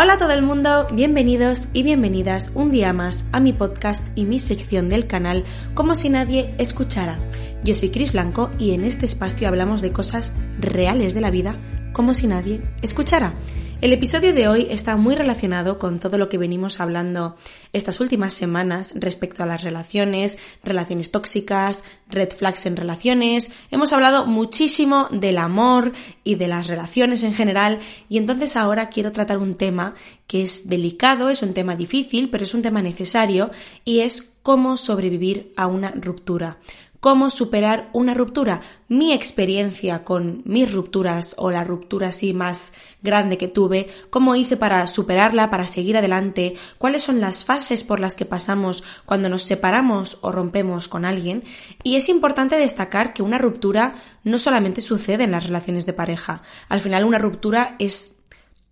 Hola 0.00 0.12
a 0.12 0.16
todo 0.16 0.30
el 0.30 0.42
mundo, 0.42 0.86
bienvenidos 0.92 1.70
y 1.72 1.82
bienvenidas 1.82 2.52
un 2.54 2.70
día 2.70 2.92
más 2.92 3.24
a 3.32 3.40
mi 3.40 3.52
podcast 3.52 4.06
y 4.14 4.26
mi 4.26 4.38
sección 4.38 4.88
del 4.88 5.08
canal 5.08 5.42
Como 5.74 5.96
si 5.96 6.08
nadie 6.08 6.54
escuchara. 6.58 7.18
Yo 7.64 7.74
soy 7.74 7.90
Cris 7.90 8.12
Blanco 8.12 8.50
y 8.58 8.70
en 8.70 8.84
este 8.84 9.04
espacio 9.04 9.48
hablamos 9.48 9.82
de 9.82 9.92
cosas 9.92 10.32
reales 10.60 11.12
de 11.12 11.20
la 11.20 11.30
vida 11.30 11.58
como 11.92 12.14
si 12.14 12.28
nadie 12.28 12.62
escuchara. 12.82 13.34
El 13.80 13.92
episodio 13.92 14.32
de 14.32 14.48
hoy 14.48 14.66
está 14.70 14.96
muy 14.96 15.14
relacionado 15.14 15.78
con 15.78 16.00
todo 16.00 16.18
lo 16.18 16.28
que 16.28 16.38
venimos 16.38 16.80
hablando 16.80 17.36
estas 17.72 18.00
últimas 18.00 18.32
semanas 18.32 18.92
respecto 18.96 19.42
a 19.42 19.46
las 19.46 19.62
relaciones, 19.62 20.38
relaciones 20.64 21.12
tóxicas, 21.12 21.84
red 22.08 22.30
flags 22.30 22.66
en 22.66 22.76
relaciones. 22.76 23.50
Hemos 23.70 23.92
hablado 23.92 24.26
muchísimo 24.26 25.08
del 25.12 25.38
amor 25.38 25.92
y 26.24 26.34
de 26.34 26.48
las 26.48 26.66
relaciones 26.66 27.22
en 27.22 27.34
general 27.34 27.78
y 28.08 28.18
entonces 28.18 28.56
ahora 28.56 28.88
quiero 28.88 29.12
tratar 29.12 29.38
un 29.38 29.54
tema 29.54 29.94
que 30.26 30.42
es 30.42 30.68
delicado, 30.68 31.30
es 31.30 31.42
un 31.42 31.54
tema 31.54 31.76
difícil, 31.76 32.30
pero 32.30 32.44
es 32.44 32.54
un 32.54 32.62
tema 32.62 32.82
necesario 32.82 33.50
y 33.84 34.00
es 34.00 34.34
cómo 34.42 34.76
sobrevivir 34.76 35.52
a 35.56 35.66
una 35.66 35.90
ruptura 35.92 36.58
cómo 37.00 37.30
superar 37.30 37.90
una 37.92 38.14
ruptura. 38.14 38.60
Mi 38.88 39.12
experiencia 39.12 40.04
con 40.04 40.42
mis 40.44 40.72
rupturas 40.72 41.34
o 41.38 41.50
la 41.50 41.64
ruptura 41.64 42.08
así 42.08 42.34
más 42.34 42.72
grande 43.02 43.38
que 43.38 43.48
tuve, 43.48 43.88
cómo 44.10 44.34
hice 44.34 44.56
para 44.56 44.86
superarla, 44.86 45.50
para 45.50 45.66
seguir 45.66 45.96
adelante, 45.96 46.54
cuáles 46.78 47.02
son 47.02 47.20
las 47.20 47.44
fases 47.44 47.84
por 47.84 48.00
las 48.00 48.16
que 48.16 48.24
pasamos 48.24 48.82
cuando 49.04 49.28
nos 49.28 49.42
separamos 49.42 50.18
o 50.22 50.32
rompemos 50.32 50.88
con 50.88 51.04
alguien. 51.04 51.44
Y 51.82 51.96
es 51.96 52.08
importante 52.08 52.56
destacar 52.56 53.12
que 53.12 53.22
una 53.22 53.38
ruptura 53.38 53.96
no 54.24 54.38
solamente 54.38 54.80
sucede 54.80 55.24
en 55.24 55.32
las 55.32 55.46
relaciones 55.46 55.86
de 55.86 55.92
pareja. 55.92 56.42
Al 56.68 56.80
final 56.80 57.04
una 57.04 57.18
ruptura 57.18 57.76
es 57.78 58.18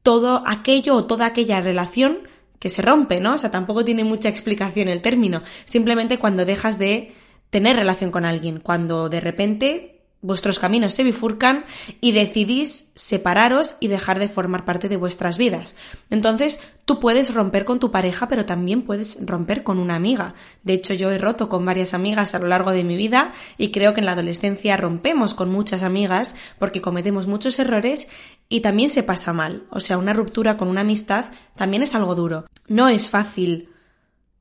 todo 0.03 0.43
aquello 0.47 0.95
o 0.95 1.05
toda 1.07 1.27
aquella 1.27 1.61
relación 1.61 2.19
que 2.59 2.71
se 2.71 2.83
rompe, 2.83 3.21
¿no? 3.21 3.35
O 3.35 3.39
sea, 3.39 3.51
tampoco 3.51 3.85
tiene 3.85 4.05
mucha 4.05 4.29
explicación 4.29 4.89
el 4.89 5.03
término. 5.03 5.43
Simplemente 5.65 6.19
cuando 6.19 6.45
dejas 6.45 6.79
de 6.79 7.15
tener 7.51 7.77
relación 7.77 8.11
con 8.11 8.25
alguien, 8.25 8.61
cuando 8.61 9.09
de 9.09 9.21
repente 9.21 9.97
vuestros 10.27 10.59
caminos 10.59 10.95
se 10.95 11.05
bifurcan 11.05 11.65
y 12.01 12.13
decidís 12.13 12.91
separaros 12.95 13.77
y 13.79 13.89
dejar 13.89 14.19
de 14.19 14.29
formar 14.29 14.65
parte 14.65 14.89
de 14.89 14.97
vuestras 14.97 15.39
vidas. 15.39 15.77
Entonces, 16.11 16.61
tú 16.85 16.99
puedes 16.99 17.33
romper 17.33 17.65
con 17.65 17.79
tu 17.79 17.93
pareja, 17.93 18.29
pero 18.29 18.45
también 18.45 18.83
puedes 18.83 19.19
romper 19.25 19.63
con 19.63 19.79
una 19.79 19.95
amiga. 19.95 20.35
De 20.65 20.73
hecho, 20.73 20.95
yo 20.95 21.13
he 21.13 21.19
roto 21.19 21.49
con 21.49 21.65
varias 21.65 21.95
amigas 21.95 22.35
a 22.35 22.39
lo 22.41 22.49
largo 22.49 22.73
de 22.73 22.83
mi 22.83 22.97
vida 22.97 23.33
y 23.57 23.71
creo 23.71 23.95
que 23.95 24.01
en 24.01 24.07
la 24.07 24.13
adolescencia 24.13 24.77
rompemos 24.77 25.33
con 25.35 25.51
muchas 25.51 25.83
amigas 25.83 26.35
porque 26.59 26.81
cometemos 26.81 27.27
muchos 27.27 27.59
errores 27.59 28.09
y 28.49 28.61
también 28.61 28.89
se 28.89 29.05
pasa 29.05 29.33
mal. 29.33 29.67
O 29.71 29.81
sea, 29.81 29.99
una 29.99 30.13
ruptura 30.13 30.57
con 30.57 30.67
una 30.69 30.81
amistad 30.81 31.27
también 31.55 31.85
es 31.85 31.95
algo 31.95 32.15
duro. 32.17 32.47
No 32.67 32.89
es 32.89 33.11
fácil 33.11 33.69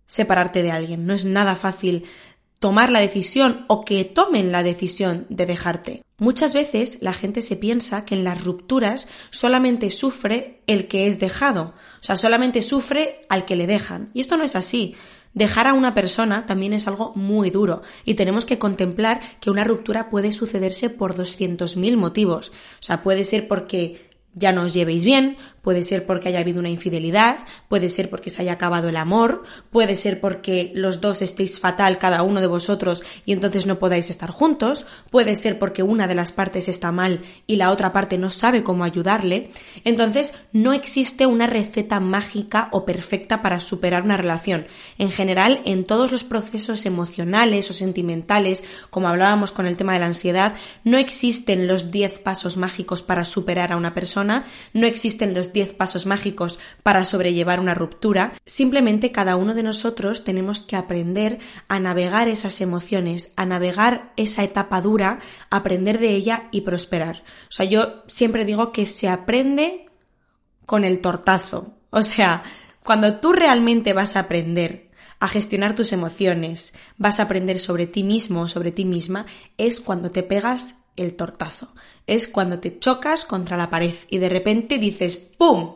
separarte 0.07 0.63
de 0.63 0.71
alguien, 0.71 1.05
no 1.05 1.13
es 1.13 1.25
nada 1.25 1.55
fácil 1.55 2.05
tomar 2.59 2.89
la 2.89 2.99
decisión 2.99 3.65
o 3.67 3.85
que 3.85 4.05
tomen 4.05 4.51
la 4.51 4.63
decisión 4.63 5.25
de 5.29 5.45
dejarte. 5.45 6.03
Muchas 6.17 6.53
veces 6.53 6.99
la 7.01 7.13
gente 7.13 7.41
se 7.41 7.57
piensa 7.57 8.05
que 8.05 8.15
en 8.15 8.23
las 8.23 8.43
rupturas 8.43 9.07
solamente 9.31 9.89
sufre 9.89 10.61
el 10.65 10.87
que 10.87 11.07
es 11.07 11.19
dejado, 11.19 11.73
o 11.99 12.03
sea, 12.03 12.15
solamente 12.15 12.61
sufre 12.61 13.25
al 13.29 13.45
que 13.45 13.55
le 13.55 13.67
dejan. 13.67 14.09
Y 14.13 14.21
esto 14.21 14.37
no 14.37 14.43
es 14.43 14.55
así. 14.55 14.95
Dejar 15.33 15.67
a 15.67 15.73
una 15.73 15.93
persona 15.93 16.45
también 16.45 16.71
es 16.71 16.87
algo 16.87 17.11
muy 17.15 17.49
duro 17.49 17.81
y 18.05 18.13
tenemos 18.13 18.45
que 18.45 18.57
contemplar 18.57 19.19
que 19.41 19.49
una 19.49 19.65
ruptura 19.65 20.09
puede 20.09 20.31
sucederse 20.31 20.89
por 20.89 21.13
200.000 21.13 21.97
motivos. 21.97 22.53
O 22.79 22.83
sea, 22.83 23.03
puede 23.03 23.25
ser 23.25 23.49
porque 23.49 24.14
ya 24.35 24.51
no 24.51 24.63
os 24.63 24.73
llevéis 24.73 25.05
bien, 25.05 25.37
puede 25.61 25.83
ser 25.83 26.05
porque 26.05 26.29
haya 26.29 26.39
habido 26.39 26.59
una 26.59 26.69
infidelidad, 26.69 27.39
puede 27.69 27.89
ser 27.89 28.09
porque 28.09 28.29
se 28.29 28.41
haya 28.41 28.53
acabado 28.53 28.89
el 28.89 28.97
amor, 28.97 29.43
puede 29.71 29.95
ser 29.95 30.19
porque 30.19 30.71
los 30.75 31.01
dos 31.01 31.21
estéis 31.21 31.59
fatal 31.59 31.97
cada 31.97 32.21
uno 32.21 32.41
de 32.41 32.47
vosotros 32.47 33.01
y 33.25 33.31
entonces 33.31 33.65
no 33.65 33.79
podáis 33.79 34.09
estar 34.09 34.29
juntos, 34.29 34.85
puede 35.09 35.35
ser 35.35 35.57
porque 35.57 35.83
una 35.83 36.07
de 36.07 36.15
las 36.15 36.33
partes 36.33 36.67
está 36.67 36.91
mal 36.91 37.21
y 37.47 37.55
la 37.55 37.71
otra 37.71 37.93
parte 37.93 38.17
no 38.17 38.29
sabe 38.29 38.63
cómo 38.63 38.83
ayudarle. 38.83 39.51
Entonces 39.85 40.33
no 40.51 40.73
existe 40.73 41.25
una 41.25 41.47
receta 41.47 41.99
mágica 41.99 42.69
o 42.71 42.85
perfecta 42.85 43.41
para 43.41 43.61
superar 43.61 44.03
una 44.03 44.17
relación. 44.17 44.67
En 44.97 45.11
general, 45.11 45.61
en 45.65 45.85
todos 45.85 46.11
los 46.11 46.23
procesos 46.23 46.85
emocionales 46.85 47.69
o 47.69 47.73
sentimentales, 47.73 48.63
como 48.89 49.07
hablábamos 49.07 49.51
con 49.51 49.65
el 49.65 49.77
tema 49.77 49.93
de 49.93 49.99
la 49.99 50.07
ansiedad, 50.07 50.53
no 50.83 50.97
existen 50.97 51.67
los 51.67 51.91
10 51.91 52.19
pasos 52.19 52.57
mágicos 52.57 53.01
para 53.01 53.23
superar 53.23 53.71
a 53.71 53.77
una 53.77 53.93
persona 53.93 54.24
no 54.27 54.87
existen 54.87 55.33
los 55.33 55.53
10 55.53 55.73
pasos 55.73 56.05
mágicos 56.05 56.59
para 56.83 57.05
sobrellevar 57.05 57.59
una 57.59 57.73
ruptura, 57.73 58.33
simplemente 58.45 59.11
cada 59.11 59.35
uno 59.35 59.53
de 59.53 59.63
nosotros 59.63 60.23
tenemos 60.23 60.61
que 60.61 60.75
aprender 60.75 61.39
a 61.67 61.79
navegar 61.79 62.27
esas 62.27 62.61
emociones, 62.61 63.33
a 63.35 63.45
navegar 63.45 64.13
esa 64.17 64.43
etapa 64.43 64.81
dura, 64.81 65.19
aprender 65.49 65.99
de 65.99 66.09
ella 66.09 66.49
y 66.51 66.61
prosperar. 66.61 67.23
O 67.49 67.51
sea, 67.51 67.65
yo 67.65 68.03
siempre 68.07 68.45
digo 68.45 68.71
que 68.71 68.85
se 68.85 69.09
aprende 69.09 69.89
con 70.65 70.83
el 70.83 70.99
tortazo. 70.99 71.77
O 71.89 72.01
sea, 72.01 72.43
cuando 72.83 73.19
tú 73.19 73.33
realmente 73.33 73.93
vas 73.93 74.15
a 74.15 74.21
aprender 74.21 74.91
a 75.19 75.27
gestionar 75.27 75.75
tus 75.75 75.93
emociones, 75.93 76.73
vas 76.97 77.19
a 77.19 77.23
aprender 77.23 77.59
sobre 77.59 77.87
ti 77.87 78.03
mismo, 78.03 78.47
sobre 78.47 78.71
ti 78.71 78.85
misma, 78.85 79.25
es 79.57 79.79
cuando 79.79 80.09
te 80.09 80.23
pegas 80.23 80.75
el 80.95 81.15
tortazo. 81.15 81.73
Es 82.07 82.27
cuando 82.27 82.59
te 82.59 82.79
chocas 82.79 83.25
contra 83.25 83.57
la 83.57 83.69
pared 83.69 83.95
y 84.09 84.17
de 84.17 84.29
repente 84.29 84.77
dices 84.77 85.17
¡pum! 85.17 85.75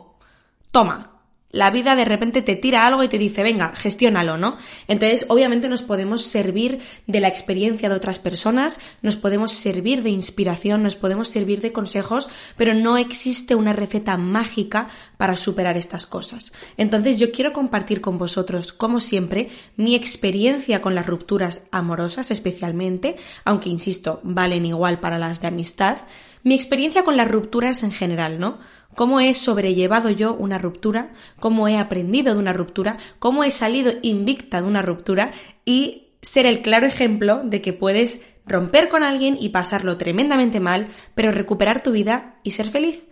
Toma, 0.72 1.19
la 1.52 1.72
vida 1.72 1.96
de 1.96 2.06
repente 2.06 2.42
te 2.42 2.56
tira 2.56 2.86
algo 2.86 3.04
y 3.04 3.08
te 3.08 3.18
dice, 3.18 3.42
venga, 3.42 3.74
gestiónalo, 3.76 4.38
¿no? 4.38 4.58
Entonces, 4.88 5.26
obviamente 5.30 5.68
nos 5.68 5.82
podemos 5.82 6.24
servir 6.24 6.80
de 7.08 7.20
la 7.20 7.28
experiencia 7.28 7.90
de 7.90 7.96
otras 7.96 8.20
personas, 8.20 8.80
nos 9.02 9.16
podemos 9.16 9.52
servir 9.52 10.04
de 10.04 10.12
inspiración, 10.12 10.84
nos 10.84 10.96
podemos 10.96 11.28
servir 11.28 11.62
de 11.62 11.72
consejos, 11.72 12.30
pero 12.56 12.76
no 12.76 12.98
existe 12.98 13.56
una 13.56 13.74
receta 13.74 14.16
mágica 14.18 14.90
para 15.18 15.36
superar 15.36 15.76
estas 15.76 16.06
cosas. 16.06 16.54
Entonces, 16.78 17.18
yo 17.18 17.32
quiero 17.32 17.52
compartir 17.52 18.00
con 18.00 18.18
vosotros, 18.18 18.72
como 18.72 19.00
siempre, 19.00 19.50
mi 19.76 19.96
experiencia 19.96 20.82
con 20.82 20.94
las 20.94 21.08
rupturas 21.08 21.68
amorosas 21.72 22.30
especialmente, 22.32 23.16
aunque, 23.44 23.70
insisto, 23.70 24.20
valen 24.24 24.66
igual 24.66 25.00
para 25.00 25.18
las 25.18 25.42
de 25.42 25.48
amistad, 25.48 25.98
mi 26.44 26.56
experiencia 26.56 27.04
con 27.04 27.18
las 27.18 27.30
rupturas 27.30 27.84
en 27.84 27.92
general, 27.92 28.40
¿no? 28.40 28.60
cómo 28.96 29.20
he 29.20 29.34
sobrellevado 29.34 30.10
yo 30.10 30.34
una 30.34 30.58
ruptura, 30.58 31.14
cómo 31.40 31.68
he 31.68 31.78
aprendido 31.78 32.34
de 32.34 32.40
una 32.40 32.54
ruptura, 32.54 32.98
cómo 33.20 33.44
he 33.44 33.52
salido 33.52 33.94
invicta 34.02 34.62
de 34.62 34.68
una 34.68 34.82
ruptura 34.82 35.32
y 35.66 36.10
ser 36.22 36.46
el 36.46 36.62
claro 36.62 36.86
ejemplo 36.86 37.42
de 37.44 37.62
que 37.62 37.74
puedes 37.74 38.26
romper 38.46 38.90
con 38.90 39.04
alguien 39.04 39.38
y 39.40 39.50
pasarlo 39.50 39.98
tremendamente 39.98 40.60
mal, 40.60 40.90
pero 41.16 41.32
recuperar 41.32 41.82
tu 41.82 41.92
vida 41.92 42.40
y 42.44 42.52
ser 42.52 42.68
feliz 42.68 43.08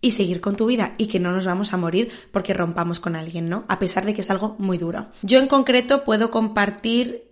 y 0.00 0.12
seguir 0.12 0.40
con 0.40 0.56
tu 0.56 0.66
vida 0.66 0.94
y 0.96 1.08
que 1.08 1.20
no 1.20 1.32
nos 1.32 1.44
vamos 1.44 1.72
a 1.72 1.76
morir 1.76 2.10
porque 2.30 2.54
rompamos 2.54 3.00
con 3.00 3.16
alguien, 3.16 3.48
¿no? 3.48 3.64
A 3.68 3.78
pesar 3.78 4.06
de 4.06 4.14
que 4.14 4.20
es 4.20 4.30
algo 4.30 4.56
muy 4.58 4.78
duro. 4.78 5.08
Yo 5.22 5.38
en 5.38 5.48
concreto 5.48 6.04
puedo 6.04 6.30
compartir 6.30 7.28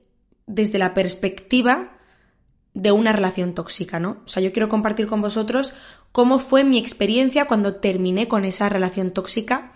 desde 0.46 0.78
la 0.78 0.92
perspectiva 0.92 1.92
de 2.74 2.90
una 2.90 3.12
relación 3.12 3.54
tóxica, 3.54 4.00
¿no? 4.00 4.18
O 4.26 4.28
sea, 4.28 4.42
yo 4.42 4.52
quiero 4.52 4.68
compartir 4.68 5.06
con 5.06 5.22
vosotros 5.22 5.72
cómo 6.12 6.38
fue 6.38 6.64
mi 6.64 6.76
experiencia 6.76 7.46
cuando 7.46 7.76
terminé 7.76 8.28
con 8.28 8.44
esa 8.44 8.68
relación 8.68 9.12
tóxica 9.12 9.72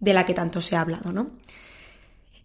de 0.00 0.14
la 0.14 0.24
que 0.24 0.34
tanto 0.34 0.60
se 0.60 0.76
ha 0.76 0.80
hablado, 0.80 1.12
¿no? 1.12 1.30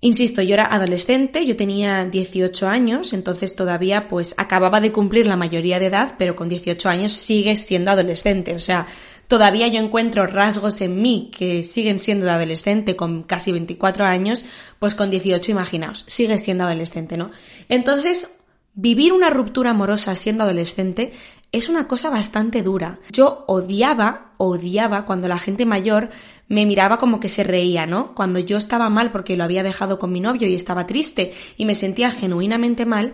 Insisto, 0.01 0.41
yo 0.41 0.55
era 0.55 0.65
adolescente, 0.65 1.45
yo 1.45 1.55
tenía 1.55 2.03
18 2.03 2.67
años, 2.67 3.13
entonces 3.13 3.55
todavía 3.55 4.09
pues 4.09 4.35
acababa 4.35 4.81
de 4.81 4.91
cumplir 4.91 5.27
la 5.27 5.37
mayoría 5.37 5.79
de 5.79 5.85
edad, 5.85 6.15
pero 6.17 6.35
con 6.35 6.49
18 6.49 6.89
años 6.89 7.13
sigues 7.13 7.65
siendo 7.65 7.89
adolescente, 7.89 8.53
o 8.53 8.59
sea, 8.59 8.85
todavía 9.29 9.69
yo 9.69 9.79
encuentro 9.79 10.27
rasgos 10.27 10.81
en 10.81 11.01
mí 11.01 11.31
que 11.33 11.63
siguen 11.63 11.99
siendo 11.99 12.25
de 12.25 12.31
adolescente 12.31 12.97
con 12.97 13.23
casi 13.23 13.53
24 13.53 14.03
años, 14.03 14.43
pues 14.77 14.93
con 14.93 15.09
18 15.09 15.51
imaginaos, 15.51 16.03
sigues 16.07 16.43
siendo 16.43 16.65
adolescente, 16.65 17.15
¿no? 17.15 17.31
Entonces, 17.69 18.35
Vivir 18.75 19.13
una 19.13 19.29
ruptura 19.29 19.69
amorosa 19.69 20.15
siendo 20.15 20.43
adolescente 20.43 21.13
es 21.51 21.69
una 21.69 21.87
cosa 21.87 22.09
bastante 22.09 22.63
dura. 22.63 22.99
Yo 23.11 23.45
odiaba, 23.47 24.31
odiaba 24.37 25.05
cuando 25.05 25.27
la 25.27 25.37
gente 25.37 25.67
mayor 25.67 26.09
me 26.47 26.65
miraba 26.65 26.97
como 26.97 27.19
que 27.19 27.29
se 27.29 27.43
reía, 27.43 27.85
¿no? 27.85 28.15
Cuando 28.15 28.39
yo 28.39 28.57
estaba 28.57 28.89
mal 28.89 29.11
porque 29.11 29.37
lo 29.37 29.43
había 29.43 29.61
dejado 29.61 29.99
con 29.99 30.11
mi 30.11 30.19
novio 30.19 30.47
y 30.47 30.55
estaba 30.55 30.87
triste 30.87 31.33
y 31.55 31.65
me 31.65 31.75
sentía 31.75 32.09
genuinamente 32.09 32.87
mal, 32.87 33.13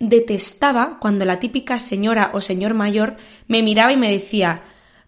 detestaba 0.00 0.98
cuando 1.00 1.24
la 1.24 1.38
típica 1.38 1.78
señora 1.78 2.32
o 2.34 2.40
señor 2.40 2.74
mayor 2.74 3.16
me 3.46 3.62
miraba 3.62 3.92
y 3.92 3.96
me 3.96 4.10
decía 4.10 4.64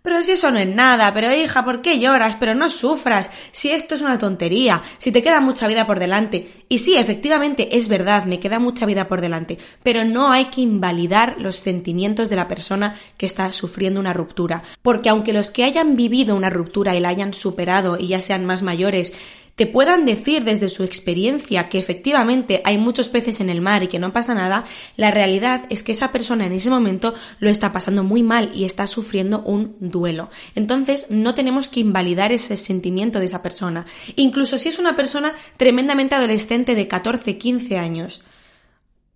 pero 0.08 0.22
si 0.22 0.31
eso 0.31 0.50
no 0.50 0.58
es 0.58 0.75
nada, 0.75 1.12
pero 1.12 1.34
hija, 1.34 1.66
¿por 1.66 1.82
qué 1.82 1.99
lloras? 1.99 2.37
Pero 2.40 2.55
no 2.55 2.70
sufras, 2.70 3.28
si 3.50 3.70
esto 3.70 3.94
es 3.94 4.00
una 4.00 4.16
tontería, 4.16 4.82
si 4.96 5.12
te 5.12 5.22
queda 5.22 5.38
mucha 5.43 5.66
vida 5.66 5.87
por 5.87 5.99
delante. 5.99 6.64
Y 6.66 6.78
sí, 6.78 6.96
efectivamente, 6.96 7.76
es 7.76 7.88
verdad, 7.88 8.25
me 8.25 8.40
queda 8.40 8.58
mucha 8.58 8.87
vida 8.87 9.06
por 9.06 9.20
delante, 9.20 9.58
pero 9.82 10.06
no 10.06 10.32
hay 10.32 10.46
que 10.46 10.62
invalidar 10.62 11.37
los 11.38 11.56
sentimientos 11.56 12.31
de 12.31 12.37
la 12.37 12.49
persona 12.49 12.96
que 13.19 13.26
está 13.26 13.52
sufriendo 13.52 14.00
una 14.00 14.14
ruptura. 14.14 14.62
Porque 14.81 15.10
aunque 15.10 15.34
los 15.34 15.50
que 15.50 15.64
hayan 15.64 15.94
vivido 15.94 16.34
una 16.34 16.49
ruptura 16.49 16.96
y 16.96 17.00
la 17.00 17.11
hayan 17.11 17.34
superado 17.34 17.99
y 17.99 18.06
ya 18.06 18.22
sean 18.22 18.46
más 18.46 18.62
mayores, 18.62 19.12
te 19.58 19.66
puedan 19.66 20.05
decir 20.05 20.44
desde 20.44 20.69
su 20.69 20.84
experiencia 20.84 21.69
que 21.69 21.81
efectivamente 21.81 22.62
hay 22.64 22.78
muchos 22.78 23.08
peces 23.08 23.40
en 23.40 23.50
el 23.50 23.60
mar 23.60 23.82
y 23.82 23.88
que 23.88 23.99
no 23.99 24.12
pasa 24.12 24.32
nada, 24.32 24.64
la 24.96 25.10
realidad 25.10 25.66
es 25.69 25.82
que 25.82 25.90
esa 25.90 26.12
persona 26.12 26.46
en 26.46 26.52
ese 26.52 26.70
momento 26.70 27.14
lo 27.40 27.50
está 27.50 27.72
pasando 27.72 28.05
muy 28.05 28.22
mal 28.22 28.52
y 28.55 28.64
está 28.64 28.87
sufriendo 28.87 29.43
un 29.43 29.75
duelo. 29.81 30.31
Entonces 30.55 31.06
no 31.10 31.34
tenemos 31.34 31.69
que 31.70 31.81
invalidar 31.81 32.31
ese 32.31 32.56
sentimiento 32.56 33.19
de 33.19 33.25
esa 33.25 33.43
persona, 33.43 33.84
incluso 34.14 34.58
si 34.58 34.69
es 34.69 34.78
una 34.78 34.94
persona 34.94 35.34
tremendamente 35.56 36.14
adolescente 36.14 36.76
de 36.76 36.87
14, 36.87 37.37
15 37.37 37.78
años. 37.78 38.22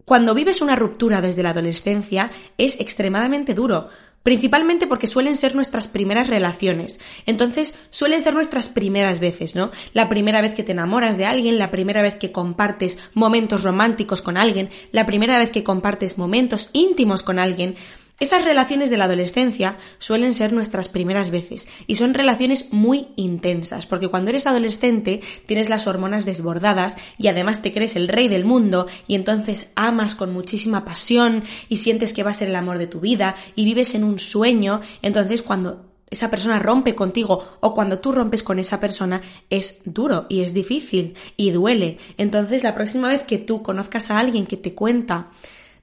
Cuando 0.04 0.34
vives 0.34 0.60
una 0.60 0.74
ruptura 0.74 1.20
desde 1.20 1.44
la 1.44 1.50
adolescencia 1.50 2.32
es 2.58 2.80
extremadamente 2.80 3.54
duro, 3.54 3.90
Principalmente 4.22 4.86
porque 4.86 5.06
suelen 5.06 5.36
ser 5.36 5.54
nuestras 5.54 5.88
primeras 5.88 6.28
relaciones. 6.28 7.00
Entonces, 7.26 7.74
suelen 7.90 8.20
ser 8.20 8.34
nuestras 8.34 8.68
primeras 8.68 9.20
veces, 9.20 9.54
¿no? 9.54 9.70
La 9.92 10.08
primera 10.08 10.40
vez 10.40 10.54
que 10.54 10.62
te 10.62 10.72
enamoras 10.72 11.16
de 11.16 11.26
alguien, 11.26 11.58
la 11.58 11.70
primera 11.70 12.02
vez 12.02 12.16
que 12.16 12.32
compartes 12.32 12.98
momentos 13.14 13.62
románticos 13.62 14.22
con 14.22 14.36
alguien, 14.36 14.70
la 14.92 15.06
primera 15.06 15.38
vez 15.38 15.50
que 15.50 15.64
compartes 15.64 16.18
momentos 16.18 16.70
íntimos 16.72 17.22
con 17.22 17.38
alguien. 17.38 17.76
Esas 18.20 18.44
relaciones 18.44 18.90
de 18.90 18.98
la 18.98 19.06
adolescencia 19.06 19.78
suelen 19.98 20.32
ser 20.34 20.52
nuestras 20.52 20.88
primeras 20.88 21.30
veces 21.30 21.68
y 21.86 21.96
son 21.96 22.14
relaciones 22.14 22.72
muy 22.72 23.08
intensas, 23.16 23.86
porque 23.86 24.08
cuando 24.08 24.30
eres 24.30 24.46
adolescente 24.46 25.20
tienes 25.46 25.68
las 25.68 25.86
hormonas 25.86 26.24
desbordadas 26.24 26.96
y 27.18 27.28
además 27.28 27.62
te 27.62 27.72
crees 27.72 27.96
el 27.96 28.08
rey 28.08 28.28
del 28.28 28.44
mundo 28.44 28.86
y 29.08 29.16
entonces 29.16 29.72
amas 29.74 30.14
con 30.14 30.32
muchísima 30.32 30.84
pasión 30.84 31.42
y 31.68 31.78
sientes 31.78 32.12
que 32.12 32.22
va 32.22 32.30
a 32.30 32.34
ser 32.34 32.48
el 32.48 32.56
amor 32.56 32.78
de 32.78 32.86
tu 32.86 33.00
vida 33.00 33.34
y 33.56 33.64
vives 33.64 33.94
en 33.94 34.04
un 34.04 34.18
sueño, 34.18 34.82
entonces 35.00 35.42
cuando 35.42 35.92
esa 36.12 36.30
persona 36.30 36.58
rompe 36.58 36.94
contigo 36.94 37.42
o 37.60 37.74
cuando 37.74 37.98
tú 37.98 38.12
rompes 38.12 38.42
con 38.42 38.58
esa 38.58 38.78
persona 38.78 39.22
es 39.48 39.80
duro 39.86 40.26
y 40.28 40.42
es 40.42 40.52
difícil 40.52 41.16
y 41.38 41.50
duele. 41.50 41.98
Entonces 42.18 42.62
la 42.62 42.74
próxima 42.74 43.08
vez 43.08 43.22
que 43.22 43.38
tú 43.38 43.62
conozcas 43.62 44.10
a 44.10 44.18
alguien 44.18 44.46
que 44.46 44.58
te 44.58 44.74
cuenta 44.74 45.30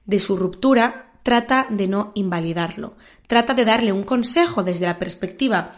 de 0.06 0.20
su 0.20 0.36
ruptura, 0.36 1.09
trata 1.22 1.66
de 1.70 1.88
no 1.88 2.12
invalidarlo, 2.14 2.96
trata 3.26 3.54
de 3.54 3.64
darle 3.64 3.92
un 3.92 4.04
consejo 4.04 4.62
desde 4.62 4.86
la 4.86 4.98
perspectiva 4.98 5.72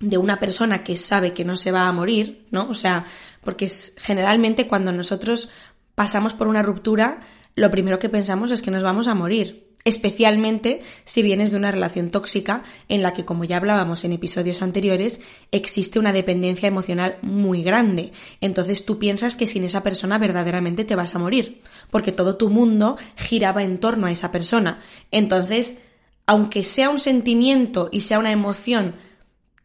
de 0.00 0.18
una 0.18 0.40
persona 0.40 0.82
que 0.82 0.96
sabe 0.96 1.32
que 1.32 1.44
no 1.44 1.56
se 1.56 1.70
va 1.72 1.86
a 1.86 1.92
morir, 1.92 2.46
¿no? 2.50 2.68
O 2.68 2.74
sea, 2.74 3.06
porque 3.42 3.68
generalmente 3.98 4.66
cuando 4.66 4.92
nosotros 4.92 5.48
pasamos 5.94 6.34
por 6.34 6.48
una 6.48 6.62
ruptura, 6.62 7.20
lo 7.54 7.70
primero 7.70 7.98
que 7.98 8.08
pensamos 8.08 8.50
es 8.50 8.62
que 8.62 8.70
nos 8.70 8.82
vamos 8.82 9.06
a 9.06 9.14
morir 9.14 9.71
especialmente 9.84 10.82
si 11.04 11.22
vienes 11.22 11.50
de 11.50 11.56
una 11.56 11.70
relación 11.70 12.10
tóxica 12.10 12.62
en 12.88 13.02
la 13.02 13.12
que, 13.12 13.24
como 13.24 13.44
ya 13.44 13.56
hablábamos 13.56 14.04
en 14.04 14.12
episodios 14.12 14.62
anteriores, 14.62 15.20
existe 15.50 15.98
una 15.98 16.12
dependencia 16.12 16.68
emocional 16.68 17.18
muy 17.22 17.62
grande. 17.62 18.12
Entonces 18.40 18.84
tú 18.84 18.98
piensas 18.98 19.36
que 19.36 19.46
sin 19.46 19.64
esa 19.64 19.82
persona 19.82 20.18
verdaderamente 20.18 20.84
te 20.84 20.96
vas 20.96 21.14
a 21.14 21.18
morir, 21.18 21.62
porque 21.90 22.12
todo 22.12 22.36
tu 22.36 22.48
mundo 22.48 22.96
giraba 23.16 23.62
en 23.62 23.78
torno 23.78 24.06
a 24.06 24.12
esa 24.12 24.32
persona. 24.32 24.80
Entonces, 25.10 25.82
aunque 26.26 26.64
sea 26.64 26.90
un 26.90 27.00
sentimiento 27.00 27.88
y 27.90 28.00
sea 28.00 28.18
una 28.18 28.32
emoción 28.32 28.94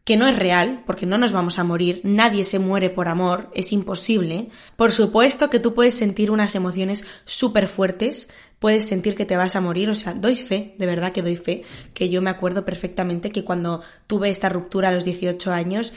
que 0.08 0.16
no 0.16 0.26
es 0.26 0.38
real, 0.38 0.84
porque 0.86 1.04
no 1.04 1.18
nos 1.18 1.32
vamos 1.32 1.58
a 1.58 1.64
morir, 1.64 2.00
nadie 2.02 2.42
se 2.42 2.58
muere 2.58 2.88
por 2.88 3.08
amor, 3.08 3.50
es 3.52 3.74
imposible. 3.74 4.48
Por 4.74 4.90
supuesto 4.90 5.50
que 5.50 5.60
tú 5.60 5.74
puedes 5.74 5.92
sentir 5.92 6.30
unas 6.30 6.54
emociones 6.54 7.04
súper 7.26 7.68
fuertes, 7.68 8.30
puedes 8.58 8.88
sentir 8.88 9.14
que 9.14 9.26
te 9.26 9.36
vas 9.36 9.54
a 9.54 9.60
morir, 9.60 9.90
o 9.90 9.94
sea, 9.94 10.14
doy 10.14 10.36
fe, 10.36 10.74
de 10.78 10.86
verdad 10.86 11.12
que 11.12 11.20
doy 11.20 11.36
fe, 11.36 11.62
que 11.92 12.08
yo 12.08 12.22
me 12.22 12.30
acuerdo 12.30 12.64
perfectamente 12.64 13.28
que 13.28 13.44
cuando 13.44 13.82
tuve 14.06 14.30
esta 14.30 14.48
ruptura 14.48 14.88
a 14.88 14.92
los 14.92 15.04
18 15.04 15.52
años, 15.52 15.92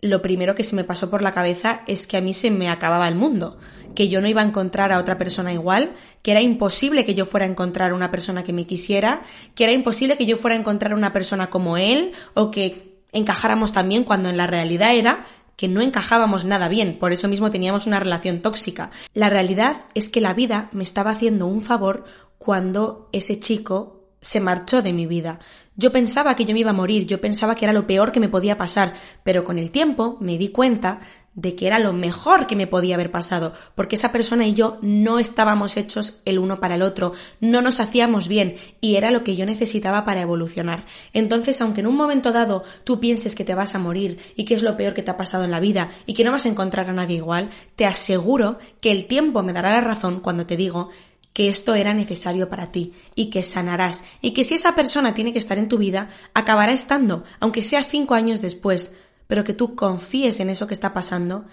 lo 0.00 0.22
primero 0.22 0.54
que 0.54 0.62
se 0.62 0.76
me 0.76 0.84
pasó 0.84 1.10
por 1.10 1.22
la 1.22 1.32
cabeza 1.32 1.82
es 1.88 2.06
que 2.06 2.18
a 2.18 2.20
mí 2.20 2.34
se 2.34 2.52
me 2.52 2.68
acababa 2.68 3.08
el 3.08 3.16
mundo, 3.16 3.58
que 3.96 4.08
yo 4.08 4.20
no 4.20 4.28
iba 4.28 4.42
a 4.42 4.46
encontrar 4.46 4.92
a 4.92 5.00
otra 5.00 5.18
persona 5.18 5.52
igual, 5.52 5.96
que 6.22 6.30
era 6.30 6.40
imposible 6.40 7.04
que 7.04 7.16
yo 7.16 7.26
fuera 7.26 7.46
a 7.46 7.50
encontrar 7.50 7.94
una 7.94 8.12
persona 8.12 8.44
que 8.44 8.52
me 8.52 8.64
quisiera, 8.64 9.24
que 9.56 9.64
era 9.64 9.72
imposible 9.72 10.16
que 10.16 10.26
yo 10.26 10.36
fuera 10.36 10.54
a 10.54 10.60
encontrar 10.60 10.94
una 10.94 11.12
persona 11.12 11.50
como 11.50 11.76
él 11.76 12.12
o 12.34 12.52
que 12.52 12.94
encajáramos 13.16 13.72
también 13.72 14.04
cuando 14.04 14.28
en 14.28 14.36
la 14.36 14.46
realidad 14.46 14.94
era 14.94 15.26
que 15.56 15.68
no 15.68 15.80
encajábamos 15.80 16.44
nada 16.44 16.68
bien, 16.68 16.98
por 16.98 17.12
eso 17.12 17.28
mismo 17.28 17.50
teníamos 17.50 17.86
una 17.86 17.98
relación 17.98 18.40
tóxica. 18.40 18.90
La 19.14 19.30
realidad 19.30 19.86
es 19.94 20.08
que 20.08 20.20
la 20.20 20.34
vida 20.34 20.68
me 20.72 20.84
estaba 20.84 21.12
haciendo 21.12 21.46
un 21.46 21.62
favor 21.62 22.04
cuando 22.36 23.08
ese 23.12 23.40
chico 23.40 24.04
se 24.20 24.40
marchó 24.40 24.82
de 24.82 24.92
mi 24.92 25.06
vida. 25.06 25.40
Yo 25.76 25.92
pensaba 25.92 26.36
que 26.36 26.44
yo 26.44 26.52
me 26.52 26.60
iba 26.60 26.70
a 26.70 26.74
morir, 26.74 27.06
yo 27.06 27.20
pensaba 27.20 27.54
que 27.54 27.64
era 27.64 27.72
lo 27.72 27.86
peor 27.86 28.12
que 28.12 28.20
me 28.20 28.28
podía 28.28 28.58
pasar, 28.58 28.94
pero 29.24 29.44
con 29.44 29.58
el 29.58 29.70
tiempo 29.70 30.16
me 30.20 30.36
di 30.36 30.48
cuenta 30.48 31.00
de 31.36 31.54
que 31.54 31.66
era 31.66 31.78
lo 31.78 31.92
mejor 31.92 32.46
que 32.46 32.56
me 32.56 32.66
podía 32.66 32.96
haber 32.96 33.10
pasado, 33.10 33.52
porque 33.74 33.94
esa 33.94 34.10
persona 34.10 34.46
y 34.46 34.54
yo 34.54 34.78
no 34.80 35.18
estábamos 35.18 35.76
hechos 35.76 36.20
el 36.24 36.38
uno 36.38 36.58
para 36.58 36.74
el 36.74 36.82
otro, 36.82 37.12
no 37.40 37.60
nos 37.60 37.78
hacíamos 37.78 38.26
bien 38.26 38.56
y 38.80 38.96
era 38.96 39.10
lo 39.10 39.22
que 39.22 39.36
yo 39.36 39.44
necesitaba 39.44 40.04
para 40.04 40.22
evolucionar. 40.22 40.86
Entonces, 41.12 41.60
aunque 41.60 41.82
en 41.82 41.86
un 41.86 41.96
momento 41.96 42.32
dado 42.32 42.64
tú 42.84 42.98
pienses 42.98 43.34
que 43.34 43.44
te 43.44 43.54
vas 43.54 43.74
a 43.74 43.78
morir 43.78 44.18
y 44.34 44.46
que 44.46 44.54
es 44.54 44.62
lo 44.62 44.76
peor 44.76 44.94
que 44.94 45.02
te 45.02 45.10
ha 45.10 45.18
pasado 45.18 45.44
en 45.44 45.50
la 45.50 45.60
vida 45.60 45.90
y 46.06 46.14
que 46.14 46.24
no 46.24 46.32
vas 46.32 46.46
a 46.46 46.48
encontrar 46.48 46.88
a 46.88 46.94
nadie 46.94 47.16
igual, 47.16 47.50
te 47.76 47.84
aseguro 47.84 48.58
que 48.80 48.90
el 48.90 49.06
tiempo 49.06 49.42
me 49.42 49.52
dará 49.52 49.72
la 49.72 49.82
razón 49.82 50.20
cuando 50.20 50.46
te 50.46 50.56
digo 50.56 50.88
que 51.34 51.48
esto 51.48 51.74
era 51.74 51.92
necesario 51.92 52.48
para 52.48 52.72
ti 52.72 52.94
y 53.14 53.28
que 53.28 53.42
sanarás 53.42 54.04
y 54.22 54.30
que 54.30 54.42
si 54.42 54.54
esa 54.54 54.74
persona 54.74 55.12
tiene 55.12 55.34
que 55.34 55.38
estar 55.38 55.58
en 55.58 55.68
tu 55.68 55.76
vida, 55.76 56.08
acabará 56.32 56.72
estando, 56.72 57.24
aunque 57.40 57.60
sea 57.60 57.84
cinco 57.84 58.14
años 58.14 58.40
después, 58.40 58.94
pero 59.26 59.44
que 59.44 59.54
tú 59.54 59.74
confíes 59.74 60.40
en 60.40 60.50
eso 60.50 60.66
que 60.66 60.74
está 60.74 60.92
pasando 60.92 61.46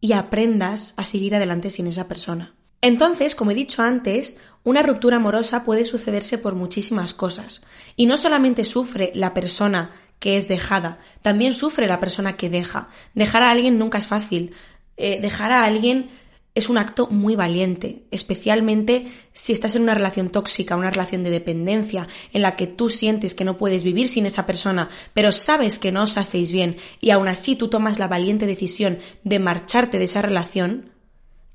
y 0.00 0.12
aprendas 0.12 0.94
a 0.96 1.04
seguir 1.04 1.34
adelante 1.34 1.70
sin 1.70 1.86
esa 1.86 2.08
persona. 2.08 2.54
Entonces, 2.80 3.34
como 3.34 3.50
he 3.50 3.54
dicho 3.54 3.82
antes, 3.82 4.36
una 4.62 4.82
ruptura 4.82 5.16
amorosa 5.16 5.64
puede 5.64 5.84
sucederse 5.84 6.38
por 6.38 6.54
muchísimas 6.54 7.14
cosas. 7.14 7.62
Y 7.96 8.06
no 8.06 8.16
solamente 8.16 8.64
sufre 8.64 9.12
la 9.14 9.34
persona 9.34 9.92
que 10.18 10.36
es 10.36 10.48
dejada, 10.48 10.98
también 11.22 11.52
sufre 11.52 11.86
la 11.86 12.00
persona 12.00 12.36
que 12.36 12.50
deja. 12.50 12.88
Dejar 13.14 13.42
a 13.42 13.50
alguien 13.50 13.78
nunca 13.78 13.98
es 13.98 14.06
fácil. 14.06 14.52
Eh, 14.96 15.20
dejar 15.20 15.52
a 15.52 15.64
alguien 15.64 16.10
es 16.56 16.70
un 16.70 16.78
acto 16.78 17.06
muy 17.08 17.36
valiente, 17.36 18.06
especialmente 18.10 19.06
si 19.32 19.52
estás 19.52 19.76
en 19.76 19.82
una 19.82 19.94
relación 19.94 20.30
tóxica, 20.30 20.74
una 20.74 20.90
relación 20.90 21.22
de 21.22 21.28
dependencia, 21.28 22.08
en 22.32 22.40
la 22.40 22.56
que 22.56 22.66
tú 22.66 22.88
sientes 22.88 23.34
que 23.34 23.44
no 23.44 23.58
puedes 23.58 23.84
vivir 23.84 24.08
sin 24.08 24.24
esa 24.24 24.46
persona, 24.46 24.88
pero 25.12 25.32
sabes 25.32 25.78
que 25.78 25.92
no 25.92 26.04
os 26.04 26.16
hacéis 26.16 26.52
bien 26.52 26.78
y 26.98 27.10
aún 27.10 27.28
así 27.28 27.56
tú 27.56 27.68
tomas 27.68 27.98
la 27.98 28.08
valiente 28.08 28.46
decisión 28.46 28.98
de 29.22 29.38
marcharte 29.38 29.98
de 29.98 30.04
esa 30.04 30.22
relación, 30.22 30.92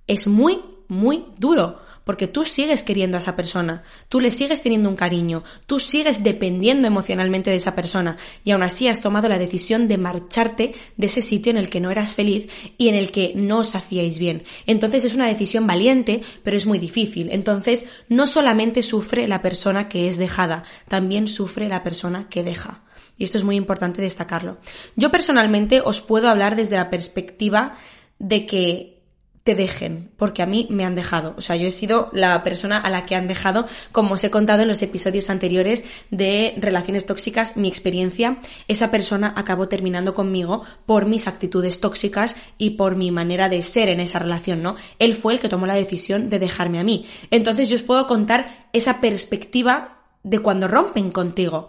es 0.06 0.28
muy, 0.28 0.62
muy 0.88 1.26
duro, 1.40 1.81
porque 2.04 2.28
tú 2.28 2.46
sigues 2.46 2.84
queriendo 2.84 3.18
a 3.18 3.20
esa 3.20 3.36
persona, 3.36 3.84
tú 4.10 4.20
le 4.20 4.32
sigues 4.32 4.62
teniendo 4.62 4.90
un 4.90 4.96
cariño, 4.96 5.44
tú 5.66 5.80
sigues 5.80 6.24
dependiendo 6.24 6.88
emocionalmente 6.88 7.50
de 7.50 7.58
esa 7.58 7.76
persona 7.76 8.18
y 8.44 8.52
aún 8.52 8.64
así 8.64 8.88
has 8.88 9.02
tomado 9.02 9.28
la 9.28 9.38
decisión 9.38 9.88
de 9.88 9.98
marcharte 9.98 10.74
de 10.98 11.06
ese 11.06 11.22
sitio 11.22 11.52
en 11.52 11.58
el 11.58 11.70
que 11.70 11.80
no 11.80 11.92
eras 11.92 12.16
feliz 12.16 12.50
y 12.78 12.90
en 12.90 12.96
el 12.96 13.12
que 13.12 13.34
no 13.36 13.60
os 13.60 13.76
hacíais 13.76 14.20
bien. 14.20 14.44
Entonces 14.66 15.06
es 15.06 15.14
una 15.14 15.28
decisión 15.28 15.68
valiente, 15.68 16.22
pero 16.44 16.58
es 16.58 16.66
muy 16.66 16.80
difícil. 16.80 17.30
Entonces 17.32 17.86
no 18.10 18.28
solamente 18.28 18.82
sufre 18.82 19.28
la 19.28 19.42
persona 19.42 19.90
que 19.90 20.08
es 20.08 20.18
dejada, 20.18 20.64
también 20.88 21.28
sufre 21.28 21.68
la 21.68 21.84
persona 21.84 22.28
que 22.30 22.44
deja. 22.44 22.84
Y 23.18 23.24
esto 23.24 23.38
es 23.38 23.44
muy 23.44 23.56
importante 23.56 24.02
destacarlo. 24.02 24.58
Yo 24.96 25.12
personalmente 25.12 25.82
os 25.84 26.02
puedo 26.02 26.30
hablar 26.30 26.56
desde 26.56 26.78
la 26.78 26.90
perspectiva 26.90 27.76
de 28.18 28.46
que 28.46 29.01
te 29.44 29.56
dejen, 29.56 30.12
porque 30.18 30.44
a 30.44 30.46
mí 30.46 30.68
me 30.70 30.86
han 30.86 30.96
dejado. 30.96 31.34
O 31.38 31.42
sea, 31.42 31.56
yo 31.56 31.68
he 31.68 31.72
sido 31.72 32.10
la 32.12 32.44
persona 32.44 32.78
a 32.78 32.90
la 32.90 33.06
que 33.06 33.16
han 33.16 33.28
dejado, 33.28 33.66
como 33.92 34.14
os 34.14 34.24
he 34.24 34.30
contado 34.30 34.62
en 34.62 34.68
los 34.68 34.82
episodios 34.84 35.30
anteriores 35.30 35.84
de 36.12 36.54
relaciones 36.58 37.06
tóxicas, 37.08 37.58
mi 37.58 37.68
experiencia, 37.68 38.38
esa 38.68 38.92
persona 38.92 39.34
acabó 39.36 39.68
terminando 39.68 40.14
conmigo 40.14 40.64
por 40.86 41.06
mis 41.06 41.28
actitudes 41.28 41.80
tóxicas 41.80 42.36
y 42.60 42.72
por 42.72 42.96
mi 42.96 43.10
manera 43.10 43.50
de 43.50 43.64
ser 43.64 43.90
en 43.90 44.00
esa 44.00 44.20
relación, 44.20 44.62
¿no? 44.62 44.76
Él 45.00 45.16
fue 45.16 45.34
el 45.34 45.40
que 45.40 45.50
tomó 45.50 45.66
la 45.66 45.74
decisión 45.74 46.30
de 46.30 46.38
dejarme 46.38 46.80
a 46.80 46.84
mí. 46.84 47.08
Entonces 47.32 47.70
yo 47.70 47.76
os 47.76 47.84
puedo 47.84 48.06
contar 48.06 48.68
esa 48.74 49.02
perspectiva 49.02 50.04
de 50.24 50.40
cuando 50.40 50.68
rompen 50.68 51.10
contigo. 51.10 51.68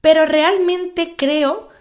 Pero 0.00 0.26
realmente 0.26 1.14
creo 1.16 1.71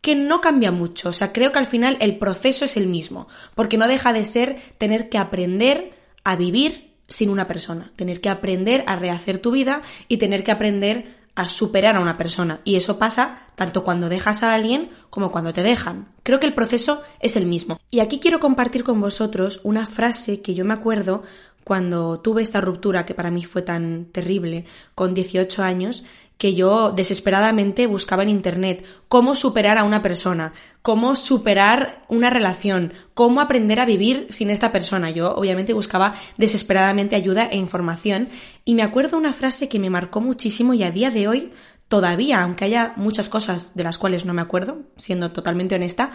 que 0.00 0.14
no 0.14 0.40
cambia 0.40 0.72
mucho. 0.72 1.10
O 1.10 1.12
sea, 1.12 1.32
creo 1.32 1.52
que 1.52 1.58
al 1.58 1.66
final 1.66 1.96
el 2.00 2.18
proceso 2.18 2.64
es 2.64 2.76
el 2.76 2.86
mismo. 2.86 3.28
Porque 3.54 3.76
no 3.76 3.88
deja 3.88 4.12
de 4.12 4.24
ser 4.24 4.60
tener 4.78 5.08
que 5.08 5.18
aprender 5.18 5.92
a 6.24 6.36
vivir 6.36 6.94
sin 7.08 7.30
una 7.30 7.46
persona. 7.46 7.92
Tener 7.96 8.20
que 8.20 8.30
aprender 8.30 8.84
a 8.86 8.96
rehacer 8.96 9.38
tu 9.38 9.50
vida 9.50 9.82
y 10.08 10.16
tener 10.16 10.42
que 10.42 10.52
aprender 10.52 11.20
a 11.34 11.48
superar 11.48 11.96
a 11.96 12.00
una 12.00 12.18
persona. 12.18 12.60
Y 12.64 12.76
eso 12.76 12.98
pasa 12.98 13.46
tanto 13.54 13.84
cuando 13.84 14.08
dejas 14.08 14.42
a 14.42 14.54
alguien 14.54 14.90
como 15.10 15.30
cuando 15.30 15.52
te 15.52 15.62
dejan. 15.62 16.08
Creo 16.22 16.40
que 16.40 16.46
el 16.46 16.54
proceso 16.54 17.02
es 17.20 17.36
el 17.36 17.46
mismo. 17.46 17.78
Y 17.90 18.00
aquí 18.00 18.18
quiero 18.18 18.40
compartir 18.40 18.84
con 18.84 19.00
vosotros 19.00 19.60
una 19.62 19.86
frase 19.86 20.42
que 20.42 20.54
yo 20.54 20.64
me 20.64 20.74
acuerdo 20.74 21.22
cuando 21.64 22.20
tuve 22.20 22.42
esta 22.42 22.60
ruptura 22.60 23.06
que 23.06 23.14
para 23.14 23.30
mí 23.30 23.44
fue 23.44 23.62
tan 23.62 24.06
terrible 24.06 24.64
con 24.94 25.14
18 25.14 25.62
años 25.62 26.04
que 26.40 26.54
yo 26.54 26.90
desesperadamente 26.90 27.86
buscaba 27.86 28.22
en 28.22 28.30
Internet 28.30 28.82
cómo 29.08 29.34
superar 29.34 29.76
a 29.76 29.84
una 29.84 30.00
persona, 30.00 30.54
cómo 30.80 31.14
superar 31.14 32.00
una 32.08 32.30
relación, 32.30 32.94
cómo 33.12 33.42
aprender 33.42 33.78
a 33.78 33.84
vivir 33.84 34.26
sin 34.30 34.48
esta 34.48 34.72
persona. 34.72 35.10
Yo 35.10 35.34
obviamente 35.34 35.74
buscaba 35.74 36.14
desesperadamente 36.38 37.14
ayuda 37.14 37.44
e 37.44 37.58
información 37.58 38.30
y 38.64 38.74
me 38.74 38.82
acuerdo 38.82 39.18
una 39.18 39.34
frase 39.34 39.68
que 39.68 39.78
me 39.78 39.90
marcó 39.90 40.22
muchísimo 40.22 40.72
y 40.72 40.82
a 40.82 40.90
día 40.90 41.10
de 41.10 41.28
hoy 41.28 41.52
todavía, 41.88 42.40
aunque 42.40 42.64
haya 42.64 42.94
muchas 42.96 43.28
cosas 43.28 43.76
de 43.76 43.84
las 43.84 43.98
cuales 43.98 44.24
no 44.24 44.32
me 44.32 44.40
acuerdo, 44.40 44.78
siendo 44.96 45.32
totalmente 45.32 45.74
honesta, 45.74 46.10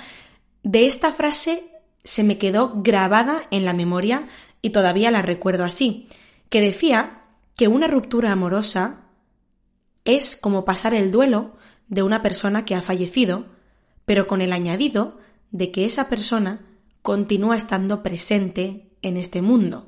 de 0.64 0.88
esta 0.88 1.14
frase 1.14 1.70
se 2.04 2.24
me 2.24 2.40
quedó 2.40 2.74
grabada 2.78 3.44
en 3.52 3.64
la 3.64 3.74
memoria 3.74 4.26
y 4.64 4.72
todavía 4.72 5.12
la 5.12 5.22
recuerdo 5.22 5.66
así, 5.66 6.10
que 6.50 6.62
decía 6.62 7.22
que 7.56 7.68
una 7.68 7.86
ruptura 7.86 8.32
amorosa 8.32 9.05
es 10.06 10.36
como 10.36 10.64
pasar 10.66 10.94
el 10.94 11.12
duelo 11.12 11.56
de 11.88 12.04
una 12.04 12.22
persona 12.22 12.64
que 12.64 12.76
ha 12.76 12.82
fallecido, 12.82 13.48
pero 14.06 14.28
con 14.28 14.42
el 14.42 14.54
añadido 14.54 15.18
de 15.52 15.72
que 15.72 15.86
esa 15.86 16.10
persona 16.10 16.62
continúa 17.02 17.56
estando 17.56 18.04
presente 18.04 18.90
en 19.02 19.18
este 19.18 19.42
mundo. 19.42 19.88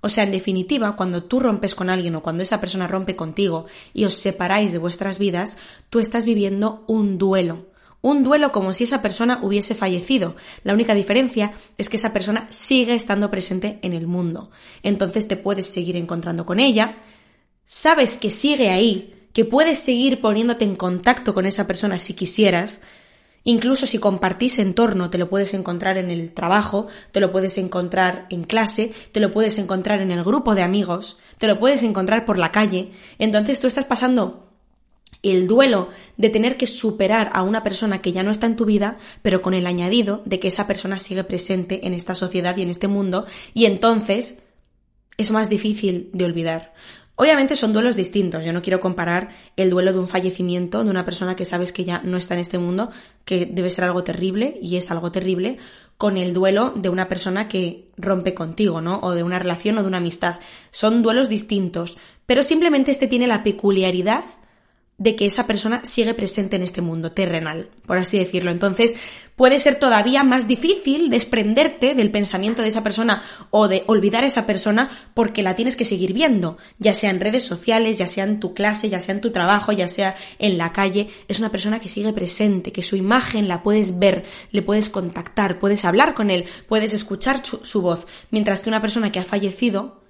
O 0.00 0.08
sea, 0.08 0.24
en 0.24 0.30
definitiva, 0.30 0.94
cuando 0.96 1.24
tú 1.24 1.40
rompes 1.40 1.74
con 1.74 1.90
alguien 1.90 2.14
o 2.14 2.22
cuando 2.22 2.42
esa 2.42 2.60
persona 2.60 2.86
rompe 2.86 3.16
contigo 3.16 3.66
y 3.92 4.04
os 4.04 4.14
separáis 4.14 4.70
de 4.70 4.78
vuestras 4.78 5.18
vidas, 5.18 5.56
tú 5.90 5.98
estás 5.98 6.24
viviendo 6.24 6.84
un 6.86 7.18
duelo. 7.18 7.66
Un 8.00 8.22
duelo 8.22 8.52
como 8.52 8.72
si 8.74 8.84
esa 8.84 9.02
persona 9.02 9.40
hubiese 9.42 9.74
fallecido. 9.74 10.36
La 10.62 10.72
única 10.72 10.94
diferencia 10.94 11.52
es 11.78 11.88
que 11.88 11.96
esa 11.96 12.12
persona 12.12 12.46
sigue 12.50 12.94
estando 12.94 13.28
presente 13.28 13.80
en 13.82 13.92
el 13.92 14.06
mundo. 14.06 14.50
Entonces 14.84 15.26
te 15.26 15.36
puedes 15.36 15.66
seguir 15.66 15.96
encontrando 15.96 16.46
con 16.46 16.60
ella, 16.60 16.98
sabes 17.64 18.18
que 18.18 18.30
sigue 18.30 18.70
ahí, 18.70 19.17
que 19.32 19.44
puedes 19.44 19.78
seguir 19.78 20.20
poniéndote 20.20 20.64
en 20.64 20.76
contacto 20.76 21.34
con 21.34 21.46
esa 21.46 21.66
persona 21.66 21.98
si 21.98 22.14
quisieras, 22.14 22.80
Incluso 23.44 23.86
si 23.86 23.98
compartís 23.98 24.58
entorno, 24.58 25.08
te 25.08 25.16
lo 25.16 25.30
puedes 25.30 25.54
encontrar 25.54 25.96
en 25.96 26.10
el 26.10 26.34
trabajo, 26.34 26.88
te 27.12 27.20
lo 27.20 27.32
puedes 27.32 27.56
encontrar 27.56 28.26
en 28.28 28.44
clase, 28.44 28.92
te 29.12 29.20
lo 29.20 29.30
puedes 29.30 29.56
encontrar 29.56 30.02
en 30.02 30.10
el 30.10 30.22
grupo 30.22 30.54
de 30.54 30.60
amigos, 30.60 31.16
te 31.38 31.46
lo 31.46 31.58
puedes 31.58 31.82
encontrar 31.82 32.26
por 32.26 32.36
la 32.36 32.52
calle. 32.52 32.90
Entonces 33.18 33.58
tú 33.58 33.66
estás 33.66 33.86
pasando 33.86 34.50
el 35.22 35.46
duelo 35.46 35.88
de 36.18 36.28
tener 36.28 36.56
que 36.58 36.66
superar 36.66 37.30
a 37.32 37.42
una 37.42 37.64
persona 37.64 38.02
que 38.02 38.12
ya 38.12 38.22
no 38.22 38.30
está 38.30 38.46
en 38.46 38.56
tu 38.56 38.66
vida, 38.66 38.98
pero 39.22 39.40
con 39.40 39.54
el 39.54 39.66
añadido 39.66 40.22
de 40.26 40.40
que 40.40 40.48
esa 40.48 40.66
persona 40.66 40.98
sigue 40.98 41.24
presente 41.24 41.86
en 41.86 41.94
esta 41.94 42.14
sociedad 42.14 42.54
y 42.56 42.62
en 42.62 42.68
este 42.70 42.86
mundo, 42.86 43.24
y 43.54 43.64
entonces 43.64 44.42
es 45.16 45.30
más 45.30 45.48
difícil 45.48 46.10
de 46.12 46.24
olvidar. 46.26 46.74
Obviamente 47.20 47.56
son 47.56 47.72
duelos 47.72 47.96
distintos. 47.96 48.44
Yo 48.44 48.52
no 48.52 48.62
quiero 48.62 48.78
comparar 48.78 49.30
el 49.56 49.70
duelo 49.70 49.92
de 49.92 49.98
un 49.98 50.06
fallecimiento 50.06 50.84
de 50.84 50.90
una 50.90 51.04
persona 51.04 51.34
que 51.34 51.44
sabes 51.44 51.72
que 51.72 51.84
ya 51.84 52.00
no 52.04 52.16
está 52.16 52.34
en 52.34 52.40
este 52.40 52.58
mundo, 52.58 52.92
que 53.24 53.44
debe 53.44 53.72
ser 53.72 53.86
algo 53.86 54.04
terrible 54.04 54.56
y 54.62 54.76
es 54.76 54.92
algo 54.92 55.10
terrible, 55.10 55.58
con 55.96 56.16
el 56.16 56.32
duelo 56.32 56.72
de 56.76 56.90
una 56.90 57.08
persona 57.08 57.48
que 57.48 57.88
rompe 57.96 58.34
contigo, 58.34 58.80
¿no? 58.80 59.00
O 59.02 59.14
de 59.14 59.24
una 59.24 59.40
relación 59.40 59.76
o 59.78 59.82
de 59.82 59.88
una 59.88 59.96
amistad. 59.96 60.38
Son 60.70 61.02
duelos 61.02 61.28
distintos, 61.28 61.98
pero 62.24 62.44
simplemente 62.44 62.92
este 62.92 63.08
tiene 63.08 63.26
la 63.26 63.42
peculiaridad 63.42 64.22
de 64.98 65.14
que 65.14 65.26
esa 65.26 65.46
persona 65.46 65.80
sigue 65.84 66.12
presente 66.12 66.56
en 66.56 66.62
este 66.62 66.82
mundo 66.82 67.12
terrenal, 67.12 67.70
por 67.86 67.98
así 67.98 68.18
decirlo. 68.18 68.50
Entonces, 68.50 68.96
puede 69.36 69.60
ser 69.60 69.76
todavía 69.76 70.24
más 70.24 70.48
difícil 70.48 71.08
desprenderte 71.08 71.94
del 71.94 72.10
pensamiento 72.10 72.62
de 72.62 72.68
esa 72.68 72.82
persona 72.82 73.22
o 73.50 73.68
de 73.68 73.84
olvidar 73.86 74.24
a 74.24 74.26
esa 74.26 74.44
persona 74.44 74.90
porque 75.14 75.44
la 75.44 75.54
tienes 75.54 75.76
que 75.76 75.84
seguir 75.84 76.12
viendo, 76.12 76.58
ya 76.78 76.94
sea 76.94 77.10
en 77.10 77.20
redes 77.20 77.44
sociales, 77.44 77.96
ya 77.96 78.08
sea 78.08 78.24
en 78.24 78.40
tu 78.40 78.54
clase, 78.54 78.88
ya 78.88 79.00
sea 79.00 79.14
en 79.14 79.20
tu 79.20 79.30
trabajo, 79.30 79.70
ya 79.70 79.86
sea 79.86 80.16
en 80.40 80.58
la 80.58 80.72
calle. 80.72 81.08
Es 81.28 81.38
una 81.38 81.52
persona 81.52 81.78
que 81.78 81.88
sigue 81.88 82.12
presente, 82.12 82.72
que 82.72 82.82
su 82.82 82.96
imagen 82.96 83.46
la 83.46 83.62
puedes 83.62 84.00
ver, 84.00 84.24
le 84.50 84.62
puedes 84.62 84.90
contactar, 84.90 85.60
puedes 85.60 85.84
hablar 85.84 86.14
con 86.14 86.28
él, 86.28 86.46
puedes 86.68 86.92
escuchar 86.92 87.46
su, 87.46 87.64
su 87.64 87.82
voz, 87.82 88.08
mientras 88.32 88.62
que 88.62 88.68
una 88.68 88.82
persona 88.82 89.12
que 89.12 89.20
ha 89.20 89.24
fallecido 89.24 90.02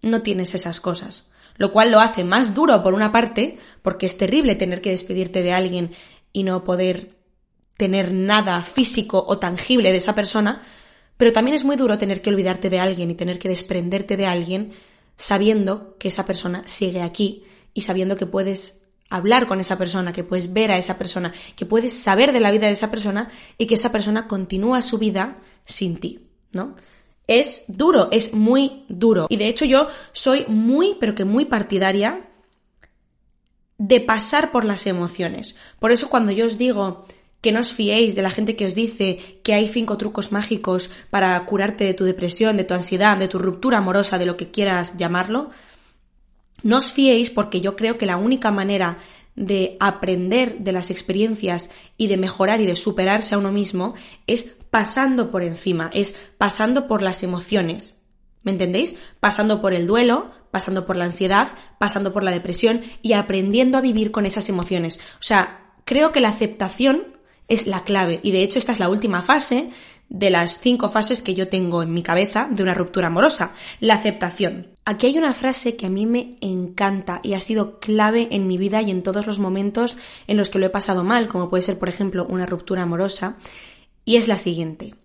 no 0.00 0.22
tienes 0.22 0.54
esas 0.54 0.80
cosas 0.80 1.30
lo 1.56 1.72
cual 1.72 1.90
lo 1.90 2.00
hace 2.00 2.24
más 2.24 2.54
duro 2.54 2.82
por 2.82 2.94
una 2.94 3.12
parte, 3.12 3.58
porque 3.82 4.06
es 4.06 4.16
terrible 4.16 4.54
tener 4.54 4.80
que 4.80 4.90
despedirte 4.90 5.42
de 5.42 5.52
alguien 5.52 5.92
y 6.32 6.42
no 6.42 6.64
poder 6.64 7.08
tener 7.76 8.12
nada 8.12 8.62
físico 8.62 9.24
o 9.26 9.38
tangible 9.38 9.90
de 9.90 9.98
esa 9.98 10.14
persona, 10.14 10.62
pero 11.16 11.32
también 11.32 11.54
es 11.54 11.64
muy 11.64 11.76
duro 11.76 11.98
tener 11.98 12.22
que 12.22 12.30
olvidarte 12.30 12.70
de 12.70 12.80
alguien 12.80 13.10
y 13.10 13.14
tener 13.14 13.38
que 13.38 13.48
desprenderte 13.48 14.16
de 14.16 14.26
alguien 14.26 14.72
sabiendo 15.16 15.96
que 15.98 16.08
esa 16.08 16.24
persona 16.24 16.62
sigue 16.66 17.02
aquí 17.02 17.44
y 17.74 17.82
sabiendo 17.82 18.16
que 18.16 18.26
puedes 18.26 18.86
hablar 19.10 19.46
con 19.46 19.60
esa 19.60 19.76
persona, 19.76 20.12
que 20.12 20.24
puedes 20.24 20.52
ver 20.52 20.70
a 20.70 20.78
esa 20.78 20.96
persona, 20.96 21.32
que 21.56 21.66
puedes 21.66 21.98
saber 21.98 22.32
de 22.32 22.40
la 22.40 22.50
vida 22.50 22.68
de 22.68 22.72
esa 22.72 22.90
persona 22.90 23.28
y 23.58 23.66
que 23.66 23.74
esa 23.74 23.92
persona 23.92 24.28
continúa 24.28 24.80
su 24.82 24.98
vida 24.98 25.38
sin 25.64 25.98
ti, 25.98 26.28
¿no? 26.52 26.76
Es 27.30 27.64
duro, 27.68 28.08
es 28.10 28.34
muy 28.34 28.84
duro. 28.88 29.28
Y 29.30 29.36
de 29.36 29.46
hecho 29.46 29.64
yo 29.64 29.86
soy 30.10 30.44
muy, 30.48 30.96
pero 30.98 31.14
que 31.14 31.24
muy 31.24 31.44
partidaria 31.44 32.28
de 33.78 34.00
pasar 34.00 34.50
por 34.50 34.64
las 34.64 34.88
emociones. 34.88 35.56
Por 35.78 35.92
eso 35.92 36.10
cuando 36.10 36.32
yo 36.32 36.46
os 36.46 36.58
digo 36.58 37.06
que 37.40 37.52
no 37.52 37.60
os 37.60 37.72
fiéis 37.72 38.16
de 38.16 38.22
la 38.22 38.30
gente 38.30 38.56
que 38.56 38.66
os 38.66 38.74
dice 38.74 39.38
que 39.44 39.54
hay 39.54 39.68
cinco 39.68 39.96
trucos 39.96 40.32
mágicos 40.32 40.90
para 41.08 41.46
curarte 41.46 41.84
de 41.84 41.94
tu 41.94 42.04
depresión, 42.04 42.56
de 42.56 42.64
tu 42.64 42.74
ansiedad, 42.74 43.16
de 43.16 43.28
tu 43.28 43.38
ruptura 43.38 43.78
amorosa, 43.78 44.18
de 44.18 44.26
lo 44.26 44.36
que 44.36 44.50
quieras 44.50 44.96
llamarlo, 44.96 45.50
no 46.64 46.78
os 46.78 46.92
fiéis 46.92 47.30
porque 47.30 47.60
yo 47.60 47.76
creo 47.76 47.96
que 47.96 48.06
la 48.06 48.16
única 48.16 48.50
manera 48.50 48.98
de 49.40 49.78
aprender 49.80 50.58
de 50.58 50.72
las 50.72 50.90
experiencias 50.90 51.70
y 51.96 52.08
de 52.08 52.18
mejorar 52.18 52.60
y 52.60 52.66
de 52.66 52.76
superarse 52.76 53.34
a 53.34 53.38
uno 53.38 53.50
mismo 53.50 53.94
es 54.26 54.44
pasando 54.70 55.30
por 55.30 55.42
encima, 55.42 55.90
es 55.94 56.14
pasando 56.36 56.86
por 56.86 57.00
las 57.00 57.22
emociones. 57.22 58.02
¿Me 58.42 58.52
entendéis? 58.52 58.96
Pasando 59.18 59.62
por 59.62 59.72
el 59.72 59.86
duelo, 59.86 60.30
pasando 60.50 60.86
por 60.86 60.96
la 60.96 61.06
ansiedad, 61.06 61.48
pasando 61.78 62.12
por 62.12 62.22
la 62.22 62.32
depresión 62.32 62.82
y 63.00 63.14
aprendiendo 63.14 63.78
a 63.78 63.82
vivir 63.82 64.10
con 64.10 64.26
esas 64.26 64.50
emociones. 64.50 65.00
O 65.14 65.22
sea, 65.22 65.72
creo 65.86 66.12
que 66.12 66.20
la 66.20 66.28
aceptación 66.28 67.16
es 67.48 67.66
la 67.66 67.82
clave 67.82 68.20
y 68.22 68.32
de 68.32 68.42
hecho 68.42 68.58
esta 68.58 68.72
es 68.72 68.78
la 68.78 68.90
última 68.90 69.22
fase 69.22 69.70
de 70.10 70.28
las 70.28 70.58
cinco 70.60 70.90
fases 70.90 71.22
que 71.22 71.34
yo 71.34 71.48
tengo 71.48 71.82
en 71.82 71.94
mi 71.94 72.02
cabeza 72.02 72.48
de 72.50 72.62
una 72.62 72.74
ruptura 72.74 73.06
amorosa, 73.06 73.54
la 73.78 73.94
aceptación. 73.94 74.66
Aquí 74.84 75.06
hay 75.06 75.16
una 75.16 75.32
frase 75.32 75.76
que 75.76 75.86
a 75.86 75.90
mí 75.90 76.04
me 76.04 76.36
encanta 76.40 77.20
y 77.22 77.34
ha 77.34 77.40
sido 77.40 77.78
clave 77.78 78.28
en 78.32 78.48
mi 78.48 78.58
vida 78.58 78.82
y 78.82 78.90
en 78.90 79.04
todos 79.04 79.26
los 79.26 79.38
momentos 79.38 79.96
en 80.26 80.36
los 80.36 80.50
que 80.50 80.58
lo 80.58 80.66
he 80.66 80.70
pasado 80.70 81.04
mal, 81.04 81.28
como 81.28 81.48
puede 81.48 81.62
ser, 81.62 81.78
por 81.78 81.88
ejemplo, 81.88 82.26
una 82.28 82.44
ruptura 82.44 82.82
amorosa, 82.82 83.36
y 84.04 84.16
es 84.16 84.26
la 84.26 84.36
siguiente. 84.36 84.96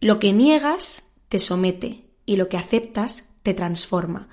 Lo 0.00 0.18
que 0.18 0.32
niegas 0.32 1.06
te 1.28 1.38
somete 1.38 2.04
y 2.24 2.36
lo 2.36 2.48
que 2.48 2.56
aceptas 2.56 3.28
te 3.42 3.52
transforma. 3.52 4.28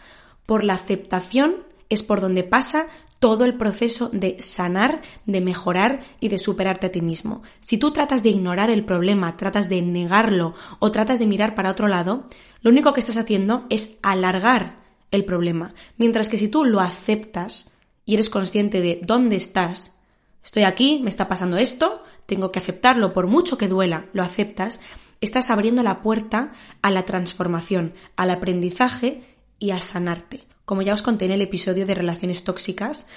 Por 0.45 0.63
la 0.63 0.75
aceptación 0.75 1.65
es 1.89 2.01
por 2.01 2.21
donde 2.21 2.43
pasa 2.43 2.87
todo 3.23 3.45
el 3.45 3.53
proceso 3.53 4.09
de 4.11 4.35
sanar, 4.41 5.01
de 5.25 5.39
mejorar 5.39 6.01
y 6.19 6.27
de 6.27 6.37
superarte 6.37 6.87
a 6.87 6.91
ti 6.91 6.99
mismo. 6.99 7.41
Si 7.61 7.77
tú 7.77 7.93
tratas 7.93 8.21
de 8.21 8.27
ignorar 8.27 8.69
el 8.69 8.83
problema, 8.83 9.37
tratas 9.37 9.69
de 9.69 9.81
negarlo 9.81 10.55
o 10.79 10.91
tratas 10.91 11.19
de 11.19 11.25
mirar 11.25 11.55
para 11.55 11.71
otro 11.71 11.87
lado, 11.87 12.25
lo 12.59 12.69
único 12.69 12.91
que 12.91 12.99
estás 12.99 13.15
haciendo 13.15 13.65
es 13.69 13.97
alargar 14.03 14.75
el 15.09 15.23
problema. 15.23 15.73
Mientras 15.95 16.27
que 16.27 16.37
si 16.37 16.49
tú 16.49 16.65
lo 16.65 16.81
aceptas 16.81 17.71
y 18.05 18.15
eres 18.15 18.29
consciente 18.29 18.81
de 18.81 18.99
dónde 19.01 19.37
estás, 19.37 19.97
estoy 20.43 20.63
aquí, 20.63 20.99
me 21.01 21.09
está 21.09 21.29
pasando 21.29 21.55
esto, 21.55 22.03
tengo 22.25 22.51
que 22.51 22.59
aceptarlo 22.59 23.13
por 23.13 23.27
mucho 23.27 23.57
que 23.57 23.69
duela, 23.69 24.07
lo 24.11 24.23
aceptas, 24.23 24.81
estás 25.21 25.49
abriendo 25.49 25.81
la 25.81 26.01
puerta 26.01 26.51
a 26.81 26.91
la 26.91 27.05
transformación, 27.05 27.93
al 28.17 28.31
aprendizaje 28.31 29.32
y 29.63 29.71
a 29.71 29.79
sanarte. 29.79 30.41
Como 30.65 30.81
ya 30.81 30.93
os 30.93 31.01
conté 31.01 31.23
en 31.23 31.31
el 31.31 31.41
episodio 31.41 31.85
de 31.85 31.95
relaciones 31.95 32.43
tóxicas, 32.43 33.07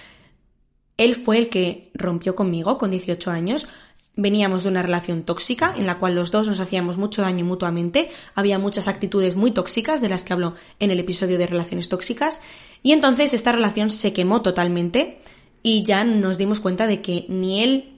él 0.97 1.17
fue 1.17 1.39
el 1.39 1.49
que 1.49 1.91
rompió 1.93 2.37
conmigo 2.37 2.79
con 2.79 2.93
18 2.93 3.33
años. 3.33 3.67
Veníamos 4.15 4.63
de 4.63 4.69
una 4.69 4.83
relación 4.83 5.25
tóxica 5.25 5.75
en 5.77 5.87
la 5.87 5.99
cual 5.99 6.15
los 6.15 6.31
dos 6.31 6.47
nos 6.47 6.61
hacíamos 6.61 6.99
mucho 6.99 7.23
daño 7.23 7.45
mutuamente, 7.45 8.11
había 8.37 8.61
muchas 8.61 8.87
actitudes 8.87 9.35
muy 9.35 9.51
tóxicas 9.51 10.01
de 10.01 10.09
las 10.09 10.23
que 10.23 10.35
hablo 10.35 10.55
en 10.79 10.93
el 10.93 11.01
episodio 11.01 11.37
de 11.37 11.49
relaciones 11.49 11.89
tóxicas 11.89 12.41
y 12.81 12.93
entonces 12.93 13.35
esta 13.35 13.51
relación 13.51 13.91
se 13.91 14.13
quemó 14.13 14.43
totalmente. 14.43 15.19
y 15.65 15.83
ya 15.83 16.05
nos 16.05 16.39
dimos 16.39 16.61
cuenta 16.61 16.87
de 16.87 17.03
que 17.03 17.27
ni 17.29 17.65
él 17.65 17.96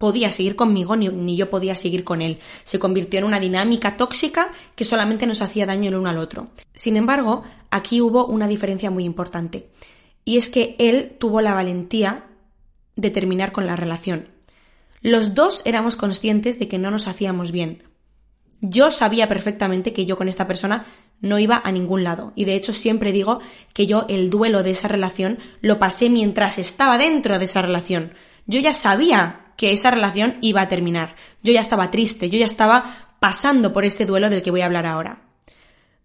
podía 0.00 0.32
seguir 0.32 0.56
conmigo 0.56 0.96
ni, 0.96 1.36
yo 1.36 1.50
podía 1.50 1.76
seguir 1.76 2.04
con 2.04 2.22
él. 2.22 2.38
Se 2.64 2.78
convirtió 2.78 3.18
en 3.18 3.26
una 3.26 3.38
dinámica 3.38 3.98
tóxica 3.98 4.50
que 4.74 4.86
solamente 4.86 5.26
nos 5.26 5.42
hacía 5.42 5.66
daño 5.66 5.90
el 5.90 5.96
uno 5.96 6.08
al 6.08 6.16
otro. 6.16 6.48
Sin 6.72 6.96
embargo, 6.96 7.44
aquí 7.70 8.00
hubo 8.00 8.24
una 8.24 8.48
diferencia 8.48 8.90
muy 8.90 9.04
importante. 9.04 9.68
Y 10.24 10.38
es 10.38 10.48
que 10.48 10.74
él 10.78 11.16
tuvo 11.20 11.42
la 11.42 11.52
valentía 11.52 12.30
de 12.96 13.10
terminar 13.10 13.52
con 13.52 13.66
la 13.66 13.76
relación. 13.76 14.28
Los 15.02 15.34
dos 15.34 15.60
éramos 15.66 15.96
conscientes 15.96 16.58
de 16.58 16.66
que 16.66 16.78
no 16.78 16.90
nos 16.90 17.06
hacíamos 17.06 17.52
bien. 17.52 17.82
Yo 18.62 18.90
sabía 18.90 19.28
perfectamente 19.28 19.92
que 19.92 20.06
yo 20.06 20.16
con 20.16 20.28
esta 20.28 20.46
persona 20.46 20.86
no 21.20 21.38
iba 21.38 21.60
a 21.62 21.72
ningún 21.72 22.04
lado. 22.04 22.32
Y 22.36 22.46
de 22.46 22.54
hecho 22.54 22.72
siempre 22.72 23.12
digo 23.12 23.40
que 23.74 23.86
yo 23.86 24.06
el 24.08 24.30
duelo 24.30 24.62
de 24.62 24.70
esa 24.70 24.88
relación 24.88 25.40
lo 25.60 25.78
pasé 25.78 26.08
mientras 26.08 26.56
estaba 26.56 26.96
dentro 26.96 27.38
de 27.38 27.44
esa 27.44 27.60
relación. 27.60 28.14
Yo 28.46 28.60
ya 28.60 28.72
sabía 28.72 29.49
que 29.60 29.72
esa 29.72 29.90
relación 29.90 30.38
iba 30.40 30.62
a 30.62 30.68
terminar. 30.68 31.16
Yo 31.42 31.52
ya 31.52 31.60
estaba 31.60 31.90
triste, 31.90 32.30
yo 32.30 32.38
ya 32.38 32.46
estaba 32.46 33.14
pasando 33.20 33.74
por 33.74 33.84
este 33.84 34.06
duelo 34.06 34.30
del 34.30 34.40
que 34.40 34.50
voy 34.50 34.62
a 34.62 34.64
hablar 34.64 34.86
ahora. 34.86 35.20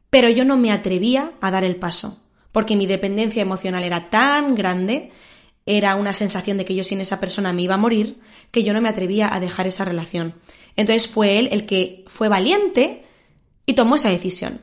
Pero 0.10 0.28
yo 0.28 0.44
no 0.44 0.58
me 0.58 0.74
atrevía 0.74 1.32
a 1.40 1.52
dar 1.52 1.64
el 1.64 1.78
paso, 1.78 2.22
porque 2.52 2.76
mi 2.76 2.86
dependencia 2.86 3.42
emocional 3.42 3.86
era 3.86 4.10
tan 4.10 4.56
grande, 4.56 5.10
era 5.66 5.96
una 5.96 6.12
sensación 6.12 6.58
de 6.58 6.66
que 6.66 6.76
yo 6.76 6.84
sin 6.84 7.00
esa 7.00 7.22
persona 7.22 7.54
me 7.54 7.62
iba 7.62 7.76
a 7.76 7.78
morir, 7.78 8.20
que 8.52 8.66
yo 8.66 8.74
no 8.74 8.82
me 8.82 8.90
atrevía 8.90 9.34
a 9.34 9.40
dejar 9.40 9.68
esa 9.68 9.86
relación. 9.86 10.36
Entonces 10.76 11.08
fue 11.08 11.40
él 11.40 11.48
el 11.54 11.66
que 11.66 12.04
fue 12.08 12.28
valiente 12.28 13.06
y 13.66 13.72
tomó 13.72 13.96
esa 13.96 14.10
decisión. 14.10 14.60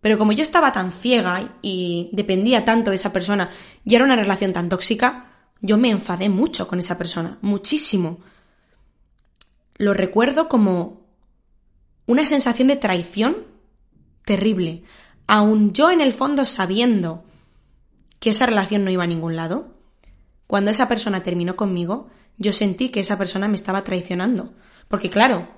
Pero 0.00 0.18
como 0.18 0.30
yo 0.30 0.44
estaba 0.44 0.70
tan 0.70 0.92
ciega 0.92 1.56
y 1.62 2.10
dependía 2.12 2.64
tanto 2.64 2.90
de 2.90 2.96
esa 2.96 3.12
persona 3.12 3.50
y 3.84 3.96
era 3.96 4.04
una 4.04 4.14
relación 4.14 4.52
tan 4.52 4.68
tóxica, 4.68 5.29
yo 5.60 5.76
me 5.76 5.90
enfadé 5.90 6.28
mucho 6.28 6.68
con 6.68 6.78
esa 6.78 6.98
persona, 6.98 7.38
muchísimo. 7.42 8.20
Lo 9.76 9.94
recuerdo 9.94 10.48
como 10.48 11.06
una 12.06 12.26
sensación 12.26 12.68
de 12.68 12.76
traición 12.76 13.46
terrible. 14.24 14.82
Aun 15.26 15.72
yo 15.72 15.90
en 15.90 16.00
el 16.00 16.12
fondo 16.12 16.44
sabiendo 16.44 17.24
que 18.18 18.30
esa 18.30 18.46
relación 18.46 18.84
no 18.84 18.90
iba 18.90 19.04
a 19.04 19.08
ningún 19.08 19.36
lado, 19.36 19.74
cuando 20.46 20.70
esa 20.70 20.88
persona 20.88 21.22
terminó 21.22 21.56
conmigo, 21.56 22.08
yo 22.36 22.52
sentí 22.52 22.88
que 22.88 23.00
esa 23.00 23.16
persona 23.16 23.48
me 23.48 23.56
estaba 23.56 23.84
traicionando. 23.84 24.54
Porque 24.88 25.10
claro, 25.10 25.48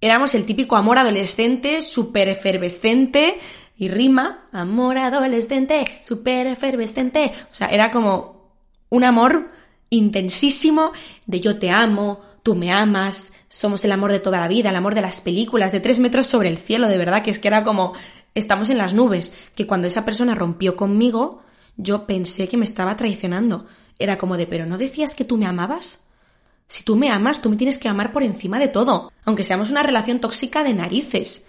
éramos 0.00 0.34
el 0.34 0.44
típico 0.44 0.76
amor 0.76 0.98
adolescente, 0.98 1.80
súper 1.82 2.28
efervescente, 2.28 3.38
y 3.76 3.88
rima, 3.88 4.48
amor 4.52 4.98
adolescente, 4.98 5.84
súper 6.02 6.46
efervescente. 6.48 7.32
O 7.50 7.54
sea, 7.54 7.68
era 7.68 7.90
como 7.90 8.39
un 8.90 9.04
amor 9.04 9.50
intensísimo 9.88 10.92
de 11.26 11.40
yo 11.40 11.58
te 11.58 11.70
amo, 11.70 12.20
tú 12.42 12.54
me 12.54 12.72
amas, 12.72 13.32
somos 13.48 13.84
el 13.84 13.92
amor 13.92 14.12
de 14.12 14.20
toda 14.20 14.40
la 14.40 14.48
vida, 14.48 14.70
el 14.70 14.76
amor 14.76 14.94
de 14.94 15.00
las 15.00 15.20
películas, 15.20 15.72
de 15.72 15.80
tres 15.80 15.98
metros 15.98 16.26
sobre 16.26 16.48
el 16.48 16.58
cielo, 16.58 16.88
de 16.88 16.98
verdad, 16.98 17.22
que 17.22 17.30
es 17.30 17.38
que 17.38 17.48
era 17.48 17.64
como 17.64 17.94
estamos 18.34 18.70
en 18.70 18.78
las 18.78 18.94
nubes, 18.94 19.32
que 19.54 19.66
cuando 19.66 19.88
esa 19.88 20.04
persona 20.04 20.34
rompió 20.34 20.76
conmigo, 20.76 21.42
yo 21.76 22.06
pensé 22.06 22.48
que 22.48 22.56
me 22.56 22.64
estaba 22.64 22.96
traicionando. 22.96 23.66
Era 23.98 24.18
como 24.18 24.36
de, 24.36 24.46
pero 24.46 24.66
¿no 24.66 24.78
decías 24.78 25.14
que 25.14 25.24
tú 25.24 25.36
me 25.36 25.46
amabas? 25.46 26.00
Si 26.66 26.84
tú 26.84 26.94
me 26.94 27.10
amas, 27.10 27.42
tú 27.42 27.50
me 27.50 27.56
tienes 27.56 27.78
que 27.78 27.88
amar 27.88 28.12
por 28.12 28.22
encima 28.22 28.58
de 28.58 28.68
todo, 28.68 29.12
aunque 29.24 29.44
seamos 29.44 29.70
una 29.70 29.82
relación 29.82 30.20
tóxica 30.20 30.62
de 30.62 30.72
narices. 30.72 31.48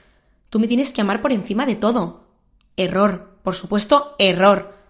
Tú 0.50 0.60
me 0.60 0.68
tienes 0.68 0.92
que 0.92 1.02
amar 1.02 1.22
por 1.22 1.32
encima 1.32 1.66
de 1.66 1.76
todo. 1.76 2.26
Error, 2.76 3.38
por 3.44 3.56
supuesto, 3.56 4.16
error. 4.18 4.81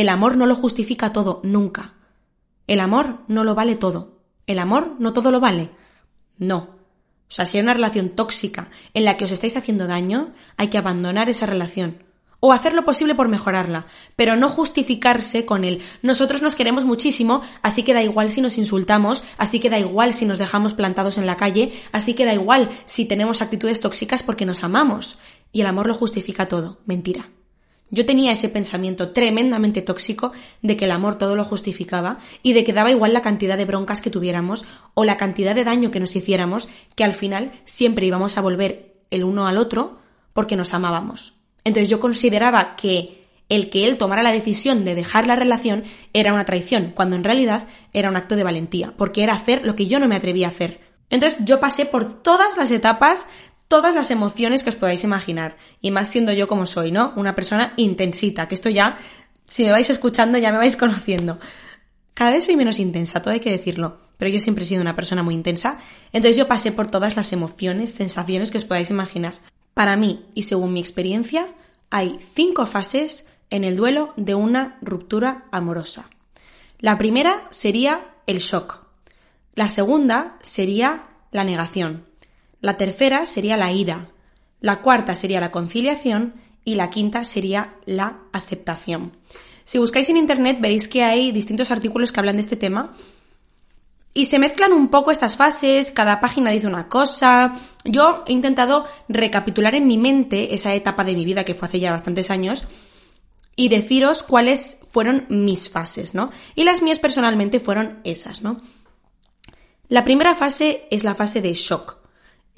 El 0.00 0.08
amor 0.08 0.38
no 0.38 0.46
lo 0.46 0.56
justifica 0.56 1.12
todo, 1.12 1.42
nunca. 1.44 1.92
El 2.66 2.80
amor 2.80 3.18
no 3.28 3.44
lo 3.44 3.54
vale 3.54 3.76
todo. 3.76 4.22
El 4.46 4.58
amor 4.58 4.96
no 4.98 5.12
todo 5.12 5.30
lo 5.30 5.40
vale. 5.40 5.72
No. 6.38 6.56
O 6.56 7.28
sea, 7.28 7.44
si 7.44 7.58
hay 7.58 7.62
una 7.62 7.74
relación 7.74 8.08
tóxica 8.08 8.70
en 8.94 9.04
la 9.04 9.18
que 9.18 9.26
os 9.26 9.30
estáis 9.30 9.58
haciendo 9.58 9.86
daño, 9.86 10.32
hay 10.56 10.68
que 10.68 10.78
abandonar 10.78 11.28
esa 11.28 11.44
relación. 11.44 12.02
O 12.40 12.54
hacer 12.54 12.72
lo 12.72 12.86
posible 12.86 13.14
por 13.14 13.28
mejorarla, 13.28 13.88
pero 14.16 14.36
no 14.36 14.48
justificarse 14.48 15.44
con 15.44 15.64
el 15.64 15.82
nosotros 16.00 16.40
nos 16.40 16.54
queremos 16.54 16.86
muchísimo, 16.86 17.42
así 17.60 17.82
que 17.82 17.92
da 17.92 18.02
igual 18.02 18.30
si 18.30 18.40
nos 18.40 18.56
insultamos, 18.56 19.22
así 19.36 19.60
que 19.60 19.68
da 19.68 19.78
igual 19.78 20.14
si 20.14 20.24
nos 20.24 20.38
dejamos 20.38 20.72
plantados 20.72 21.18
en 21.18 21.26
la 21.26 21.36
calle, 21.36 21.74
así 21.92 22.14
que 22.14 22.24
da 22.24 22.32
igual 22.32 22.70
si 22.86 23.04
tenemos 23.04 23.42
actitudes 23.42 23.82
tóxicas 23.82 24.22
porque 24.22 24.46
nos 24.46 24.64
amamos. 24.64 25.18
Y 25.52 25.60
el 25.60 25.66
amor 25.66 25.88
lo 25.88 25.94
justifica 25.94 26.46
todo. 26.46 26.78
Mentira. 26.86 27.28
Yo 27.90 28.06
tenía 28.06 28.32
ese 28.32 28.48
pensamiento 28.48 29.10
tremendamente 29.10 29.82
tóxico 29.82 30.32
de 30.62 30.76
que 30.76 30.84
el 30.84 30.92
amor 30.92 31.16
todo 31.16 31.34
lo 31.34 31.44
justificaba 31.44 32.18
y 32.42 32.52
de 32.52 32.62
que 32.62 32.72
daba 32.72 32.90
igual 32.90 33.12
la 33.12 33.22
cantidad 33.22 33.56
de 33.56 33.64
broncas 33.64 34.00
que 34.00 34.10
tuviéramos 34.10 34.64
o 34.94 35.04
la 35.04 35.16
cantidad 35.16 35.54
de 35.54 35.64
daño 35.64 35.90
que 35.90 36.00
nos 36.00 36.14
hiciéramos, 36.14 36.68
que 36.94 37.04
al 37.04 37.14
final 37.14 37.52
siempre 37.64 38.06
íbamos 38.06 38.38
a 38.38 38.42
volver 38.42 38.94
el 39.10 39.24
uno 39.24 39.48
al 39.48 39.58
otro 39.58 39.98
porque 40.32 40.56
nos 40.56 40.72
amábamos. 40.72 41.34
Entonces 41.64 41.90
yo 41.90 41.98
consideraba 41.98 42.76
que 42.76 43.20
el 43.48 43.68
que 43.68 43.86
él 43.86 43.98
tomara 43.98 44.22
la 44.22 44.32
decisión 44.32 44.84
de 44.84 44.94
dejar 44.94 45.26
la 45.26 45.36
relación 45.36 45.82
era 46.12 46.32
una 46.32 46.44
traición, 46.44 46.92
cuando 46.94 47.16
en 47.16 47.24
realidad 47.24 47.66
era 47.92 48.08
un 48.08 48.16
acto 48.16 48.36
de 48.36 48.44
valentía, 48.44 48.94
porque 48.96 49.24
era 49.24 49.34
hacer 49.34 49.66
lo 49.66 49.74
que 49.74 49.88
yo 49.88 49.98
no 49.98 50.06
me 50.06 50.14
atrevía 50.14 50.46
a 50.46 50.50
hacer. 50.50 50.80
Entonces 51.10 51.40
yo 51.44 51.58
pasé 51.58 51.84
por 51.86 52.22
todas 52.22 52.56
las 52.56 52.70
etapas 52.70 53.26
todas 53.70 53.94
las 53.94 54.10
emociones 54.10 54.64
que 54.64 54.70
os 54.70 54.74
podáis 54.74 55.04
imaginar. 55.04 55.56
Y 55.80 55.92
más 55.92 56.08
siendo 56.08 56.32
yo 56.32 56.48
como 56.48 56.66
soy, 56.66 56.90
¿no? 56.90 57.12
Una 57.14 57.36
persona 57.36 57.72
intensita, 57.76 58.48
que 58.48 58.56
esto 58.56 58.68
ya, 58.68 58.98
si 59.46 59.62
me 59.62 59.70
vais 59.70 59.88
escuchando, 59.88 60.38
ya 60.38 60.50
me 60.50 60.58
vais 60.58 60.76
conociendo. 60.84 61.38
Cada 62.12 62.32
vez 62.32 62.46
soy 62.46 62.56
menos 62.56 62.80
intensa, 62.80 63.22
todo 63.22 63.32
hay 63.32 63.38
que 63.38 63.52
decirlo. 63.52 63.98
Pero 64.18 64.32
yo 64.32 64.40
siempre 64.40 64.64
he 64.64 64.66
sido 64.66 64.82
una 64.82 64.96
persona 64.96 65.22
muy 65.22 65.36
intensa. 65.36 65.78
Entonces 66.12 66.36
yo 66.36 66.48
pasé 66.48 66.72
por 66.72 66.90
todas 66.90 67.14
las 67.14 67.32
emociones, 67.32 67.92
sensaciones 67.92 68.50
que 68.50 68.58
os 68.58 68.64
podáis 68.64 68.90
imaginar. 68.90 69.34
Para 69.72 69.96
mí, 69.96 70.26
y 70.34 70.42
según 70.42 70.72
mi 70.72 70.80
experiencia, 70.80 71.54
hay 71.90 72.18
cinco 72.34 72.66
fases 72.66 73.26
en 73.50 73.62
el 73.62 73.76
duelo 73.76 74.14
de 74.16 74.34
una 74.34 74.78
ruptura 74.82 75.44
amorosa. 75.52 76.10
La 76.80 76.98
primera 76.98 77.46
sería 77.50 78.14
el 78.26 78.38
shock. 78.38 78.84
La 79.54 79.68
segunda 79.68 80.38
sería 80.42 81.06
la 81.30 81.44
negación. 81.44 82.09
La 82.60 82.76
tercera 82.76 83.26
sería 83.26 83.56
la 83.56 83.72
ira, 83.72 84.10
la 84.60 84.82
cuarta 84.82 85.14
sería 85.14 85.40
la 85.40 85.50
conciliación 85.50 86.34
y 86.64 86.74
la 86.74 86.90
quinta 86.90 87.24
sería 87.24 87.74
la 87.86 88.20
aceptación. 88.32 89.16
Si 89.64 89.78
buscáis 89.78 90.08
en 90.08 90.16
Internet 90.16 90.58
veréis 90.60 90.88
que 90.88 91.02
hay 91.02 91.32
distintos 91.32 91.70
artículos 91.70 92.12
que 92.12 92.20
hablan 92.20 92.36
de 92.36 92.42
este 92.42 92.56
tema 92.56 92.92
y 94.12 94.26
se 94.26 94.38
mezclan 94.38 94.72
un 94.72 94.88
poco 94.88 95.10
estas 95.10 95.36
fases, 95.36 95.90
cada 95.92 96.20
página 96.20 96.50
dice 96.50 96.66
una 96.66 96.88
cosa. 96.88 97.54
Yo 97.84 98.24
he 98.26 98.32
intentado 98.32 98.84
recapitular 99.08 99.74
en 99.74 99.86
mi 99.86 99.98
mente 99.98 100.54
esa 100.54 100.74
etapa 100.74 101.04
de 101.04 101.14
mi 101.14 101.24
vida 101.24 101.44
que 101.44 101.54
fue 101.54 101.68
hace 101.68 101.80
ya 101.80 101.92
bastantes 101.92 102.30
años 102.30 102.64
y 103.54 103.68
deciros 103.68 104.22
cuáles 104.22 104.80
fueron 104.90 105.26
mis 105.28 105.70
fases, 105.70 106.14
¿no? 106.14 106.30
Y 106.56 106.64
las 106.64 106.82
mías 106.82 106.98
personalmente 106.98 107.60
fueron 107.60 108.00
esas, 108.04 108.42
¿no? 108.42 108.56
La 109.88 110.04
primera 110.04 110.34
fase 110.34 110.88
es 110.90 111.04
la 111.04 111.14
fase 111.14 111.40
de 111.40 111.54
shock. 111.54 111.99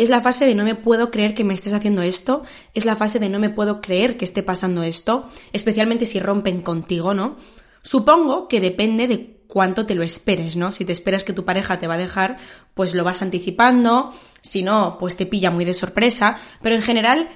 Es 0.02 0.08
la 0.08 0.20
fase 0.20 0.46
de 0.46 0.56
no 0.56 0.64
me 0.64 0.74
puedo 0.74 1.12
creer 1.12 1.32
que 1.32 1.44
me 1.44 1.54
estés 1.54 1.74
haciendo 1.74 2.02
esto, 2.02 2.42
es 2.74 2.84
la 2.84 2.96
fase 2.96 3.20
de 3.20 3.28
no 3.28 3.38
me 3.38 3.50
puedo 3.50 3.80
creer 3.80 4.16
que 4.16 4.24
esté 4.24 4.42
pasando 4.42 4.82
esto, 4.82 5.28
especialmente 5.52 6.06
si 6.06 6.18
rompen 6.18 6.60
contigo, 6.60 7.14
¿no? 7.14 7.36
Supongo 7.84 8.48
que 8.48 8.60
depende 8.60 9.06
de 9.06 9.44
cuánto 9.46 9.86
te 9.86 9.94
lo 9.94 10.02
esperes, 10.02 10.56
¿no? 10.56 10.72
Si 10.72 10.84
te 10.84 10.90
esperas 10.90 11.22
que 11.22 11.32
tu 11.32 11.44
pareja 11.44 11.78
te 11.78 11.86
va 11.86 11.94
a 11.94 11.98
dejar, 11.98 12.38
pues 12.74 12.94
lo 12.94 13.04
vas 13.04 13.22
anticipando, 13.22 14.12
si 14.40 14.64
no, 14.64 14.96
pues 14.98 15.14
te 15.14 15.24
pilla 15.24 15.52
muy 15.52 15.64
de 15.64 15.74
sorpresa, 15.74 16.36
pero 16.62 16.74
en 16.74 16.82
general 16.82 17.28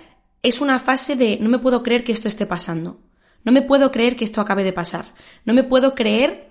es 0.42 0.60
una 0.60 0.80
fase 0.80 1.14
de 1.14 1.38
no 1.40 1.48
me 1.48 1.60
puedo 1.60 1.84
creer 1.84 2.02
que 2.02 2.10
esto 2.10 2.26
esté 2.26 2.46
pasando, 2.46 2.98
no 3.44 3.52
me 3.52 3.62
puedo 3.62 3.92
creer 3.92 4.16
que 4.16 4.24
esto 4.24 4.40
acabe 4.40 4.64
de 4.64 4.72
pasar, 4.72 5.14
no 5.44 5.54
me 5.54 5.62
puedo 5.62 5.94
creer 5.94 6.50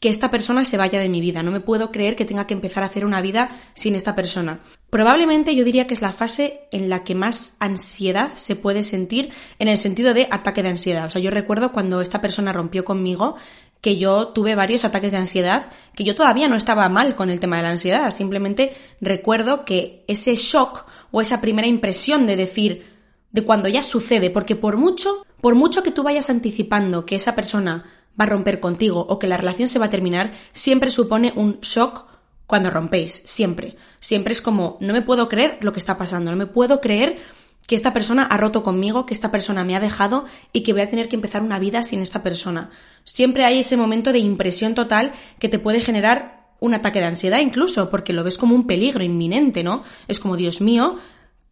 que 0.00 0.08
esta 0.08 0.30
persona 0.30 0.64
se 0.64 0.78
vaya 0.78 0.98
de 0.98 1.10
mi 1.10 1.20
vida. 1.20 1.42
No 1.42 1.50
me 1.50 1.60
puedo 1.60 1.92
creer 1.92 2.16
que 2.16 2.24
tenga 2.24 2.46
que 2.46 2.54
empezar 2.54 2.82
a 2.82 2.86
hacer 2.86 3.04
una 3.04 3.20
vida 3.20 3.60
sin 3.74 3.94
esta 3.94 4.14
persona. 4.14 4.60
Probablemente 4.88 5.54
yo 5.54 5.62
diría 5.62 5.86
que 5.86 5.92
es 5.92 6.00
la 6.00 6.14
fase 6.14 6.62
en 6.72 6.88
la 6.88 7.04
que 7.04 7.14
más 7.14 7.56
ansiedad 7.60 8.30
se 8.34 8.56
puede 8.56 8.82
sentir 8.82 9.30
en 9.58 9.68
el 9.68 9.76
sentido 9.76 10.14
de 10.14 10.26
ataque 10.30 10.62
de 10.62 10.70
ansiedad. 10.70 11.04
O 11.04 11.10
sea, 11.10 11.20
yo 11.20 11.30
recuerdo 11.30 11.70
cuando 11.70 12.00
esta 12.00 12.22
persona 12.22 12.54
rompió 12.54 12.82
conmigo 12.82 13.36
que 13.82 13.98
yo 13.98 14.28
tuve 14.28 14.54
varios 14.54 14.86
ataques 14.86 15.12
de 15.12 15.18
ansiedad, 15.18 15.70
que 15.94 16.04
yo 16.04 16.14
todavía 16.14 16.48
no 16.48 16.56
estaba 16.56 16.88
mal 16.88 17.14
con 17.14 17.28
el 17.28 17.38
tema 17.38 17.58
de 17.58 17.62
la 17.64 17.70
ansiedad. 17.70 18.10
Simplemente 18.10 18.72
recuerdo 19.02 19.66
que 19.66 20.04
ese 20.08 20.34
shock 20.34 20.86
o 21.10 21.20
esa 21.20 21.42
primera 21.42 21.66
impresión 21.66 22.26
de 22.26 22.36
decir, 22.36 22.86
de 23.32 23.44
cuando 23.44 23.68
ya 23.68 23.82
sucede, 23.82 24.30
porque 24.30 24.56
por 24.56 24.78
mucho, 24.78 25.26
por 25.42 25.54
mucho 25.54 25.82
que 25.82 25.90
tú 25.90 26.02
vayas 26.02 26.30
anticipando 26.30 27.04
que 27.04 27.16
esa 27.16 27.34
persona 27.34 27.84
va 28.18 28.24
a 28.24 28.28
romper 28.28 28.60
contigo 28.60 29.06
o 29.08 29.18
que 29.18 29.26
la 29.26 29.36
relación 29.36 29.68
se 29.68 29.78
va 29.78 29.86
a 29.86 29.90
terminar, 29.90 30.32
siempre 30.52 30.90
supone 30.90 31.32
un 31.36 31.60
shock 31.60 32.06
cuando 32.46 32.70
rompéis, 32.70 33.22
siempre. 33.24 33.76
Siempre 34.00 34.32
es 34.32 34.42
como, 34.42 34.76
no 34.80 34.92
me 34.92 35.02
puedo 35.02 35.28
creer 35.28 35.58
lo 35.60 35.72
que 35.72 35.78
está 35.78 35.96
pasando, 35.96 36.30
no 36.30 36.36
me 36.36 36.46
puedo 36.46 36.80
creer 36.80 37.18
que 37.66 37.76
esta 37.76 37.92
persona 37.92 38.24
ha 38.24 38.36
roto 38.36 38.64
conmigo, 38.64 39.06
que 39.06 39.14
esta 39.14 39.30
persona 39.30 39.62
me 39.62 39.76
ha 39.76 39.80
dejado 39.80 40.24
y 40.52 40.62
que 40.62 40.72
voy 40.72 40.82
a 40.82 40.88
tener 40.88 41.08
que 41.08 41.14
empezar 41.14 41.42
una 41.42 41.60
vida 41.60 41.84
sin 41.84 42.02
esta 42.02 42.22
persona. 42.22 42.70
Siempre 43.04 43.44
hay 43.44 43.60
ese 43.60 43.76
momento 43.76 44.12
de 44.12 44.18
impresión 44.18 44.74
total 44.74 45.12
que 45.38 45.48
te 45.48 45.60
puede 45.60 45.80
generar 45.80 46.48
un 46.58 46.74
ataque 46.74 46.98
de 46.98 47.06
ansiedad 47.06 47.38
incluso, 47.38 47.88
porque 47.88 48.12
lo 48.12 48.24
ves 48.24 48.38
como 48.38 48.56
un 48.56 48.66
peligro 48.66 49.04
inminente, 49.04 49.62
¿no? 49.62 49.84
Es 50.08 50.18
como, 50.18 50.36
Dios 50.36 50.60
mío, 50.60 50.96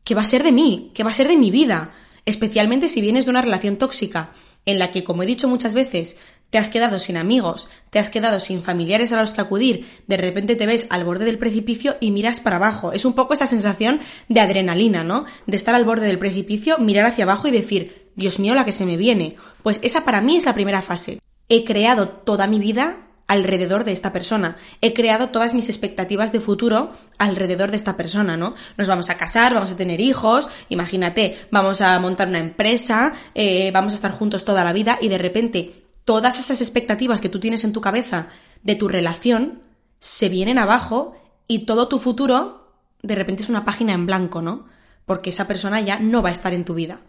¿qué 0.03 0.17
va 0.17 0.23
a 0.23 0.25
ser 0.25 0.43
de 0.43 0.51
mí? 0.51 0.91
¿Qué 0.95 1.05
va 1.05 1.11
a 1.11 1.15
ser 1.15 1.29
de 1.29 1.37
mi 1.37 1.53
vida? 1.53 1.93
Especialmente 2.27 2.89
si 2.89 3.01
vienes 3.01 3.25
de 3.25 3.31
una 3.31 3.43
relación 3.43 3.77
tóxica 3.77 4.33
en 4.67 4.79
la 4.79 4.91
que, 4.91 5.05
como 5.05 5.23
he 5.23 5.27
dicho 5.27 5.49
muchas 5.49 5.73
veces, 5.73 6.17
te 6.51 6.59
has 6.59 6.69
quedado 6.69 6.99
sin 6.99 7.17
amigos, 7.17 7.69
te 7.91 7.99
has 7.99 8.11
quedado 8.11 8.41
sin 8.41 8.63
familiares 8.63 9.13
a 9.13 9.21
los 9.21 9.35
que 9.35 9.41
acudir, 9.41 9.87
de 10.07 10.17
repente 10.17 10.57
te 10.57 10.67
ves 10.67 10.87
al 10.91 11.05
borde 11.05 11.25
del 11.25 11.39
precipicio 11.39 11.97
y 12.01 12.11
miras 12.11 12.41
para 12.41 12.57
abajo. 12.57 12.93
Es 12.93 13.05
un 13.05 13.13
poco 13.13 13.35
esa 13.35 13.47
sensación 13.47 14.01
de 14.29 14.41
adrenalina, 14.41 15.05
¿no? 15.05 15.25
De 15.47 15.57
estar 15.57 15.75
al 15.75 15.85
borde 15.85 16.07
del 16.07 16.19
precipicio, 16.19 16.79
mirar 16.79 17.07
hacia 17.07 17.25
abajo 17.25 17.49
y 17.49 17.51
decir, 17.51 18.11
Dios 18.15 18.39
mío, 18.39 18.55
la 18.55 18.65
que 18.65 18.73
se 18.73 18.87
me 18.87 18.97
viene. 18.97 19.37
Pues 19.63 19.79
esa 19.83 20.05
para 20.05 20.21
mí 20.21 20.37
es 20.37 20.47
la 20.47 20.55
primera 20.55 20.83
fase. 20.83 21.21
He 21.49 21.65
creado 21.65 22.09
toda 22.09 22.47
mi 22.47 22.59
vida 22.59 23.09
alrededor 23.27 23.85
de 23.85 23.93
esta 23.93 24.13
persona. 24.13 24.57
He 24.81 24.95
creado 24.95 25.29
todas 25.29 25.55
mis 25.55 25.69
expectativas 25.69 26.33
de 26.33 26.41
futuro 26.41 26.93
alrededor 27.19 27.71
de 27.71 27.77
esta 27.77 27.97
persona, 27.97 28.39
¿no? 28.39 28.55
Nos 28.79 28.89
vamos 28.89 29.11
a 29.11 29.19
casar, 29.19 29.53
vamos 29.53 29.71
a 29.71 29.77
tener 29.77 30.01
hijos, 30.01 30.49
imagínate, 30.71 31.39
vamos 31.51 31.83
a 31.83 31.99
montar 32.01 32.29
una 32.29 32.39
empresa, 32.39 33.13
eh, 33.35 33.71
vamos 33.71 33.93
a 33.93 33.97
estar 33.97 34.13
juntos 34.13 34.47
toda 34.47 34.65
la 34.65 34.73
vida 34.73 34.99
y 35.01 35.09
de 35.09 35.19
repente 35.19 35.88
todas 36.09 36.41
esas 36.41 36.63
expectativas 36.63 37.21
que 37.21 37.29
tú 37.29 37.39
tienes 37.39 37.65
en 37.65 37.75
tu 37.75 37.83
cabeza 37.83 38.29
de 38.63 38.77
tu 38.77 38.89
relación 38.89 39.61
se 39.99 40.31
vienen 40.31 40.57
abajo 40.57 41.15
y 41.47 41.67
todo 41.67 41.87
tu 41.87 41.99
futuro 41.99 42.73
de 43.03 43.15
repente 43.15 43.43
es 43.43 43.51
una 43.51 43.67
página 43.67 43.93
en 43.93 44.07
blanco, 44.07 44.41
¿no? 44.41 44.65
Porque 45.05 45.29
esa 45.29 45.47
persona 45.47 45.83
ya 45.83 45.99
no 45.99 46.23
va 46.23 46.31
a 46.31 46.33
estar 46.33 46.55
en 46.55 46.65
tu 46.65 46.73
vida. 46.73 47.03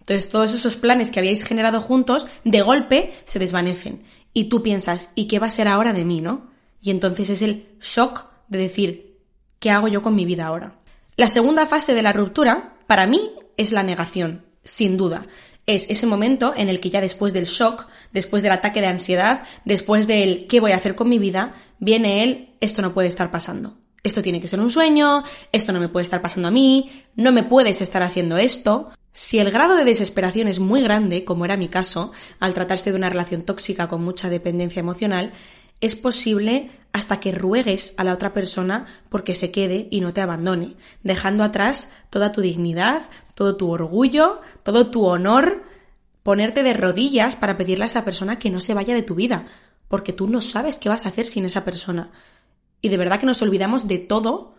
Entonces 0.00 0.30
todos 0.30 0.54
esos 0.54 0.76
planes 0.76 1.10
que 1.10 1.18
habíais 1.18 1.44
generado 1.44 1.82
juntos 1.82 2.28
de 2.44 2.62
golpe 2.62 3.12
se 3.24 3.38
desvanecen 3.38 4.04
y 4.32 4.44
tú 4.44 4.62
piensas, 4.62 5.12
¿y 5.14 5.26
qué 5.28 5.38
va 5.38 5.48
a 5.48 5.50
ser 5.50 5.68
ahora 5.68 5.92
de 5.92 6.06
mí, 6.06 6.22
no? 6.22 6.46
Y 6.80 6.92
entonces 6.92 7.28
es 7.28 7.42
el 7.42 7.76
shock 7.82 8.24
de 8.48 8.56
decir, 8.56 9.18
¿qué 9.58 9.70
hago 9.70 9.88
yo 9.88 10.00
con 10.00 10.14
mi 10.14 10.24
vida 10.24 10.46
ahora? 10.46 10.78
La 11.18 11.28
segunda 11.28 11.66
fase 11.66 11.92
de 11.92 12.02
la 12.02 12.14
ruptura, 12.14 12.78
para 12.86 13.06
mí, 13.06 13.32
es 13.58 13.72
la 13.72 13.82
negación, 13.82 14.46
sin 14.64 14.96
duda. 14.96 15.26
Es 15.66 15.90
ese 15.90 16.06
momento 16.06 16.54
en 16.56 16.68
el 16.68 16.80
que 16.80 16.90
ya 16.90 17.00
después 17.00 17.32
del 17.32 17.46
shock, 17.46 17.88
después 18.12 18.42
del 18.42 18.52
ataque 18.52 18.80
de 18.80 18.86
ansiedad, 18.86 19.42
después 19.64 20.06
del 20.06 20.46
¿qué 20.46 20.60
voy 20.60 20.72
a 20.72 20.76
hacer 20.76 20.94
con 20.94 21.08
mi 21.08 21.18
vida? 21.18 21.54
viene 21.78 22.22
el 22.22 22.50
esto 22.60 22.82
no 22.82 22.94
puede 22.94 23.08
estar 23.08 23.30
pasando. 23.30 23.76
Esto 24.02 24.22
tiene 24.22 24.40
que 24.40 24.48
ser 24.48 24.60
un 24.60 24.70
sueño, 24.70 25.24
esto 25.50 25.72
no 25.72 25.80
me 25.80 25.88
puede 25.88 26.04
estar 26.04 26.22
pasando 26.22 26.48
a 26.48 26.52
mí, 26.52 27.04
no 27.16 27.32
me 27.32 27.42
puedes 27.42 27.82
estar 27.82 28.02
haciendo 28.02 28.36
esto. 28.38 28.90
Si 29.12 29.38
el 29.38 29.50
grado 29.50 29.74
de 29.76 29.84
desesperación 29.84 30.46
es 30.46 30.60
muy 30.60 30.82
grande, 30.82 31.24
como 31.24 31.44
era 31.44 31.56
mi 31.56 31.68
caso, 31.68 32.12
al 32.38 32.54
tratarse 32.54 32.90
de 32.90 32.96
una 32.96 33.10
relación 33.10 33.42
tóxica 33.42 33.88
con 33.88 34.04
mucha 34.04 34.30
dependencia 34.30 34.80
emocional, 34.80 35.32
es 35.80 35.96
posible 35.96 36.70
hasta 36.92 37.20
que 37.20 37.32
ruegues 37.32 37.94
a 37.98 38.04
la 38.04 38.14
otra 38.14 38.32
persona 38.32 38.86
porque 39.10 39.34
se 39.34 39.50
quede 39.50 39.86
y 39.90 40.00
no 40.00 40.14
te 40.14 40.22
abandone, 40.22 40.76
dejando 41.02 41.44
atrás 41.44 41.90
toda 42.08 42.32
tu 42.32 42.40
dignidad, 42.40 43.02
todo 43.34 43.56
tu 43.56 43.70
orgullo, 43.70 44.40
todo 44.62 44.90
tu 44.90 45.04
honor, 45.04 45.64
ponerte 46.22 46.62
de 46.62 46.72
rodillas 46.72 47.36
para 47.36 47.56
pedirle 47.58 47.84
a 47.84 47.88
esa 47.88 48.04
persona 48.04 48.38
que 48.38 48.50
no 48.50 48.60
se 48.60 48.72
vaya 48.72 48.94
de 48.94 49.02
tu 49.02 49.14
vida, 49.14 49.46
porque 49.88 50.12
tú 50.14 50.26
no 50.26 50.40
sabes 50.40 50.78
qué 50.78 50.88
vas 50.88 51.04
a 51.04 51.10
hacer 51.10 51.26
sin 51.26 51.44
esa 51.44 51.64
persona. 51.64 52.10
Y 52.80 52.88
de 52.88 52.96
verdad 52.96 53.20
que 53.20 53.26
nos 53.26 53.42
olvidamos 53.42 53.86
de 53.86 53.98
todo, 53.98 54.54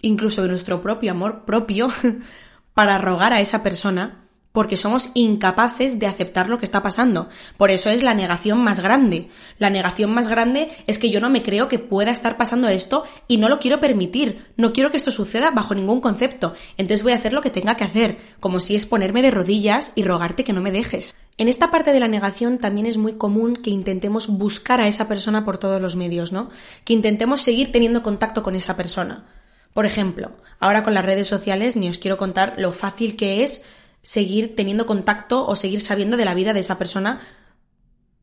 incluso 0.00 0.42
de 0.42 0.48
nuestro 0.48 0.82
propio 0.82 1.12
amor 1.12 1.46
propio, 1.46 1.88
para 2.74 2.98
rogar 2.98 3.32
a 3.32 3.40
esa 3.40 3.62
persona 3.62 4.25
porque 4.56 4.78
somos 4.78 5.10
incapaces 5.12 5.98
de 5.98 6.06
aceptar 6.06 6.48
lo 6.48 6.56
que 6.56 6.64
está 6.64 6.82
pasando. 6.82 7.28
Por 7.58 7.70
eso 7.70 7.90
es 7.90 8.02
la 8.02 8.14
negación 8.14 8.64
más 8.64 8.80
grande. 8.80 9.28
La 9.58 9.68
negación 9.68 10.14
más 10.14 10.28
grande 10.28 10.70
es 10.86 10.98
que 10.98 11.10
yo 11.10 11.20
no 11.20 11.28
me 11.28 11.42
creo 11.42 11.68
que 11.68 11.78
pueda 11.78 12.10
estar 12.10 12.38
pasando 12.38 12.66
esto 12.68 13.04
y 13.28 13.36
no 13.36 13.50
lo 13.50 13.58
quiero 13.58 13.80
permitir. 13.80 14.46
No 14.56 14.72
quiero 14.72 14.90
que 14.90 14.96
esto 14.96 15.10
suceda 15.10 15.50
bajo 15.50 15.74
ningún 15.74 16.00
concepto. 16.00 16.54
Entonces 16.78 17.02
voy 17.02 17.12
a 17.12 17.16
hacer 17.16 17.34
lo 17.34 17.42
que 17.42 17.50
tenga 17.50 17.76
que 17.76 17.84
hacer, 17.84 18.16
como 18.40 18.60
si 18.60 18.76
es 18.76 18.86
ponerme 18.86 19.20
de 19.20 19.30
rodillas 19.30 19.92
y 19.94 20.04
rogarte 20.04 20.42
que 20.42 20.54
no 20.54 20.62
me 20.62 20.72
dejes. 20.72 21.14
En 21.36 21.48
esta 21.48 21.70
parte 21.70 21.92
de 21.92 22.00
la 22.00 22.08
negación 22.08 22.56
también 22.56 22.86
es 22.86 22.96
muy 22.96 23.12
común 23.18 23.56
que 23.56 23.68
intentemos 23.68 24.26
buscar 24.26 24.80
a 24.80 24.88
esa 24.88 25.06
persona 25.06 25.44
por 25.44 25.58
todos 25.58 25.82
los 25.82 25.96
medios, 25.96 26.32
¿no? 26.32 26.48
Que 26.86 26.94
intentemos 26.94 27.42
seguir 27.42 27.72
teniendo 27.72 28.02
contacto 28.02 28.42
con 28.42 28.56
esa 28.56 28.74
persona. 28.74 29.26
Por 29.74 29.84
ejemplo, 29.84 30.30
ahora 30.58 30.82
con 30.82 30.94
las 30.94 31.04
redes 31.04 31.26
sociales 31.26 31.76
ni 31.76 31.90
os 31.90 31.98
quiero 31.98 32.16
contar 32.16 32.54
lo 32.56 32.72
fácil 32.72 33.14
que 33.14 33.42
es 33.42 33.62
seguir 34.06 34.54
teniendo 34.54 34.86
contacto 34.86 35.44
o 35.44 35.56
seguir 35.56 35.80
sabiendo 35.80 36.16
de 36.16 36.24
la 36.24 36.34
vida 36.34 36.52
de 36.52 36.60
esa 36.60 36.78
persona 36.78 37.18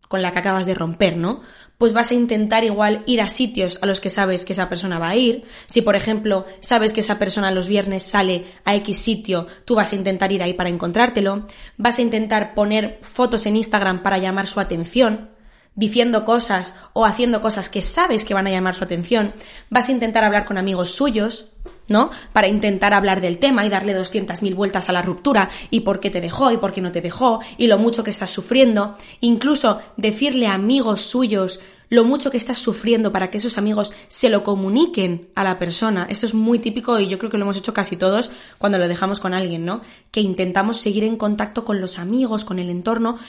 con 0.07 0.21
la 0.21 0.31
que 0.31 0.39
acabas 0.39 0.65
de 0.65 0.75
romper, 0.75 1.17
¿no? 1.17 1.41
Pues 1.77 1.91
vas 1.91 2.11
a 2.11 2.13
intentar 2.13 2.63
igual 2.63 3.03
ir 3.05 3.19
a 3.19 3.27
sitios 3.27 3.79
a 3.81 3.85
los 3.85 3.99
que 3.99 4.09
sabes 4.09 4.45
que 4.45 4.53
esa 4.53 4.69
persona 4.69 4.97
va 4.97 5.09
a 5.09 5.17
ir. 5.17 5.43
Si, 5.65 5.81
por 5.81 5.97
ejemplo, 5.97 6.45
sabes 6.61 6.93
que 6.93 7.01
esa 7.01 7.19
persona 7.19 7.51
los 7.51 7.67
viernes 7.67 8.03
sale 8.03 8.45
a 8.63 8.75
X 8.75 8.95
sitio, 8.95 9.47
tú 9.65 9.75
vas 9.75 9.91
a 9.91 9.97
intentar 9.97 10.31
ir 10.31 10.41
ahí 10.41 10.53
para 10.53 10.69
encontrártelo. 10.69 11.47
Vas 11.75 11.99
a 11.99 12.01
intentar 12.01 12.53
poner 12.53 12.99
fotos 13.01 13.45
en 13.45 13.57
Instagram 13.57 14.03
para 14.03 14.19
llamar 14.19 14.47
su 14.47 14.61
atención 14.61 15.32
diciendo 15.75 16.25
cosas 16.25 16.75
o 16.93 17.05
haciendo 17.05 17.41
cosas 17.41 17.69
que 17.69 17.81
sabes 17.81 18.25
que 18.25 18.33
van 18.33 18.47
a 18.47 18.51
llamar 18.51 18.75
su 18.75 18.83
atención, 18.83 19.33
vas 19.69 19.89
a 19.89 19.91
intentar 19.91 20.23
hablar 20.23 20.45
con 20.45 20.57
amigos 20.57 20.91
suyos, 20.91 21.47
¿no? 21.87 22.11
Para 22.31 22.47
intentar 22.47 22.93
hablar 22.93 23.21
del 23.21 23.39
tema 23.39 23.65
y 23.65 23.69
darle 23.69 23.97
200.000 23.97 24.55
vueltas 24.55 24.89
a 24.89 24.93
la 24.93 25.01
ruptura 25.01 25.49
y 25.69 25.81
por 25.81 25.99
qué 25.99 26.09
te 26.09 26.21
dejó 26.21 26.51
y 26.51 26.57
por 26.57 26.73
qué 26.73 26.81
no 26.81 26.91
te 26.91 27.01
dejó 27.01 27.39
y 27.57 27.67
lo 27.67 27.77
mucho 27.77 28.03
que 28.03 28.11
estás 28.11 28.29
sufriendo, 28.29 28.97
incluso 29.19 29.79
decirle 29.97 30.47
a 30.47 30.53
amigos 30.53 31.01
suyos 31.01 31.59
lo 31.89 32.03
mucho 32.03 32.31
que 32.31 32.37
estás 32.37 32.57
sufriendo 32.57 33.11
para 33.11 33.29
que 33.29 33.37
esos 33.37 33.59
amigos 33.59 33.93
se 34.07 34.29
lo 34.29 34.43
comuniquen 34.43 35.29
a 35.35 35.43
la 35.43 35.59
persona. 35.59 36.07
Esto 36.09 36.25
es 36.25 36.33
muy 36.33 36.57
típico 36.57 36.99
y 36.99 37.07
yo 37.07 37.19
creo 37.19 37.29
que 37.29 37.37
lo 37.37 37.43
hemos 37.43 37.57
hecho 37.57 37.73
casi 37.73 37.97
todos 37.97 38.31
cuando 38.57 38.79
lo 38.79 38.87
dejamos 38.87 39.19
con 39.19 39.33
alguien, 39.35 39.63
¿no? 39.63 39.81
Que 40.09 40.21
intentamos 40.21 40.79
seguir 40.79 41.03
en 41.03 41.17
contacto 41.17 41.65
con 41.65 41.81
los 41.81 41.99
amigos, 41.99 42.45
con 42.45 42.57
el 42.57 42.71
entorno 42.71 43.19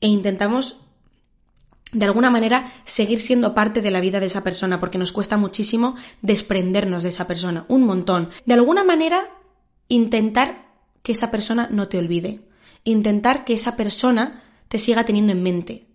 e 0.00 0.08
intentamos 0.08 0.76
de 1.94 2.04
alguna 2.04 2.28
manera 2.28 2.72
seguir 2.84 3.22
siendo 3.22 3.54
parte 3.54 3.80
de 3.80 3.90
la 3.90 4.00
vida 4.00 4.20
de 4.20 4.26
esa 4.26 4.42
persona, 4.42 4.80
porque 4.80 4.98
nos 4.98 5.12
cuesta 5.12 5.36
muchísimo 5.36 5.96
desprendernos 6.20 7.02
de 7.02 7.08
esa 7.08 7.26
persona, 7.26 7.64
un 7.68 7.84
montón. 7.84 8.30
De 8.44 8.54
alguna 8.54 8.84
manera, 8.84 9.26
intentar 9.88 10.66
que 11.02 11.12
esa 11.12 11.30
persona 11.30 11.68
no 11.70 11.88
te 11.88 11.98
olvide, 11.98 12.40
intentar 12.82 13.44
que 13.44 13.54
esa 13.54 13.76
persona 13.76 14.42
te 14.68 14.78
siga 14.78 15.04
teniendo 15.04 15.32
en 15.32 15.42
mente, 15.42 15.86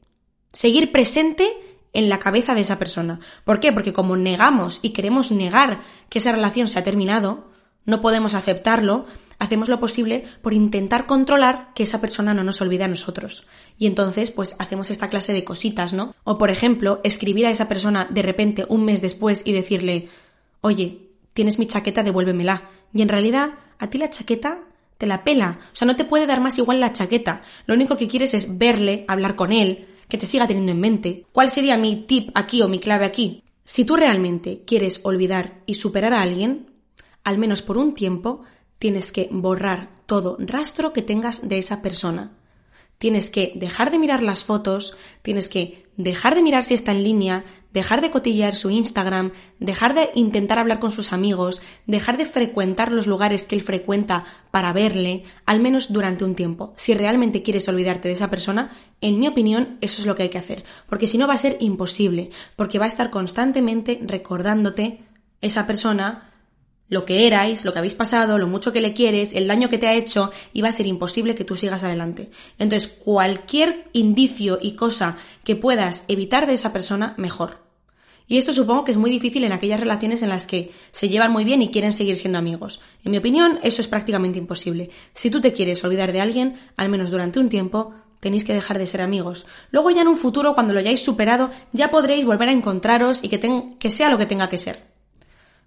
seguir 0.53 0.91
presente 0.91 1.47
en 1.93 2.09
la 2.09 2.19
cabeza 2.19 2.55
de 2.55 2.61
esa 2.61 2.79
persona. 2.79 3.19
¿Por 3.43 3.59
qué? 3.59 3.71
Porque 3.71 3.93
como 3.93 4.15
negamos 4.15 4.79
y 4.81 4.91
queremos 4.91 5.31
negar 5.31 5.81
que 6.09 6.19
esa 6.19 6.31
relación 6.31 6.67
se 6.67 6.79
ha 6.79 6.83
terminado, 6.83 7.49
no 7.85 8.01
podemos 8.01 8.35
aceptarlo, 8.35 9.05
hacemos 9.39 9.69
lo 9.69 9.79
posible 9.79 10.25
por 10.41 10.53
intentar 10.53 11.05
controlar 11.05 11.73
que 11.73 11.83
esa 11.83 12.01
persona 12.01 12.33
no 12.33 12.43
nos 12.43 12.61
olvide 12.61 12.83
a 12.83 12.89
nosotros. 12.89 13.47
Y 13.77 13.87
entonces, 13.87 14.31
pues 14.31 14.55
hacemos 14.59 14.91
esta 14.91 15.09
clase 15.09 15.33
de 15.33 15.43
cositas, 15.43 15.93
¿no? 15.93 16.13
O 16.23 16.37
por 16.37 16.51
ejemplo, 16.51 16.99
escribir 17.03 17.47
a 17.47 17.51
esa 17.51 17.67
persona 17.67 18.07
de 18.09 18.21
repente 18.21 18.65
un 18.69 18.85
mes 18.85 19.01
después 19.01 19.41
y 19.45 19.53
decirle, 19.53 20.09
oye, 20.61 21.09
tienes 21.33 21.57
mi 21.57 21.67
chaqueta, 21.67 22.03
devuélvemela. 22.03 22.69
Y 22.93 23.01
en 23.01 23.09
realidad, 23.09 23.51
a 23.79 23.89
ti 23.89 23.97
la 23.97 24.09
chaqueta 24.09 24.59
te 24.97 25.07
la 25.07 25.23
pela. 25.23 25.59
O 25.71 25.75
sea, 25.75 25.85
no 25.87 25.95
te 25.95 26.05
puede 26.05 26.27
dar 26.27 26.41
más 26.41 26.57
igual 26.59 26.81
la 26.81 26.91
chaqueta. 26.91 27.41
Lo 27.65 27.73
único 27.73 27.95
que 27.95 28.09
quieres 28.09 28.33
es 28.33 28.57
verle, 28.57 29.05
hablar 29.07 29.35
con 29.37 29.53
él, 29.53 29.87
que 30.09 30.17
te 30.17 30.25
siga 30.25 30.45
teniendo 30.45 30.73
en 30.73 30.81
mente. 30.81 31.25
¿Cuál 31.31 31.49
sería 31.49 31.77
mi 31.77 31.95
tip 31.95 32.31
aquí 32.35 32.61
o 32.61 32.67
mi 32.67 32.79
clave 32.79 33.05
aquí? 33.05 33.43
Si 33.63 33.85
tú 33.85 33.95
realmente 33.95 34.63
quieres 34.65 34.99
olvidar 35.03 35.61
y 35.65 35.75
superar 35.75 36.13
a 36.13 36.21
alguien, 36.21 36.71
al 37.23 37.37
menos 37.37 37.61
por 37.61 37.77
un 37.77 37.93
tiempo, 37.93 38.41
tienes 38.79 39.11
que 39.11 39.27
borrar 39.31 39.89
todo 40.05 40.37
rastro 40.39 40.93
que 40.93 41.01
tengas 41.01 41.47
de 41.47 41.57
esa 41.57 41.81
persona. 41.81 42.31
Tienes 42.97 43.29
que 43.29 43.53
dejar 43.55 43.91
de 43.91 43.99
mirar 43.99 44.23
las 44.23 44.43
fotos, 44.43 44.97
tienes 45.21 45.47
que 45.47 45.85
dejar 45.95 46.35
de 46.35 46.41
mirar 46.41 46.63
si 46.63 46.73
está 46.73 46.91
en 46.91 47.03
línea, 47.03 47.45
dejar 47.73 48.01
de 48.01 48.09
cotillear 48.09 48.55
su 48.55 48.69
Instagram, 48.69 49.31
dejar 49.59 49.93
de 49.93 50.09
intentar 50.15 50.59
hablar 50.59 50.79
con 50.79 50.91
sus 50.91 51.13
amigos, 51.13 51.61
dejar 51.87 52.17
de 52.17 52.25
frecuentar 52.25 52.91
los 52.91 53.05
lugares 53.05 53.45
que 53.45 53.55
él 53.55 53.61
frecuenta 53.61 54.25
para 54.51 54.73
verle, 54.73 55.23
al 55.45 55.59
menos 55.59 55.93
durante 55.93 56.25
un 56.25 56.35
tiempo. 56.35 56.73
Si 56.75 56.93
realmente 56.93 57.41
quieres 57.41 57.67
olvidarte 57.67 58.07
de 58.07 58.15
esa 58.15 58.29
persona, 58.29 58.71
en 59.01 59.19
mi 59.19 59.27
opinión, 59.27 59.77
eso 59.81 60.01
es 60.01 60.07
lo 60.07 60.15
que 60.15 60.23
hay 60.23 60.29
que 60.29 60.37
hacer, 60.37 60.63
porque 60.87 61.07
si 61.07 61.17
no 61.17 61.27
va 61.27 61.35
a 61.35 61.37
ser 61.37 61.57
imposible, 61.59 62.31
porque 62.55 62.79
va 62.79 62.85
a 62.85 62.89
estar 62.89 63.09
constantemente 63.09 63.99
recordándote 64.01 65.03
esa 65.41 65.67
persona 65.67 66.28
lo 66.89 67.05
que 67.05 67.27
erais, 67.27 67.63
lo 67.65 67.71
que 67.71 67.79
habéis 67.79 67.95
pasado, 67.95 68.37
lo 68.37 68.47
mucho 68.47 68.73
que 68.73 68.81
le 68.81 68.93
quieres, 68.93 69.33
el 69.33 69.47
daño 69.47 69.69
que 69.69 69.77
te 69.77 69.87
ha 69.87 69.93
hecho, 69.93 70.31
y 70.53 70.61
va 70.61 70.69
a 70.69 70.73
ser 70.73 70.87
imposible 70.87 71.35
que 71.35 71.45
tú 71.45 71.55
sigas 71.55 71.83
adelante. 71.83 72.31
Entonces, 72.57 72.87
cualquier 72.87 73.89
indicio 73.93 74.59
y 74.61 74.73
cosa 74.73 75.17
que 75.43 75.55
puedas 75.55 76.03
evitar 76.07 76.47
de 76.47 76.53
esa 76.53 76.73
persona, 76.73 77.13
mejor. 77.17 77.69
Y 78.27 78.37
esto 78.37 78.53
supongo 78.53 78.83
que 78.83 78.91
es 78.91 78.97
muy 78.97 79.09
difícil 79.09 79.43
en 79.43 79.51
aquellas 79.51 79.79
relaciones 79.79 80.21
en 80.21 80.29
las 80.29 80.45
que 80.45 80.71
se 80.91 81.09
llevan 81.09 81.31
muy 81.31 81.43
bien 81.43 81.63
y 81.63 81.71
quieren 81.71 81.93
seguir 81.93 82.15
siendo 82.15 82.37
amigos. 82.37 82.79
En 83.03 83.11
mi 83.11 83.17
opinión, 83.17 83.59
eso 83.63 83.81
es 83.81 83.87
prácticamente 83.87 84.37
imposible. 84.37 84.91
Si 85.13 85.31
tú 85.31 85.41
te 85.41 85.51
quieres 85.51 85.83
olvidar 85.83 86.11
de 86.11 86.21
alguien, 86.21 86.55
al 86.77 86.89
menos 86.89 87.09
durante 87.09 87.39
un 87.39 87.49
tiempo, 87.49 87.91
tenéis 88.19 88.45
que 88.45 88.53
dejar 88.53 88.77
de 88.77 88.85
ser 88.85 89.01
amigos. 89.01 89.47
Luego 89.71 89.89
ya 89.89 90.03
en 90.03 90.07
un 90.07 90.17
futuro, 90.17 90.53
cuando 90.53 90.73
lo 90.73 90.79
hayáis 90.79 91.03
superado, 91.03 91.49
ya 91.71 91.89
podréis 91.89 92.23
volver 92.23 92.49
a 92.49 92.51
encontraros 92.51 93.23
y 93.23 93.29
que, 93.29 93.39
que 93.79 93.89
sea 93.89 94.09
lo 94.09 94.19
que 94.19 94.27
tenga 94.27 94.47
que 94.47 94.59
ser. 94.59 94.88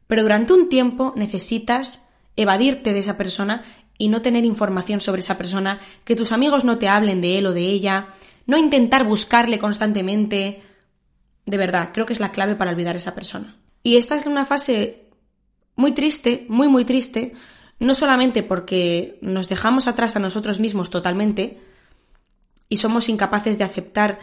Pero 0.07 0.23
durante 0.23 0.53
un 0.53 0.69
tiempo 0.69 1.12
necesitas 1.17 2.07
evadirte 2.37 2.93
de 2.93 3.01
esa 3.01 3.17
persona 3.17 3.65
y 3.99 4.09
no 4.09 4.23
tener 4.23 4.45
información 4.45 5.01
sobre 5.01 5.21
esa 5.21 5.38
persona, 5.38 5.81
que 6.05 6.17
tus 6.17 6.33
amigos 6.33 6.65
no 6.65 6.79
te 6.79 6.88
hablen 6.88 7.21
de 7.21 7.38
él 7.38 7.47
o 7.47 7.53
de 7.53 7.67
ella, 7.67 8.09
no 8.47 8.59
intentar 8.59 9.05
buscarle 9.05 9.59
constantemente, 9.59 10.62
de 11.47 11.57
verdad, 11.57 11.91
creo 11.93 12.07
que 12.07 12.12
es 12.12 12.21
la 12.21 12.33
clave 12.33 12.57
para 12.57 12.71
olvidar 12.71 12.97
a 12.97 12.99
esa 12.99 13.15
persona. 13.15 13.57
Y 13.83 13.97
esta 13.97 14.17
es 14.17 14.27
una 14.27 14.45
fase 14.45 15.09
muy 15.77 15.93
triste, 15.93 16.47
muy, 16.49 16.69
muy 16.69 16.85
triste, 16.85 17.35
no 17.79 17.95
solamente 17.95 18.43
porque 18.43 19.19
nos 19.23 19.49
dejamos 19.49 19.88
atrás 19.88 20.17
a 20.17 20.21
nosotros 20.21 20.61
mismos 20.61 20.91
totalmente 20.91 21.61
y 22.69 22.77
somos 22.77 23.09
incapaces 23.09 23.59
de 23.59 23.65
aceptar 23.65 24.21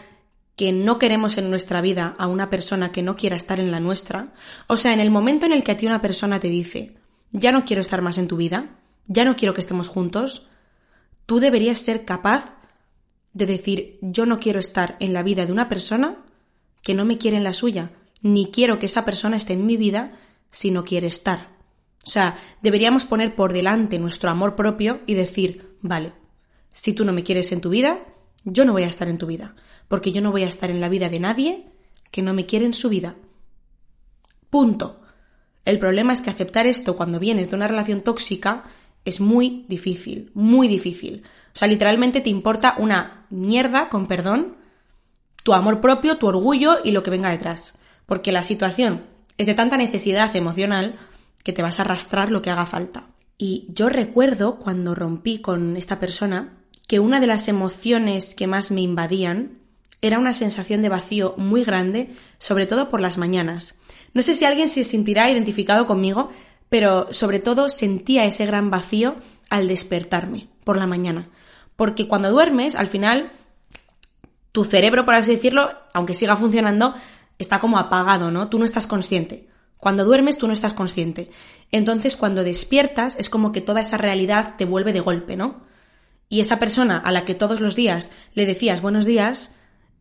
que 0.59 0.73
no 0.73 0.99
queremos 0.99 1.37
en 1.37 1.49
nuestra 1.49 1.79
vida 1.79 2.17
a 2.17 2.27
una 2.27 2.49
persona 2.49 2.91
que 2.91 3.01
no 3.01 3.15
quiera 3.15 3.37
estar 3.37 3.61
en 3.61 3.71
la 3.71 3.79
nuestra, 3.79 4.33
o 4.67 4.75
sea, 4.75 4.91
en 4.91 4.99
el 4.99 5.09
momento 5.09 5.45
en 5.45 5.53
el 5.53 5.63
que 5.63 5.71
a 5.71 5.77
ti 5.77 5.85
una 5.85 6.01
persona 6.01 6.41
te 6.41 6.49
dice, 6.49 6.97
ya 7.31 7.53
no 7.53 7.63
quiero 7.63 7.81
estar 7.81 8.01
más 8.01 8.17
en 8.17 8.27
tu 8.27 8.35
vida, 8.35 8.77
ya 9.07 9.23
no 9.23 9.37
quiero 9.37 9.53
que 9.53 9.61
estemos 9.61 9.87
juntos, 9.87 10.47
tú 11.25 11.39
deberías 11.39 11.79
ser 11.79 12.03
capaz 12.03 12.55
de 13.31 13.45
decir, 13.45 13.99
yo 14.01 14.25
no 14.25 14.41
quiero 14.41 14.59
estar 14.59 14.97
en 14.99 15.13
la 15.13 15.23
vida 15.23 15.45
de 15.45 15.53
una 15.53 15.69
persona 15.69 16.25
que 16.81 16.93
no 16.93 17.05
me 17.05 17.17
quiere 17.17 17.37
en 17.37 17.45
la 17.45 17.53
suya, 17.53 17.93
ni 18.21 18.51
quiero 18.51 18.79
que 18.79 18.87
esa 18.87 19.05
persona 19.05 19.37
esté 19.37 19.53
en 19.53 19.65
mi 19.65 19.77
vida 19.77 20.11
si 20.51 20.71
no 20.71 20.83
quiere 20.83 21.07
estar. 21.07 21.55
O 22.03 22.09
sea, 22.09 22.37
deberíamos 22.61 23.05
poner 23.05 23.33
por 23.33 23.53
delante 23.53 23.97
nuestro 23.97 24.29
amor 24.29 24.57
propio 24.57 24.99
y 25.05 25.13
decir, 25.13 25.77
vale, 25.79 26.11
si 26.73 26.91
tú 26.91 27.05
no 27.05 27.13
me 27.13 27.23
quieres 27.23 27.53
en 27.53 27.61
tu 27.61 27.69
vida, 27.69 27.99
yo 28.43 28.65
no 28.65 28.73
voy 28.73 28.83
a 28.83 28.87
estar 28.87 29.07
en 29.07 29.17
tu 29.17 29.25
vida, 29.25 29.55
porque 29.89 30.13
yo 30.13 30.21
no 30.21 30.31
voy 30.31 30.43
a 30.43 30.47
estar 30.47 30.71
en 30.71 30.79
la 30.79 30.87
vida 30.87 31.09
de 31.09 31.19
nadie 31.19 31.65
que 32.11 32.21
no 32.21 32.33
me 32.33 32.45
quiere 32.45 32.65
en 32.65 32.73
su 32.73 32.87
vida. 32.87 33.17
Punto. 34.49 35.01
El 35.65 35.77
problema 35.77 36.13
es 36.13 36.21
que 36.21 36.29
aceptar 36.29 36.65
esto 36.65 36.95
cuando 36.95 37.19
vienes 37.19 37.49
de 37.49 37.57
una 37.57 37.67
relación 37.67 38.01
tóxica 38.01 38.63
es 39.03 39.19
muy 39.19 39.65
difícil, 39.67 40.31
muy 40.33 40.67
difícil. 40.67 41.23
O 41.53 41.59
sea, 41.59 41.67
literalmente 41.67 42.21
te 42.21 42.29
importa 42.29 42.75
una 42.77 43.25
mierda, 43.29 43.89
con 43.89 44.07
perdón, 44.07 44.57
tu 45.43 45.53
amor 45.53 45.81
propio, 45.81 46.17
tu 46.17 46.27
orgullo 46.27 46.77
y 46.83 46.91
lo 46.91 47.03
que 47.03 47.11
venga 47.11 47.29
detrás. 47.29 47.77
Porque 48.05 48.31
la 48.31 48.43
situación 48.43 49.05
es 49.37 49.47
de 49.47 49.53
tanta 49.53 49.77
necesidad 49.77 50.35
emocional 50.35 50.95
que 51.43 51.53
te 51.53 51.61
vas 51.61 51.79
a 51.79 51.83
arrastrar 51.83 52.31
lo 52.31 52.41
que 52.41 52.51
haga 52.51 52.65
falta. 52.65 53.09
Y 53.37 53.67
yo 53.69 53.89
recuerdo 53.89 54.59
cuando 54.59 54.95
rompí 54.95 55.39
con 55.39 55.77
esta 55.77 55.99
persona 55.99 56.57
que 56.87 56.99
una 56.99 57.19
de 57.19 57.27
las 57.27 57.47
emociones 57.47 58.35
que 58.35 58.47
más 58.47 58.71
me 58.71 58.81
invadían 58.81 59.58
era 60.01 60.19
una 60.19 60.33
sensación 60.33 60.81
de 60.81 60.89
vacío 60.89 61.33
muy 61.37 61.63
grande, 61.63 62.15
sobre 62.37 62.65
todo 62.65 62.89
por 62.89 63.01
las 63.01 63.17
mañanas. 63.17 63.75
No 64.13 64.21
sé 64.21 64.35
si 64.35 64.45
alguien 64.45 64.69
se 64.69 64.83
sentirá 64.83 65.29
identificado 65.29 65.85
conmigo, 65.85 66.29
pero 66.69 67.11
sobre 67.11 67.39
todo 67.39 67.69
sentía 67.69 68.25
ese 68.25 68.45
gran 68.45 68.69
vacío 68.69 69.15
al 69.49 69.67
despertarme 69.67 70.47
por 70.63 70.77
la 70.77 70.87
mañana. 70.87 71.29
Porque 71.75 72.07
cuando 72.07 72.31
duermes, 72.31 72.75
al 72.75 72.87
final 72.87 73.31
tu 74.51 74.63
cerebro, 74.63 75.05
por 75.05 75.13
así 75.13 75.35
decirlo, 75.35 75.69
aunque 75.93 76.13
siga 76.13 76.35
funcionando, 76.35 76.95
está 77.37 77.59
como 77.59 77.77
apagado, 77.77 78.31
¿no? 78.31 78.49
Tú 78.49 78.59
no 78.59 78.65
estás 78.65 78.87
consciente. 78.87 79.47
Cuando 79.77 80.03
duermes 80.03 80.37
tú 80.37 80.47
no 80.47 80.53
estás 80.53 80.73
consciente. 80.73 81.31
Entonces 81.71 82.17
cuando 82.17 82.43
despiertas 82.43 83.15
es 83.17 83.29
como 83.29 83.51
que 83.51 83.61
toda 83.61 83.81
esa 83.81 83.97
realidad 83.97 84.55
te 84.57 84.65
vuelve 84.65 84.91
de 84.91 84.99
golpe, 84.99 85.37
¿no? 85.37 85.61
Y 86.27 86.41
esa 86.41 86.59
persona 86.59 86.97
a 86.97 87.11
la 87.11 87.25
que 87.25 87.35
todos 87.35 87.59
los 87.59 87.75
días 87.75 88.11
le 88.33 88.45
decías 88.45 88.81
buenos 88.81 89.05
días 89.05 89.55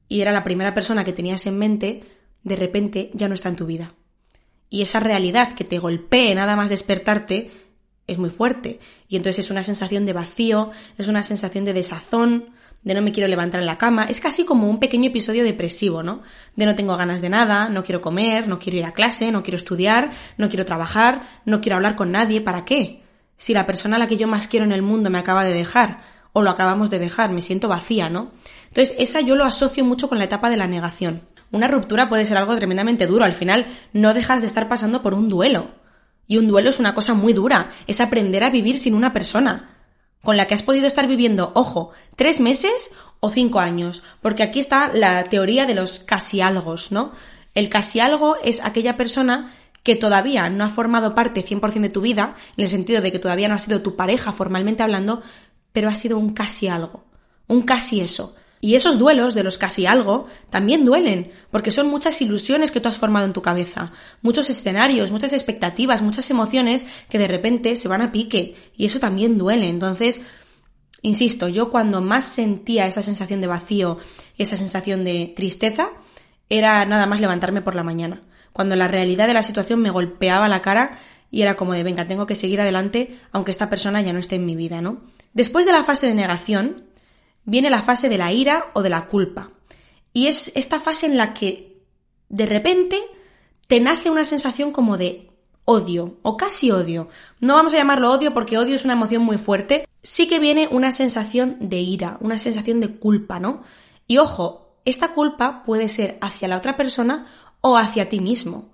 y 0.08 0.20
era 0.20 0.32
la 0.32 0.44
primera 0.44 0.74
persona 0.74 1.04
que 1.04 1.12
tenías 1.12 1.46
en 1.46 1.58
mente, 1.58 2.02
de 2.42 2.56
repente 2.56 3.10
ya 3.14 3.28
no 3.28 3.34
está 3.34 3.48
en 3.48 3.56
tu 3.56 3.66
vida. 3.66 3.94
Y 4.70 4.82
esa 4.82 5.00
realidad 5.00 5.54
que 5.54 5.64
te 5.64 5.78
golpee 5.78 6.34
nada 6.34 6.56
más 6.56 6.70
despertarte 6.70 7.50
es 8.06 8.18
muy 8.18 8.30
fuerte. 8.30 8.80
Y 9.08 9.16
entonces 9.16 9.44
es 9.44 9.50
una 9.50 9.64
sensación 9.64 10.04
de 10.04 10.12
vacío, 10.12 10.70
es 10.96 11.08
una 11.08 11.22
sensación 11.22 11.64
de 11.64 11.72
desazón, 11.74 12.50
de 12.82 12.94
no 12.94 13.02
me 13.02 13.12
quiero 13.12 13.28
levantar 13.28 13.60
en 13.60 13.66
la 13.66 13.78
cama. 13.78 14.04
Es 14.04 14.20
casi 14.20 14.44
como 14.44 14.68
un 14.68 14.80
pequeño 14.80 15.08
episodio 15.08 15.44
depresivo, 15.44 16.02
¿no? 16.02 16.22
De 16.56 16.64
no 16.64 16.74
tengo 16.74 16.96
ganas 16.96 17.20
de 17.20 17.28
nada, 17.28 17.68
no 17.68 17.84
quiero 17.84 18.00
comer, 18.00 18.48
no 18.48 18.58
quiero 18.58 18.78
ir 18.78 18.84
a 18.84 18.92
clase, 18.92 19.30
no 19.30 19.42
quiero 19.42 19.56
estudiar, 19.56 20.12
no 20.36 20.48
quiero 20.48 20.64
trabajar, 20.64 21.40
no 21.44 21.60
quiero 21.60 21.76
hablar 21.76 21.96
con 21.96 22.12
nadie. 22.12 22.40
¿Para 22.40 22.64
qué? 22.64 23.02
Si 23.36 23.52
la 23.52 23.66
persona 23.66 23.96
a 23.96 23.98
la 23.98 24.08
que 24.08 24.16
yo 24.16 24.26
más 24.26 24.48
quiero 24.48 24.64
en 24.64 24.72
el 24.72 24.82
mundo 24.82 25.10
me 25.10 25.18
acaba 25.18 25.44
de 25.44 25.52
dejar, 25.52 26.02
o 26.38 26.42
lo 26.42 26.50
acabamos 26.50 26.88
de 26.90 26.98
dejar, 26.98 27.30
me 27.30 27.40
siento 27.40 27.68
vacía, 27.68 28.08
¿no? 28.08 28.30
Entonces, 28.68 28.94
esa 28.98 29.20
yo 29.20 29.34
lo 29.34 29.44
asocio 29.44 29.84
mucho 29.84 30.08
con 30.08 30.18
la 30.18 30.24
etapa 30.24 30.50
de 30.50 30.56
la 30.56 30.66
negación. 30.66 31.22
Una 31.50 31.68
ruptura 31.68 32.08
puede 32.08 32.24
ser 32.26 32.36
algo 32.36 32.54
tremendamente 32.56 33.06
duro, 33.06 33.24
al 33.24 33.34
final 33.34 33.66
no 33.92 34.14
dejas 34.14 34.40
de 34.40 34.46
estar 34.46 34.68
pasando 34.68 35.02
por 35.02 35.14
un 35.14 35.28
duelo. 35.28 35.70
Y 36.26 36.38
un 36.38 36.46
duelo 36.46 36.70
es 36.70 36.78
una 36.78 36.94
cosa 36.94 37.14
muy 37.14 37.32
dura, 37.32 37.70
es 37.86 38.00
aprender 38.00 38.44
a 38.44 38.50
vivir 38.50 38.78
sin 38.78 38.94
una 38.94 39.12
persona 39.12 39.70
con 40.22 40.36
la 40.36 40.46
que 40.46 40.54
has 40.54 40.62
podido 40.62 40.86
estar 40.86 41.06
viviendo, 41.06 41.52
ojo, 41.54 41.90
tres 42.16 42.38
meses 42.38 42.90
o 43.20 43.30
cinco 43.30 43.60
años, 43.60 44.02
porque 44.20 44.42
aquí 44.42 44.60
está 44.60 44.92
la 44.92 45.24
teoría 45.24 45.66
de 45.66 45.74
los 45.74 46.00
casi 46.00 46.40
algos, 46.40 46.92
¿no? 46.92 47.12
El 47.54 47.68
casi 47.68 47.98
algo 47.98 48.36
es 48.44 48.62
aquella 48.62 48.96
persona 48.96 49.50
que 49.82 49.96
todavía 49.96 50.50
no 50.50 50.64
ha 50.64 50.68
formado 50.68 51.14
parte 51.14 51.42
100% 51.42 51.80
de 51.80 51.88
tu 51.88 52.02
vida, 52.02 52.36
en 52.56 52.64
el 52.64 52.68
sentido 52.68 53.00
de 53.00 53.10
que 53.10 53.18
todavía 53.18 53.48
no 53.48 53.54
ha 53.54 53.58
sido 53.58 53.80
tu 53.80 53.96
pareja 53.96 54.32
formalmente 54.32 54.82
hablando, 54.82 55.22
pero 55.72 55.88
ha 55.88 55.94
sido 55.94 56.18
un 56.18 56.32
casi 56.32 56.68
algo, 56.68 57.04
un 57.46 57.62
casi 57.62 58.00
eso. 58.00 58.34
Y 58.60 58.74
esos 58.74 58.98
duelos 58.98 59.34
de 59.34 59.44
los 59.44 59.56
casi 59.56 59.86
algo 59.86 60.26
también 60.50 60.84
duelen, 60.84 61.30
porque 61.50 61.70
son 61.70 61.86
muchas 61.86 62.20
ilusiones 62.20 62.72
que 62.72 62.80
tú 62.80 62.88
has 62.88 62.98
formado 62.98 63.24
en 63.24 63.32
tu 63.32 63.40
cabeza, 63.40 63.92
muchos 64.20 64.50
escenarios, 64.50 65.12
muchas 65.12 65.32
expectativas, 65.32 66.02
muchas 66.02 66.28
emociones 66.30 66.86
que 67.08 67.18
de 67.18 67.28
repente 67.28 67.76
se 67.76 67.88
van 67.88 68.02
a 68.02 68.10
pique, 68.10 68.56
y 68.76 68.86
eso 68.86 68.98
también 68.98 69.38
duele. 69.38 69.68
Entonces, 69.68 70.22
insisto, 71.02 71.46
yo 71.48 71.70
cuando 71.70 72.00
más 72.00 72.24
sentía 72.24 72.88
esa 72.88 73.02
sensación 73.02 73.40
de 73.40 73.46
vacío, 73.46 73.98
esa 74.38 74.56
sensación 74.56 75.04
de 75.04 75.32
tristeza, 75.36 75.90
era 76.48 76.84
nada 76.84 77.06
más 77.06 77.20
levantarme 77.20 77.62
por 77.62 77.76
la 77.76 77.84
mañana, 77.84 78.22
cuando 78.52 78.74
la 78.74 78.88
realidad 78.88 79.28
de 79.28 79.34
la 79.34 79.44
situación 79.44 79.80
me 79.80 79.90
golpeaba 79.90 80.48
la 80.48 80.62
cara 80.62 80.98
y 81.30 81.42
era 81.42 81.56
como 81.56 81.74
de, 81.74 81.82
venga, 81.82 82.08
tengo 82.08 82.26
que 82.26 82.34
seguir 82.34 82.60
adelante 82.60 83.18
aunque 83.32 83.50
esta 83.50 83.70
persona 83.70 84.00
ya 84.00 84.12
no 84.12 84.18
esté 84.18 84.36
en 84.36 84.46
mi 84.46 84.56
vida, 84.56 84.80
¿no? 84.80 85.02
Después 85.32 85.66
de 85.66 85.72
la 85.72 85.84
fase 85.84 86.06
de 86.06 86.14
negación, 86.14 86.84
viene 87.44 87.70
la 87.70 87.82
fase 87.82 88.08
de 88.08 88.18
la 88.18 88.32
ira 88.32 88.66
o 88.74 88.82
de 88.82 88.90
la 88.90 89.06
culpa. 89.06 89.50
Y 90.12 90.26
es 90.26 90.52
esta 90.54 90.80
fase 90.80 91.06
en 91.06 91.16
la 91.16 91.34
que 91.34 91.82
de 92.28 92.46
repente 92.46 93.00
te 93.66 93.80
nace 93.80 94.10
una 94.10 94.24
sensación 94.24 94.72
como 94.72 94.96
de 94.96 95.30
odio 95.64 96.18
o 96.22 96.36
casi 96.36 96.70
odio. 96.70 97.08
No 97.40 97.54
vamos 97.54 97.74
a 97.74 97.76
llamarlo 97.76 98.10
odio 98.10 98.32
porque 98.32 98.56
odio 98.56 98.74
es 98.74 98.84
una 98.84 98.94
emoción 98.94 99.22
muy 99.22 99.36
fuerte. 99.36 99.86
Sí 100.02 100.26
que 100.26 100.38
viene 100.38 100.68
una 100.70 100.92
sensación 100.92 101.56
de 101.60 101.78
ira, 101.78 102.16
una 102.20 102.38
sensación 102.38 102.80
de 102.80 102.96
culpa, 102.96 103.38
¿no? 103.38 103.62
Y 104.06 104.16
ojo, 104.16 104.78
esta 104.86 105.12
culpa 105.12 105.62
puede 105.64 105.90
ser 105.90 106.16
hacia 106.22 106.48
la 106.48 106.56
otra 106.56 106.76
persona 106.78 107.26
o 107.60 107.76
hacia 107.76 108.08
ti 108.08 108.20
mismo. 108.20 108.70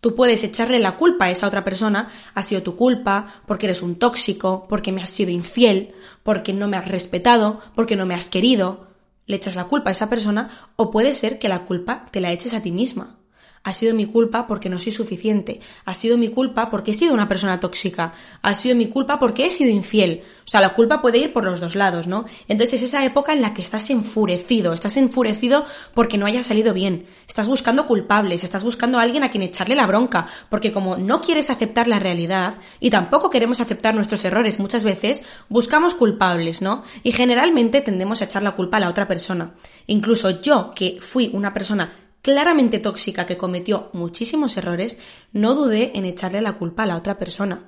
Tú 0.00 0.14
puedes 0.14 0.44
echarle 0.44 0.78
la 0.78 0.96
culpa 0.96 1.26
a 1.26 1.30
esa 1.30 1.46
otra 1.46 1.64
persona, 1.64 2.10
ha 2.34 2.42
sido 2.42 2.62
tu 2.62 2.76
culpa, 2.76 3.42
porque 3.46 3.66
eres 3.66 3.82
un 3.82 3.96
tóxico, 3.96 4.66
porque 4.68 4.92
me 4.92 5.02
has 5.02 5.10
sido 5.10 5.30
infiel, 5.30 5.94
porque 6.22 6.52
no 6.52 6.68
me 6.68 6.76
has 6.76 6.88
respetado, 6.88 7.60
porque 7.74 7.96
no 7.96 8.06
me 8.06 8.14
has 8.14 8.28
querido. 8.28 8.86
Le 9.26 9.36
echas 9.36 9.56
la 9.56 9.64
culpa 9.64 9.90
a 9.90 9.92
esa 9.92 10.08
persona 10.08 10.70
o 10.76 10.90
puede 10.90 11.14
ser 11.14 11.38
que 11.38 11.48
la 11.48 11.64
culpa 11.64 12.06
te 12.10 12.20
la 12.20 12.32
eches 12.32 12.54
a 12.54 12.62
ti 12.62 12.70
misma. 12.70 13.17
Ha 13.62 13.72
sido 13.72 13.94
mi 13.94 14.06
culpa 14.06 14.46
porque 14.46 14.68
no 14.68 14.80
soy 14.80 14.92
suficiente. 14.92 15.60
Ha 15.84 15.94
sido 15.94 16.16
mi 16.16 16.28
culpa 16.28 16.70
porque 16.70 16.92
he 16.92 16.94
sido 16.94 17.12
una 17.12 17.28
persona 17.28 17.60
tóxica. 17.60 18.14
Ha 18.42 18.54
sido 18.54 18.74
mi 18.74 18.88
culpa 18.88 19.18
porque 19.18 19.46
he 19.46 19.50
sido 19.50 19.70
infiel. 19.70 20.22
O 20.44 20.50
sea, 20.50 20.60
la 20.60 20.74
culpa 20.74 21.02
puede 21.02 21.18
ir 21.18 21.32
por 21.32 21.44
los 21.44 21.60
dos 21.60 21.74
lados, 21.74 22.06
¿no? 22.06 22.24
Entonces 22.48 22.82
es 22.82 22.88
esa 22.88 23.04
época 23.04 23.32
en 23.32 23.42
la 23.42 23.52
que 23.52 23.62
estás 23.62 23.90
enfurecido. 23.90 24.72
Estás 24.72 24.96
enfurecido 24.96 25.66
porque 25.94 26.16
no 26.16 26.26
haya 26.26 26.42
salido 26.42 26.72
bien. 26.72 27.06
Estás 27.26 27.48
buscando 27.48 27.86
culpables. 27.86 28.44
Estás 28.44 28.64
buscando 28.64 28.98
a 28.98 29.02
alguien 29.02 29.24
a 29.24 29.30
quien 29.30 29.42
echarle 29.42 29.74
la 29.74 29.86
bronca. 29.86 30.26
Porque 30.48 30.72
como 30.72 30.96
no 30.96 31.20
quieres 31.20 31.50
aceptar 31.50 31.88
la 31.88 31.98
realidad 31.98 32.54
y 32.80 32.90
tampoco 32.90 33.30
queremos 33.30 33.60
aceptar 33.60 33.94
nuestros 33.94 34.24
errores 34.24 34.58
muchas 34.58 34.84
veces, 34.84 35.22
buscamos 35.48 35.94
culpables, 35.94 36.62
¿no? 36.62 36.84
Y 37.02 37.12
generalmente 37.12 37.80
tendemos 37.80 38.20
a 38.20 38.24
echar 38.24 38.42
la 38.42 38.54
culpa 38.54 38.78
a 38.78 38.80
la 38.80 38.88
otra 38.88 39.08
persona. 39.08 39.54
Incluso 39.86 40.40
yo, 40.40 40.72
que 40.74 40.98
fui 41.00 41.30
una 41.32 41.52
persona 41.52 42.07
claramente 42.28 42.78
tóxica 42.78 43.24
que 43.24 43.38
cometió 43.38 43.88
muchísimos 43.94 44.58
errores, 44.58 44.98
no 45.32 45.54
dudé 45.54 45.92
en 45.94 46.04
echarle 46.04 46.42
la 46.42 46.58
culpa 46.58 46.82
a 46.82 46.86
la 46.86 46.98
otra 46.98 47.18
persona. 47.18 47.64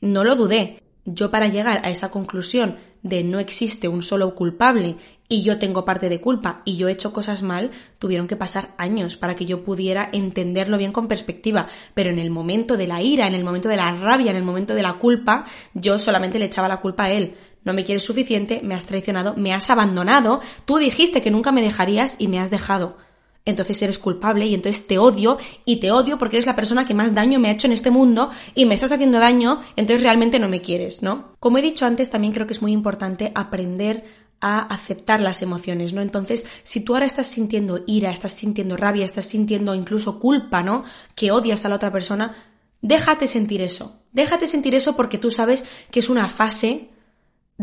No 0.00 0.24
lo 0.24 0.34
dudé. 0.34 0.82
Yo 1.04 1.30
para 1.30 1.46
llegar 1.46 1.80
a 1.84 1.90
esa 1.90 2.10
conclusión 2.10 2.78
de 3.04 3.22
no 3.22 3.38
existe 3.38 3.86
un 3.86 4.02
solo 4.02 4.34
culpable 4.34 4.96
y 5.28 5.44
yo 5.44 5.60
tengo 5.60 5.84
parte 5.84 6.08
de 6.08 6.20
culpa 6.20 6.62
y 6.64 6.76
yo 6.76 6.88
he 6.88 6.92
hecho 6.92 7.12
cosas 7.12 7.44
mal, 7.44 7.70
tuvieron 8.00 8.26
que 8.26 8.34
pasar 8.34 8.74
años 8.78 9.14
para 9.14 9.36
que 9.36 9.46
yo 9.46 9.62
pudiera 9.62 10.10
entenderlo 10.12 10.76
bien 10.76 10.90
con 10.90 11.06
perspectiva. 11.06 11.68
Pero 11.94 12.10
en 12.10 12.18
el 12.18 12.30
momento 12.30 12.76
de 12.76 12.88
la 12.88 13.00
ira, 13.00 13.28
en 13.28 13.34
el 13.34 13.44
momento 13.44 13.68
de 13.68 13.76
la 13.76 13.94
rabia, 13.94 14.32
en 14.32 14.36
el 14.36 14.42
momento 14.42 14.74
de 14.74 14.82
la 14.82 14.94
culpa, 14.94 15.44
yo 15.72 16.00
solamente 16.00 16.40
le 16.40 16.46
echaba 16.46 16.66
la 16.66 16.80
culpa 16.80 17.04
a 17.04 17.12
él. 17.12 17.36
No 17.64 17.72
me 17.72 17.84
quieres 17.84 18.04
suficiente, 18.04 18.60
me 18.62 18.74
has 18.74 18.86
traicionado, 18.86 19.34
me 19.36 19.52
has 19.52 19.70
abandonado, 19.70 20.40
tú 20.64 20.78
dijiste 20.78 21.22
que 21.22 21.30
nunca 21.30 21.52
me 21.52 21.62
dejarías 21.62 22.16
y 22.18 22.28
me 22.28 22.38
has 22.38 22.50
dejado 22.50 22.96
entonces 23.44 23.82
eres 23.82 23.98
culpable 23.98 24.46
y 24.46 24.54
entonces 24.54 24.86
te 24.86 24.98
odio 24.98 25.38
y 25.64 25.76
te 25.76 25.90
odio 25.90 26.18
porque 26.18 26.36
eres 26.36 26.46
la 26.46 26.56
persona 26.56 26.84
que 26.84 26.94
más 26.94 27.14
daño 27.14 27.40
me 27.40 27.48
ha 27.48 27.52
hecho 27.52 27.66
en 27.66 27.72
este 27.72 27.90
mundo 27.90 28.30
y 28.54 28.66
me 28.66 28.74
estás 28.74 28.92
haciendo 28.92 29.18
daño, 29.18 29.60
entonces 29.76 30.02
realmente 30.02 30.38
no 30.38 30.48
me 30.48 30.60
quieres, 30.60 31.02
¿no? 31.02 31.34
Como 31.40 31.58
he 31.58 31.62
dicho 31.62 31.84
antes, 31.84 32.10
también 32.10 32.32
creo 32.32 32.46
que 32.46 32.52
es 32.52 32.62
muy 32.62 32.72
importante 32.72 33.32
aprender 33.34 34.04
a 34.40 34.60
aceptar 34.60 35.20
las 35.20 35.42
emociones, 35.42 35.92
¿no? 35.92 36.02
Entonces, 36.02 36.46
si 36.62 36.80
tú 36.80 36.94
ahora 36.94 37.06
estás 37.06 37.26
sintiendo 37.26 37.82
ira, 37.86 38.10
estás 38.10 38.32
sintiendo 38.32 38.76
rabia, 38.76 39.04
estás 39.04 39.26
sintiendo 39.26 39.74
incluso 39.74 40.18
culpa, 40.18 40.62
¿no? 40.62 40.84
Que 41.14 41.30
odias 41.30 41.64
a 41.64 41.68
la 41.68 41.76
otra 41.76 41.92
persona, 41.92 42.34
déjate 42.80 43.26
sentir 43.26 43.60
eso. 43.60 44.00
Déjate 44.12 44.46
sentir 44.46 44.74
eso 44.74 44.94
porque 44.94 45.18
tú 45.18 45.30
sabes 45.30 45.64
que 45.90 46.00
es 46.00 46.10
una 46.10 46.28
fase 46.28 46.90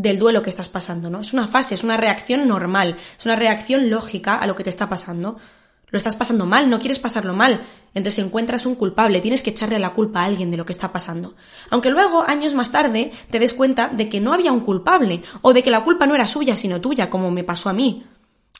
del 0.02 0.18
duelo 0.18 0.42
que 0.42 0.50
estás 0.50 0.70
pasando, 0.70 1.10
¿no? 1.10 1.20
Es 1.20 1.34
una 1.34 1.48
fase, 1.48 1.76
es 1.76 1.84
una 1.84 1.98
reacción 1.98 2.48
normal, 2.48 2.96
es 3.18 3.26
una 3.26 3.36
reacción 3.36 3.90
lógica 3.90 4.36
a 4.36 4.48
lo 4.48 4.56
que 4.56 4.64
te 4.64 4.70
está 4.70 4.88
pasando. 4.88 5.38
Lo 5.92 5.98
estás 5.98 6.16
pasando 6.16 6.46
mal, 6.46 6.70
no 6.70 6.80
quieres 6.80 7.00
pasarlo 7.00 7.34
mal. 7.34 7.62
Entonces 7.94 8.24
encuentras 8.24 8.66
un 8.66 8.76
culpable, 8.76 9.22
tienes 9.22 9.42
que 9.42 9.50
echarle 9.50 9.80
la 9.80 9.94
culpa 9.94 10.22
a 10.22 10.26
alguien 10.26 10.52
de 10.52 10.58
lo 10.58 10.66
que 10.66 10.72
está 10.72 10.92
pasando. 10.92 11.36
Aunque 11.72 11.90
luego, 11.90 12.24
años 12.26 12.54
más 12.54 12.72
tarde, 12.72 13.12
te 13.32 13.40
des 13.40 13.54
cuenta 13.54 13.90
de 13.90 14.08
que 14.08 14.22
no 14.22 14.34
había 14.34 14.52
un 14.52 14.60
culpable, 14.62 15.24
o 15.42 15.52
de 15.52 15.64
que 15.64 15.72
la 15.72 15.84
culpa 15.84 16.06
no 16.06 16.16
era 16.16 16.28
suya, 16.28 16.56
sino 16.56 16.80
tuya, 16.80 17.10
como 17.10 17.32
me 17.32 17.44
pasó 17.44 17.70
a 17.70 17.74
mí. 17.74 18.06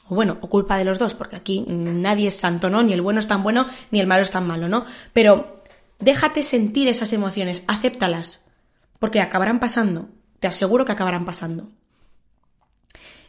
O 0.08 0.16
bueno, 0.16 0.38
o 0.40 0.48
culpa 0.48 0.76
de 0.76 0.84
los 0.84 0.98
dos, 0.98 1.14
porque 1.14 1.36
aquí 1.36 1.64
nadie 1.68 2.28
es 2.28 2.36
santo, 2.36 2.68
¿no? 2.68 2.82
Ni 2.82 2.92
el 2.92 3.00
bueno 3.00 3.20
es 3.20 3.28
tan 3.28 3.44
bueno, 3.44 3.66
ni 3.92 4.00
el 4.00 4.08
malo 4.08 4.22
es 4.22 4.30
tan 4.30 4.46
malo, 4.46 4.68
¿no? 4.68 4.84
Pero 5.12 5.62
déjate 6.00 6.42
sentir 6.42 6.88
esas 6.88 7.12
emociones, 7.12 7.62
acéptalas, 7.68 8.44
porque 8.98 9.20
acabarán 9.20 9.60
pasando. 9.60 10.08
Te 10.40 10.48
aseguro 10.48 10.84
que 10.84 10.92
acabarán 10.92 11.24
pasando. 11.24 11.68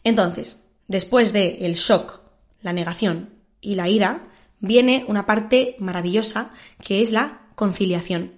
Entonces, 0.04 0.68
después 0.88 1.32
de 1.32 1.60
el 1.62 1.76
shock, 1.76 2.20
la 2.62 2.74
negación, 2.74 3.42
y 3.62 3.76
la 3.76 3.88
ira, 3.88 4.28
viene 4.60 5.06
una 5.08 5.26
parte 5.26 5.76
maravillosa 5.80 6.52
que 6.84 7.02
es 7.02 7.12
la 7.12 7.42
conciliación. 7.56 8.34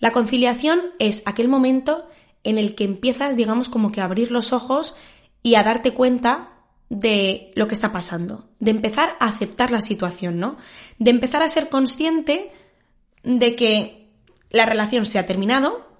La 0.00 0.10
conciliación 0.10 0.80
es 0.98 1.22
aquel 1.26 1.48
momento 1.48 2.08
en 2.42 2.58
el 2.58 2.74
que 2.74 2.84
empiezas, 2.84 3.36
digamos, 3.36 3.68
como 3.68 3.92
que 3.92 4.00
a 4.00 4.04
abrir 4.04 4.30
los 4.30 4.52
ojos 4.52 4.94
y 5.42 5.54
a 5.54 5.62
darte 5.62 5.92
cuenta 5.92 6.50
de 6.90 7.52
lo 7.54 7.68
que 7.68 7.74
está 7.74 7.92
pasando, 7.92 8.48
de 8.58 8.70
empezar 8.70 9.16
a 9.20 9.26
aceptar 9.26 9.70
la 9.70 9.80
situación, 9.80 10.38
¿no? 10.38 10.58
De 10.98 11.10
empezar 11.10 11.42
a 11.42 11.48
ser 11.48 11.68
consciente 11.68 12.52
de 13.22 13.56
que 13.56 14.10
la 14.50 14.66
relación 14.66 15.06
se 15.06 15.18
ha 15.18 15.26
terminado 15.26 15.93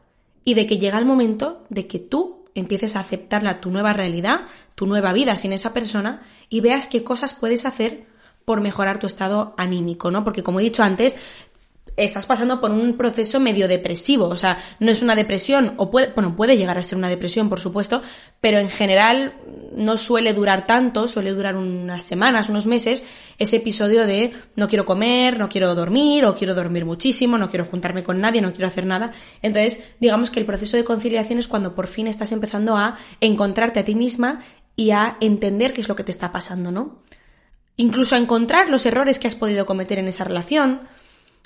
y 0.45 0.55
de 0.55 0.67
que 0.67 0.79
llega 0.79 0.99
el 0.99 1.07
momento 1.07 1.65
de 1.69 1.87
que 1.87 1.99
tú 1.99 2.45
empieces 2.55 2.97
a 2.97 3.01
aceptar 3.01 3.61
tu 3.61 3.71
nueva 3.71 3.93
realidad, 3.93 4.43
tu 4.75 4.87
nueva 4.87 5.13
vida 5.13 5.37
sin 5.37 5.53
esa 5.53 5.73
persona 5.73 6.23
y 6.49 6.61
veas 6.61 6.89
qué 6.89 7.03
cosas 7.03 7.33
puedes 7.33 7.67
hacer 7.67 8.07
por 8.45 8.61
mejorar 8.61 8.99
tu 8.99 9.07
estado 9.07 9.55
anímico, 9.57 10.11
¿no? 10.11 10.23
Porque 10.23 10.43
como 10.43 10.61
he 10.61 10.65
dicho 10.65 10.83
antes, 10.83 11.17
estás 11.97 12.27
pasando 12.27 12.61
por 12.61 12.71
un 12.71 12.97
proceso 12.97 13.41
medio 13.41 13.69
depresivo, 13.69 14.27
o 14.27 14.37
sea, 14.37 14.59
no 14.81 14.91
es 14.91 15.03
una 15.03 15.15
depresión, 15.15 15.75
o 15.77 15.91
puede, 15.91 16.13
bueno, 16.13 16.35
puede 16.37 16.57
llegar 16.57 16.79
a 16.79 16.83
ser 16.83 16.99
una 16.99 17.09
depresión, 17.09 17.49
por 17.49 17.61
supuesto, 17.61 18.03
pero 18.41 18.59
en 18.59 18.69
general 18.69 19.35
no 19.77 19.97
suele 19.97 20.33
durar 20.33 20.67
tanto, 20.67 21.09
suele 21.09 21.33
durar 21.33 21.57
unas 21.57 22.03
semanas, 22.03 22.49
unos 22.49 22.67
meses, 22.67 23.05
ese 23.39 23.57
episodio 23.57 24.07
de 24.07 24.33
no 24.57 24.69
quiero 24.69 24.85
comer, 24.85 25.39
no 25.39 25.49
quiero 25.49 25.75
dormir, 25.75 26.25
o 26.25 26.35
quiero 26.35 26.55
dormir 26.55 26.85
muchísimo, 26.85 27.39
no 27.39 27.51
quiero 27.51 27.65
juntarme 27.65 28.03
con 28.03 28.21
nadie, 28.21 28.41
no 28.41 28.53
quiero 28.53 28.69
hacer 28.69 28.87
nada. 28.87 29.13
Entonces, 29.43 29.85
digamos 30.01 30.31
que 30.31 30.41
el 30.41 30.47
proceso 30.47 30.77
de 30.77 30.85
conciliación 30.85 31.39
es 31.39 31.49
cuando 31.49 31.75
por 31.75 31.87
fin 31.87 32.07
estás 32.07 32.33
empezando 32.33 32.77
a 32.77 32.97
encontrarte 33.21 33.81
a 33.81 33.85
ti 33.85 33.95
misma 33.95 34.41
y 34.77 34.91
a 34.91 35.17
entender 35.21 35.73
qué 35.73 35.81
es 35.81 35.89
lo 35.89 35.97
que 35.97 36.05
te 36.05 36.11
está 36.11 36.33
pasando, 36.33 36.71
¿no? 36.71 37.03
incluso 37.77 38.15
a 38.15 38.19
encontrar 38.19 38.71
los 38.71 38.87
errores 38.87 39.19
que 39.19 39.27
has 39.27 39.35
podido 39.35 39.67
cometer 39.67 39.99
en 39.99 40.09
esa 40.09 40.25
relación. 40.25 40.83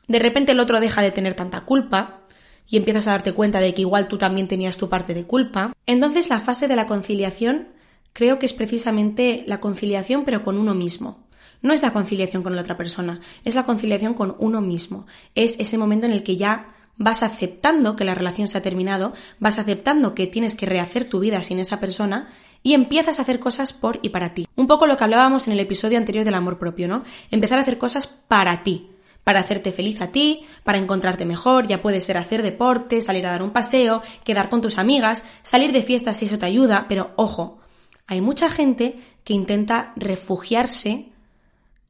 De 0.09 0.19
repente 0.19 0.53
el 0.53 0.61
otro 0.61 0.81
deja 0.81 1.03
de 1.03 1.11
tener 1.11 1.35
tanta 1.35 1.61
culpa 1.61 2.23
y 2.67 2.77
empiezas 2.77 3.07
a 3.07 3.13
darte 3.13 3.33
cuenta 3.33 3.61
de 3.61 3.75
que 3.75 3.83
igual 3.83 4.09
tú 4.09 4.19
también 4.19 4.49
tenías 4.49 4.77
tu 4.77 4.89
parte 4.89 5.15
de 5.15 5.25
culpa. 5.25 5.75
Entonces 5.87 6.29
la 6.29 6.41
fase 6.41 6.67
de 6.69 6.77
la 6.77 6.87
conciliación 6.87 7.69
creo 8.13 8.39
que 8.39 8.47
es 8.47 8.53
precisamente 8.53 9.45
la 9.47 9.61
conciliación 9.61 10.25
pero 10.25 10.43
con 10.43 10.59
uno 10.59 10.75
mismo. 10.75 11.29
No 11.61 11.73
es 11.73 11.83
la 11.83 11.93
conciliación 11.93 12.43
con 12.43 12.55
la 12.55 12.63
otra 12.63 12.77
persona, 12.77 13.21
es 13.45 13.55
la 13.55 13.65
conciliación 13.65 14.15
con 14.15 14.37
uno 14.39 14.61
mismo. 14.61 15.07
Es 15.35 15.59
ese 15.59 15.77
momento 15.77 16.07
en 16.07 16.13
el 16.13 16.23
que 16.23 16.37
ya 16.37 16.75
vas 16.97 17.23
aceptando 17.23 17.97
que 17.97 18.05
la 18.05 18.15
relación 18.15 18.49
se 18.49 18.59
ha 18.59 18.63
terminado, 18.63 19.13
vas 19.39 19.59
aceptando 19.59 20.15
que 20.15 20.27
tienes 20.27 20.55
que 20.55 20.67
rehacer 20.67 21.05
tu 21.05 21.21
vida 21.21 21.43
sin 21.43 21.59
esa 21.59 21.81
persona 21.81 22.29
y 22.63 22.75
empiezas 22.75 23.19
a 23.19 23.23
hacer 23.23 23.39
cosas 23.39 23.73
por 23.73 23.99
y 24.03 24.09
para 24.11 24.35
ti. 24.35 24.47
Un 24.57 24.67
poco 24.67 24.87
lo 24.87 24.97
que 24.97 25.05
hablábamos 25.05 25.47
en 25.47 25.53
el 25.53 25.61
episodio 25.61 25.99
anterior 25.99 26.25
del 26.25 26.35
amor 26.35 26.59
propio, 26.59 26.89
¿no? 26.89 27.05
Empezar 27.31 27.59
a 27.59 27.63
hacer 27.63 27.79
cosas 27.79 28.07
para 28.07 28.63
ti, 28.63 28.91
para 29.25 29.41
hacerte 29.41 29.73
feliz 29.73 30.01
a 30.01 30.11
ti, 30.11 30.47
para 30.65 30.79
encontrarte 30.79 31.25
mejor, 31.25 31.67
ya 31.67 31.83
puede 31.83 32.01
ser 32.01 32.17
hacer 32.17 32.43
deporte, 32.43 33.03
salir 33.03 33.27
a 33.27 33.31
dar 33.31 33.43
un 33.43 33.51
paseo, 33.51 34.03
quedar 34.25 34.49
con 34.49 34.63
tus 34.63 34.79
amigas, 34.79 35.25
salir 35.43 35.73
de 35.73 35.83
fiestas 35.83 36.17
si 36.17 36.25
eso 36.25 36.39
te 36.39 36.47
ayuda, 36.47 36.87
pero 36.89 37.13
ojo, 37.17 37.59
hay 38.07 38.21
mucha 38.23 38.49
gente 38.51 38.99
que 39.25 39.35
intenta 39.35 39.93
refugiarse 39.97 41.11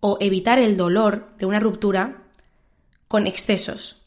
o 0.01 0.19
evitar 0.21 0.59
el 0.59 0.77
dolor 0.77 1.29
de 1.39 1.47
una 1.47 1.61
ruptura 1.61 2.25
con 3.07 3.27
excesos. 3.27 4.03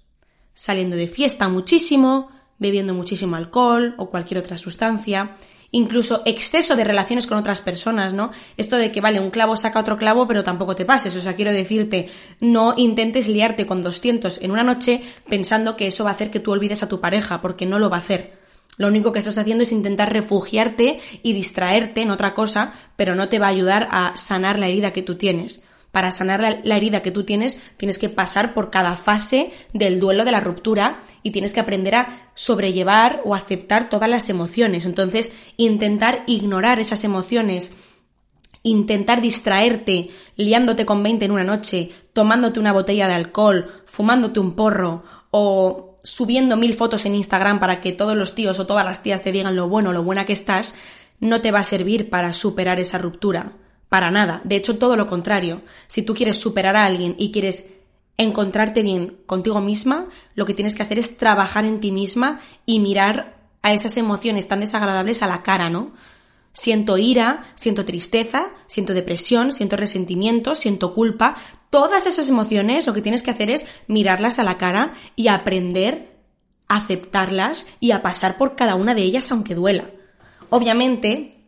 Saliendo 0.53 0.95
de 0.95 1.07
fiesta 1.07 1.47
muchísimo, 1.47 2.29
bebiendo 2.59 2.93
muchísimo 2.93 3.37
alcohol 3.37 3.95
o 3.97 4.09
cualquier 4.09 4.39
otra 4.39 4.57
sustancia, 4.57 5.37
incluso 5.71 6.21
exceso 6.25 6.75
de 6.75 6.83
relaciones 6.83 7.27
con 7.27 7.37
otras 7.37 7.61
personas, 7.61 8.13
¿no? 8.13 8.31
Esto 8.57 8.77
de 8.77 8.91
que, 8.91 9.01
vale, 9.01 9.19
un 9.19 9.31
clavo 9.31 9.57
saca 9.57 9.79
otro 9.79 9.97
clavo, 9.97 10.27
pero 10.27 10.43
tampoco 10.43 10.75
te 10.75 10.85
pases. 10.85 11.15
O 11.15 11.21
sea, 11.21 11.35
quiero 11.35 11.51
decirte, 11.51 12.09
no 12.39 12.73
intentes 12.77 13.27
liarte 13.27 13.65
con 13.65 13.81
200 13.81 14.41
en 14.41 14.51
una 14.51 14.63
noche 14.63 15.01
pensando 15.29 15.77
que 15.77 15.87
eso 15.87 16.03
va 16.03 16.11
a 16.11 16.13
hacer 16.13 16.29
que 16.29 16.39
tú 16.39 16.51
olvides 16.51 16.83
a 16.83 16.89
tu 16.89 16.99
pareja, 16.99 17.41
porque 17.41 17.65
no 17.65 17.79
lo 17.79 17.89
va 17.89 17.97
a 17.97 18.01
hacer. 18.01 18.39
Lo 18.77 18.87
único 18.87 19.11
que 19.11 19.19
estás 19.19 19.37
haciendo 19.37 19.63
es 19.63 19.71
intentar 19.71 20.11
refugiarte 20.11 20.99
y 21.23 21.33
distraerte 21.33 22.01
en 22.01 22.11
otra 22.11 22.33
cosa, 22.33 22.73
pero 22.95 23.15
no 23.15 23.29
te 23.29 23.39
va 23.39 23.47
a 23.47 23.51
ayudar 23.51 23.87
a 23.91 24.13
sanar 24.15 24.59
la 24.59 24.67
herida 24.67 24.91
que 24.91 25.01
tú 25.01 25.15
tienes 25.15 25.63
para 25.91 26.11
sanar 26.11 26.61
la, 26.63 26.75
herida 26.75 27.01
que 27.01 27.11
tú 27.11 27.23
tienes, 27.23 27.59
tienes 27.77 27.97
que 27.97 28.09
pasar 28.09 28.53
por 28.53 28.69
cada 28.69 28.95
fase 28.95 29.51
del 29.73 29.99
duelo 29.99 30.23
de 30.23 30.31
la 30.31 30.39
ruptura 30.39 31.01
y 31.21 31.31
tienes 31.31 31.51
que 31.51 31.59
aprender 31.59 31.95
a 31.95 32.31
sobrellevar 32.33 33.21
o 33.25 33.35
aceptar 33.35 33.89
todas 33.89 34.09
las 34.09 34.29
emociones. 34.29 34.85
Entonces, 34.85 35.33
intentar 35.57 36.23
ignorar 36.27 36.79
esas 36.79 37.03
emociones, 37.03 37.73
intentar 38.63 39.21
distraerte 39.21 40.09
liándote 40.37 40.85
con 40.85 41.03
20 41.03 41.25
en 41.25 41.31
una 41.31 41.43
noche, 41.43 41.91
tomándote 42.13 42.59
una 42.59 42.71
botella 42.71 43.07
de 43.07 43.15
alcohol, 43.15 43.83
fumándote 43.85 44.39
un 44.39 44.55
porro 44.55 45.03
o 45.31 45.97
subiendo 46.03 46.57
mil 46.57 46.73
fotos 46.73 47.05
en 47.05 47.15
Instagram 47.15 47.59
para 47.59 47.81
que 47.81 47.91
todos 47.91 48.15
los 48.15 48.33
tíos 48.33 48.59
o 48.59 48.65
todas 48.65 48.85
las 48.85 49.03
tías 49.03 49.23
te 49.23 49.31
digan 49.31 49.55
lo 49.55 49.67
bueno 49.67 49.89
o 49.89 49.93
lo 49.93 50.03
buena 50.03 50.25
que 50.25 50.33
estás, 50.33 50.73
no 51.19 51.41
te 51.41 51.51
va 51.51 51.59
a 51.59 51.63
servir 51.63 52.09
para 52.09 52.33
superar 52.33 52.79
esa 52.79 52.97
ruptura. 52.97 53.53
Para 53.91 54.09
nada. 54.09 54.39
De 54.45 54.55
hecho, 54.55 54.77
todo 54.77 54.95
lo 54.95 55.05
contrario. 55.05 55.63
Si 55.87 56.01
tú 56.01 56.13
quieres 56.13 56.37
superar 56.37 56.77
a 56.77 56.85
alguien 56.85 57.13
y 57.17 57.29
quieres 57.33 57.65
encontrarte 58.15 58.83
bien 58.83 59.17
contigo 59.25 59.59
misma, 59.59 60.07
lo 60.33 60.45
que 60.45 60.53
tienes 60.53 60.75
que 60.75 60.83
hacer 60.83 60.97
es 60.97 61.17
trabajar 61.17 61.65
en 61.65 61.81
ti 61.81 61.91
misma 61.91 62.39
y 62.65 62.79
mirar 62.79 63.35
a 63.61 63.73
esas 63.73 63.97
emociones 63.97 64.47
tan 64.47 64.61
desagradables 64.61 65.21
a 65.23 65.27
la 65.27 65.43
cara, 65.43 65.69
¿no? 65.69 65.91
Siento 66.53 66.97
ira, 66.97 67.43
siento 67.55 67.83
tristeza, 67.83 68.45
siento 68.65 68.93
depresión, 68.93 69.51
siento 69.51 69.75
resentimiento, 69.75 70.55
siento 70.55 70.93
culpa. 70.93 71.35
Todas 71.69 72.07
esas 72.07 72.29
emociones 72.29 72.87
lo 72.87 72.93
que 72.93 73.01
tienes 73.01 73.23
que 73.23 73.31
hacer 73.31 73.49
es 73.49 73.65
mirarlas 73.87 74.39
a 74.39 74.45
la 74.45 74.57
cara 74.57 74.93
y 75.17 75.27
aprender 75.27 76.17
a 76.69 76.77
aceptarlas 76.77 77.67
y 77.81 77.91
a 77.91 78.01
pasar 78.01 78.37
por 78.37 78.55
cada 78.55 78.75
una 78.75 78.95
de 78.95 79.01
ellas 79.01 79.29
aunque 79.33 79.53
duela. 79.53 79.89
Obviamente, 80.49 81.40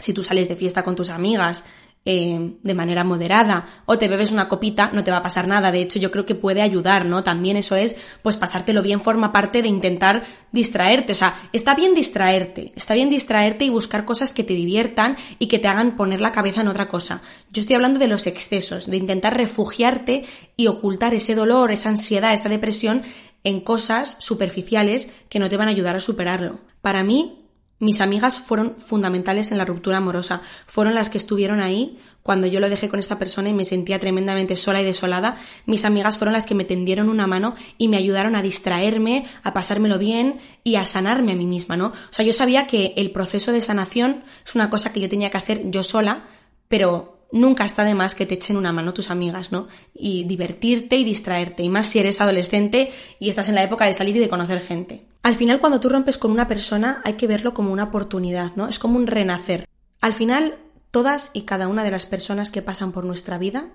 si 0.00 0.12
tú 0.12 0.22
sales 0.22 0.48
de 0.48 0.56
fiesta 0.56 0.82
con 0.82 0.96
tus 0.96 1.10
amigas 1.10 1.64
eh, 2.06 2.56
de 2.62 2.74
manera 2.74 3.04
moderada 3.04 3.82
o 3.84 3.98
te 3.98 4.08
bebes 4.08 4.30
una 4.30 4.48
copita, 4.48 4.90
no 4.94 5.04
te 5.04 5.10
va 5.10 5.18
a 5.18 5.22
pasar 5.22 5.46
nada. 5.46 5.70
De 5.70 5.82
hecho, 5.82 5.98
yo 5.98 6.10
creo 6.10 6.24
que 6.24 6.34
puede 6.34 6.62
ayudar, 6.62 7.04
¿no? 7.04 7.22
También 7.22 7.58
eso 7.58 7.76
es, 7.76 7.94
pues 8.22 8.38
pasártelo 8.38 8.80
bien 8.80 9.02
forma 9.02 9.32
parte 9.32 9.60
de 9.60 9.68
intentar 9.68 10.24
distraerte. 10.50 11.12
O 11.12 11.14
sea, 11.14 11.50
está 11.52 11.74
bien 11.74 11.94
distraerte, 11.94 12.72
está 12.74 12.94
bien 12.94 13.10
distraerte 13.10 13.66
y 13.66 13.68
buscar 13.68 14.06
cosas 14.06 14.32
que 14.32 14.44
te 14.44 14.54
diviertan 14.54 15.18
y 15.38 15.48
que 15.48 15.58
te 15.58 15.68
hagan 15.68 15.94
poner 15.94 16.22
la 16.22 16.32
cabeza 16.32 16.62
en 16.62 16.68
otra 16.68 16.88
cosa. 16.88 17.20
Yo 17.52 17.60
estoy 17.60 17.76
hablando 17.76 17.98
de 17.98 18.08
los 18.08 18.26
excesos, 18.26 18.86
de 18.86 18.96
intentar 18.96 19.36
refugiarte 19.36 20.24
y 20.56 20.68
ocultar 20.68 21.12
ese 21.12 21.34
dolor, 21.34 21.70
esa 21.70 21.90
ansiedad, 21.90 22.32
esa 22.32 22.48
depresión 22.48 23.02
en 23.44 23.60
cosas 23.60 24.16
superficiales 24.20 25.12
que 25.28 25.38
no 25.38 25.50
te 25.50 25.58
van 25.58 25.68
a 25.68 25.72
ayudar 25.72 25.96
a 25.96 26.00
superarlo. 26.00 26.60
Para 26.80 27.04
mí, 27.04 27.39
Mis 27.80 28.02
amigas 28.02 28.38
fueron 28.38 28.76
fundamentales 28.76 29.50
en 29.50 29.58
la 29.58 29.64
ruptura 29.64 29.96
amorosa, 29.96 30.42
fueron 30.66 30.94
las 30.94 31.08
que 31.08 31.16
estuvieron 31.16 31.60
ahí 31.60 31.98
cuando 32.22 32.46
yo 32.46 32.60
lo 32.60 32.68
dejé 32.68 32.90
con 32.90 33.00
esta 33.00 33.18
persona 33.18 33.48
y 33.48 33.54
me 33.54 33.64
sentía 33.64 33.98
tremendamente 33.98 34.54
sola 34.54 34.82
y 34.82 34.84
desolada. 34.84 35.38
Mis 35.64 35.86
amigas 35.86 36.18
fueron 36.18 36.34
las 36.34 36.44
que 36.44 36.54
me 36.54 36.66
tendieron 36.66 37.08
una 37.08 37.26
mano 37.26 37.54
y 37.78 37.88
me 37.88 37.96
ayudaron 37.96 38.36
a 38.36 38.42
distraerme, 38.42 39.24
a 39.42 39.54
pasármelo 39.54 39.98
bien 39.98 40.40
y 40.62 40.76
a 40.76 40.84
sanarme 40.84 41.32
a 41.32 41.36
mí 41.36 41.46
misma, 41.46 41.78
¿no? 41.78 41.86
O 41.86 42.12
sea, 42.12 42.24
yo 42.24 42.34
sabía 42.34 42.66
que 42.66 42.92
el 42.96 43.12
proceso 43.12 43.50
de 43.50 43.62
sanación 43.62 44.24
es 44.44 44.54
una 44.54 44.68
cosa 44.68 44.92
que 44.92 45.00
yo 45.00 45.08
tenía 45.08 45.30
que 45.30 45.38
hacer 45.38 45.70
yo 45.70 45.82
sola, 45.82 46.26
pero 46.68 47.19
nunca 47.32 47.64
está 47.64 47.84
de 47.84 47.94
más 47.94 48.14
que 48.14 48.26
te 48.26 48.34
echen 48.34 48.56
una 48.56 48.72
mano 48.72 48.94
tus 48.94 49.10
amigas, 49.10 49.52
¿no? 49.52 49.68
Y 49.94 50.24
divertirte 50.24 50.96
y 50.96 51.04
distraerte, 51.04 51.62
y 51.62 51.68
más 51.68 51.86
si 51.86 51.98
eres 51.98 52.20
adolescente 52.20 52.92
y 53.18 53.28
estás 53.28 53.48
en 53.48 53.54
la 53.54 53.62
época 53.62 53.86
de 53.86 53.94
salir 53.94 54.16
y 54.16 54.20
de 54.20 54.28
conocer 54.28 54.60
gente. 54.60 55.06
Al 55.22 55.34
final, 55.34 55.60
cuando 55.60 55.80
tú 55.80 55.88
rompes 55.88 56.18
con 56.18 56.30
una 56.30 56.48
persona, 56.48 57.00
hay 57.04 57.14
que 57.14 57.26
verlo 57.26 57.54
como 57.54 57.72
una 57.72 57.84
oportunidad, 57.84 58.52
¿no? 58.56 58.68
Es 58.68 58.78
como 58.78 58.96
un 58.96 59.06
renacer. 59.06 59.68
Al 60.00 60.14
final, 60.14 60.58
todas 60.90 61.30
y 61.34 61.42
cada 61.42 61.68
una 61.68 61.84
de 61.84 61.90
las 61.90 62.06
personas 62.06 62.50
que 62.50 62.62
pasan 62.62 62.92
por 62.92 63.04
nuestra 63.04 63.38
vida 63.38 63.68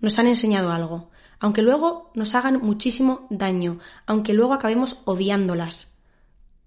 nos 0.00 0.18
han 0.18 0.26
enseñado 0.26 0.72
algo, 0.72 1.10
aunque 1.38 1.62
luego 1.62 2.10
nos 2.14 2.34
hagan 2.34 2.60
muchísimo 2.60 3.26
daño, 3.30 3.78
aunque 4.06 4.34
luego 4.34 4.54
acabemos 4.54 5.02
odiándolas. 5.04 5.94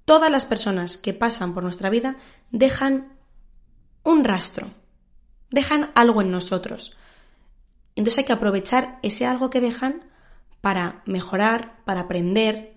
Todas 0.06 0.32
las 0.32 0.46
personas 0.46 0.98
que 0.98 1.14
pasan 1.14 1.54
por 1.54 1.64
nuestra 1.64 1.90
vida 1.90 2.18
dejan 2.52 3.14
un 4.04 4.24
rastro, 4.24 4.72
dejan 5.52 5.92
algo 5.96 6.22
en 6.22 6.32
nosotros. 6.32 6.98
Entonces 7.96 8.20
hay 8.20 8.26
que 8.26 8.34
aprovechar 8.34 9.00
ese 9.02 9.26
algo 9.26 9.50
que 9.50 9.62
dejan 9.62 10.04
para 10.62 11.02
mejorar, 11.06 11.84
para 11.86 12.02
aprender, 12.02 12.74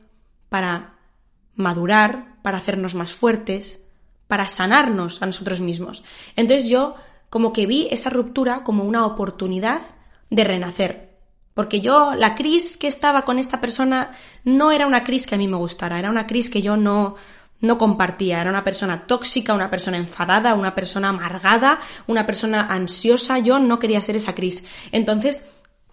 para 0.49 0.95
madurar, 1.55 2.37
para 2.43 2.59
hacernos 2.59 2.95
más 2.95 3.13
fuertes, 3.13 3.83
para 4.29 4.49
sanarnos 4.49 5.23
a 5.23 5.27
nosotros 5.27 5.61
mismos. 5.61 6.05
Entonces 6.37 6.69
yo 6.69 6.95
como 7.29 7.53
que 7.53 7.67
vi 7.67 7.89
esa 7.91 8.11
ruptura 8.11 8.63
como 8.65 8.85
una 8.85 9.07
oportunidad 9.07 9.83
de 10.31 10.45
renacer. 10.45 11.13
Porque 11.55 11.81
yo, 11.81 12.15
la 12.15 12.35
Cris 12.35 12.77
que 12.77 12.87
estaba 12.87 13.25
con 13.25 13.39
esta 13.39 13.61
persona 13.61 14.13
no 14.45 14.73
era 14.73 14.87
una 14.87 15.05
Cris 15.05 15.27
que 15.27 15.35
a 15.35 15.39
mí 15.39 15.49
me 15.49 15.57
gustara, 15.57 15.99
era 15.99 16.11
una 16.11 16.27
Cris 16.27 16.49
que 16.49 16.63
yo 16.63 16.77
no, 16.77 17.17
no 17.63 17.79
compartía. 17.79 18.41
Era 18.41 18.51
una 18.51 18.65
persona 18.65 19.07
tóxica, 19.07 19.55
una 19.55 19.71
persona 19.71 19.97
enfadada, 19.97 20.55
una 20.55 20.75
persona 20.75 21.09
amargada, 21.09 21.81
una 22.07 22.27
persona 22.27 22.67
ansiosa. 22.67 23.39
Yo 23.39 23.59
no 23.59 23.79
quería 23.79 24.03
ser 24.03 24.17
esa 24.17 24.35
Cris. 24.35 24.65
Entonces, 24.91 25.47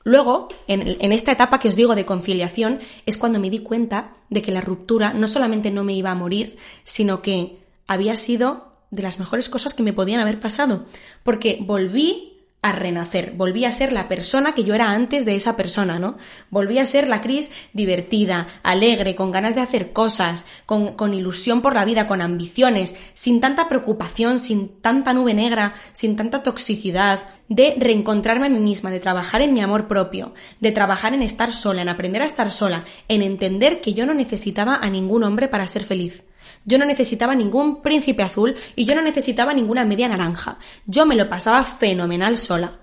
luego, 0.04 0.50
en, 0.68 0.98
en, 1.00 1.12
esta 1.14 1.32
etapa 1.32 1.60
que 1.60 1.70
os 1.70 1.78
digo 1.78 1.96
de 1.96 2.06
conciliación, 2.06 2.80
es 3.06 3.18
cuando 3.18 3.40
me 3.40 3.50
di 3.50 3.60
cuenta 3.60 4.16
de 4.30 4.42
que 4.42 4.52
la 4.52 4.62
ruptura 4.62 5.14
no 5.14 5.28
solamente 5.28 5.72
no 5.72 5.86
me 5.86 5.94
iba 5.94 6.12
a 6.12 6.16
morir, 6.16 6.58
sino 6.84 7.22
que 7.22 7.60
había 7.88 8.18
sido 8.18 8.74
de 8.92 9.04
las 9.04 9.20
mejores 9.20 9.50
cosas 9.50 9.74
que 9.74 9.84
me 9.84 9.94
podían 9.94 10.20
haber 10.20 10.40
pasado. 10.40 10.86
Porque 11.24 11.60
volví 11.62 12.39
a 12.62 12.74
renacer, 12.74 13.32
volví 13.38 13.64
a 13.64 13.72
ser 13.72 13.94
la 13.94 14.10
persona 14.10 14.54
que 14.54 14.66
yo 14.66 14.76
era 14.76 14.92
antes 14.92 15.26
de 15.26 15.36
esa 15.36 15.56
persona, 15.56 15.98
¿no? 15.98 16.18
Volví 16.50 16.78
a 16.80 16.86
ser 16.86 17.08
la 17.08 17.22
Cris 17.22 17.50
divertida, 17.72 18.48
alegre, 18.64 19.16
con 19.16 19.32
ganas 19.32 19.56
de 19.56 19.62
hacer 19.62 19.94
cosas, 19.94 20.46
con, 20.66 20.96
con, 20.96 21.14
ilusión 21.14 21.62
por 21.62 21.74
la 21.74 21.86
vida, 21.86 22.06
con 22.06 22.22
ambiciones, 22.22 22.96
sin 23.14 23.40
tanta 23.40 23.70
preocupación, 23.70 24.40
sin 24.40 24.68
tanta 24.82 25.14
nube 25.14 25.34
negra, 25.34 25.74
sin 25.94 26.18
tanta 26.18 26.44
toxicidad, 26.44 27.30
de 27.48 27.76
reencontrarme 27.78 28.48
a 28.48 28.50
mí 28.50 28.60
misma, 28.60 28.92
de 28.92 29.00
trabajar 29.00 29.42
en 29.42 29.54
mi 29.54 29.62
amor 29.62 29.88
propio, 29.88 30.34
de 30.60 30.74
trabajar 30.74 31.14
en 31.14 31.22
estar 31.22 31.54
sola, 31.54 31.82
en 31.82 31.90
aprender 31.90 32.22
a 32.22 32.26
estar 32.26 32.52
sola, 32.52 32.84
en 33.08 33.22
entender 33.22 33.80
que 33.80 33.94
yo 33.94 34.06
no 34.06 34.14
necesitaba 34.14 34.76
a 34.76 34.90
ningún 34.90 35.24
hombre 35.24 35.48
para 35.48 35.66
ser 35.66 35.84
feliz. 35.86 36.26
Yo 36.66 36.78
no 36.78 36.86
necesitaba 36.86 37.36
ningún 37.36 37.82
príncipe 37.82 38.24
azul 38.24 38.56
y 38.76 38.86
yo 38.86 38.96
no 38.96 39.02
necesitaba 39.02 39.54
ninguna 39.54 39.86
media 39.86 40.08
naranja. 40.08 40.58
Yo 40.86 41.06
me 41.06 41.16
lo 41.16 41.30
pasaba 41.30 41.64
fenomenal 41.64 42.38
sola. 42.38 42.80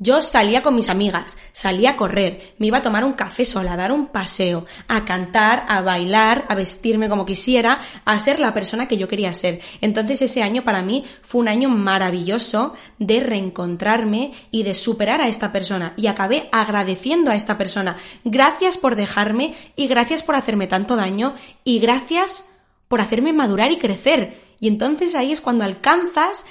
Yo 0.00 0.22
salía 0.22 0.62
con 0.62 0.76
mis 0.76 0.90
amigas, 0.90 1.38
salía 1.50 1.90
a 1.90 1.96
correr, 1.96 2.54
me 2.58 2.68
iba 2.68 2.78
a 2.78 2.82
tomar 2.82 3.04
un 3.04 3.14
café 3.14 3.44
sola, 3.44 3.72
a 3.72 3.76
dar 3.76 3.90
un 3.90 4.06
paseo, 4.06 4.64
a 4.86 5.04
cantar, 5.04 5.64
a 5.68 5.80
bailar, 5.80 6.46
a 6.48 6.54
vestirme 6.54 7.08
como 7.08 7.26
quisiera, 7.26 7.80
a 8.04 8.20
ser 8.20 8.38
la 8.38 8.54
persona 8.54 8.86
que 8.86 8.96
yo 8.96 9.08
quería 9.08 9.34
ser. 9.34 9.60
Entonces 9.80 10.22
ese 10.22 10.44
año 10.44 10.62
para 10.62 10.82
mí 10.82 11.04
fue 11.22 11.40
un 11.40 11.48
año 11.48 11.68
maravilloso 11.68 12.74
de 13.00 13.18
reencontrarme 13.18 14.30
y 14.52 14.62
de 14.62 14.74
superar 14.74 15.20
a 15.20 15.26
esta 15.26 15.50
persona. 15.50 15.94
Y 15.96 16.06
acabé 16.06 16.48
agradeciendo 16.52 17.32
a 17.32 17.34
esta 17.34 17.58
persona. 17.58 17.96
Gracias 18.22 18.78
por 18.78 18.94
dejarme 18.94 19.56
y 19.74 19.88
gracias 19.88 20.22
por 20.22 20.36
hacerme 20.36 20.68
tanto 20.68 20.94
daño 20.94 21.34
y 21.64 21.80
gracias 21.80 22.50
por 22.88 23.00
hacerme 23.00 23.32
madurar 23.32 23.70
y 23.70 23.76
crecer. 23.78 24.40
Y 24.60 24.68
entonces 24.68 25.14
ahí 25.14 25.32
es 25.32 25.40
cuando 25.40 25.64
alcanzas 25.64 26.46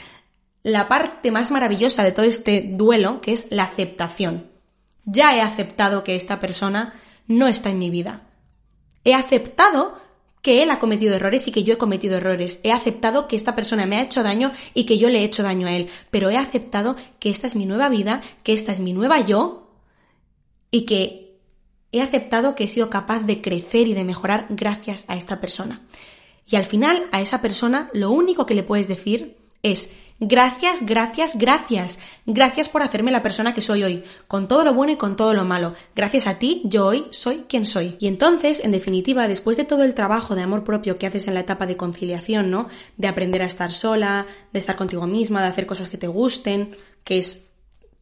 la 0.63 0.87
parte 0.87 1.31
más 1.31 1.51
maravillosa 1.51 2.03
de 2.03 2.11
todo 2.11 2.25
este 2.25 2.61
duelo, 2.61 3.21
que 3.21 3.31
es 3.31 3.47
la 3.51 3.63
aceptación. 3.63 4.47
Ya 5.05 5.35
he 5.35 5.41
aceptado 5.41 6.03
que 6.03 6.15
esta 6.15 6.39
persona 6.39 6.93
no 7.27 7.47
está 7.47 7.69
en 7.69 7.79
mi 7.79 7.89
vida. 7.89 8.27
He 9.03 9.13
aceptado 9.13 9.97
que 10.41 10.63
él 10.63 10.71
ha 10.71 10.79
cometido 10.79 11.15
errores 11.15 11.47
y 11.47 11.51
que 11.51 11.63
yo 11.63 11.73
he 11.73 11.77
cometido 11.77 12.17
errores. 12.17 12.59
He 12.63 12.71
aceptado 12.71 13.27
que 13.27 13.35
esta 13.35 13.55
persona 13.55 13.85
me 13.85 13.97
ha 13.97 14.01
hecho 14.01 14.23
daño 14.23 14.51
y 14.73 14.85
que 14.85 14.97
yo 14.97 15.09
le 15.09 15.19
he 15.19 15.23
hecho 15.23 15.43
daño 15.43 15.67
a 15.67 15.71
él. 15.71 15.89
Pero 16.09 16.29
he 16.29 16.37
aceptado 16.37 16.95
que 17.19 17.29
esta 17.29 17.47
es 17.47 17.55
mi 17.55 17.65
nueva 17.65 17.89
vida, 17.89 18.21
que 18.43 18.53
esta 18.53 18.71
es 18.71 18.79
mi 18.79 18.93
nueva 18.93 19.21
yo 19.21 19.71
y 20.71 20.85
que 20.85 21.39
he 21.91 22.01
aceptado 22.01 22.55
que 22.55 22.65
he 22.65 22.67
sido 22.67 22.89
capaz 22.89 23.19
de 23.21 23.41
crecer 23.41 23.87
y 23.87 23.93
de 23.93 24.03
mejorar 24.03 24.47
gracias 24.49 25.05
a 25.07 25.15
esta 25.15 25.39
persona. 25.41 25.81
Y 26.49 26.55
al 26.55 26.65
final 26.65 27.07
a 27.11 27.21
esa 27.21 27.41
persona 27.41 27.89
lo 27.93 28.11
único 28.11 28.45
que 28.45 28.55
le 28.55 28.63
puedes 28.63 28.87
decir 28.87 29.37
es 29.63 29.91
gracias, 30.19 30.85
gracias, 30.85 31.37
gracias. 31.37 31.99
Gracias 32.25 32.69
por 32.69 32.81
hacerme 32.81 33.11
la 33.11 33.21
persona 33.21 33.53
que 33.53 33.61
soy 33.61 33.83
hoy, 33.83 34.03
con 34.27 34.47
todo 34.47 34.63
lo 34.63 34.73
bueno 34.73 34.93
y 34.93 34.95
con 34.95 35.15
todo 35.15 35.33
lo 35.33 35.45
malo. 35.45 35.73
Gracias 35.95 36.25
a 36.25 36.39
ti, 36.39 36.61
yo 36.63 36.85
hoy 36.87 37.05
soy 37.11 37.45
quien 37.49 37.65
soy. 37.65 37.97
Y 37.99 38.07
entonces, 38.07 38.63
en 38.63 38.71
definitiva, 38.71 39.27
después 39.27 39.57
de 39.57 39.65
todo 39.65 39.83
el 39.83 39.93
trabajo 39.93 40.35
de 40.35 40.43
amor 40.43 40.63
propio 40.63 40.97
que 40.97 41.07
haces 41.07 41.27
en 41.27 41.33
la 41.33 41.41
etapa 41.41 41.67
de 41.67 41.77
conciliación, 41.77 42.49
¿no? 42.49 42.67
De 42.95 43.07
aprender 43.07 43.41
a 43.41 43.45
estar 43.45 43.71
sola, 43.71 44.25
de 44.53 44.59
estar 44.59 44.75
contigo 44.75 45.05
misma, 45.05 45.41
de 45.41 45.49
hacer 45.49 45.65
cosas 45.65 45.89
que 45.89 45.97
te 45.97 46.07
gusten, 46.07 46.75
que 47.03 47.17
es 47.17 47.47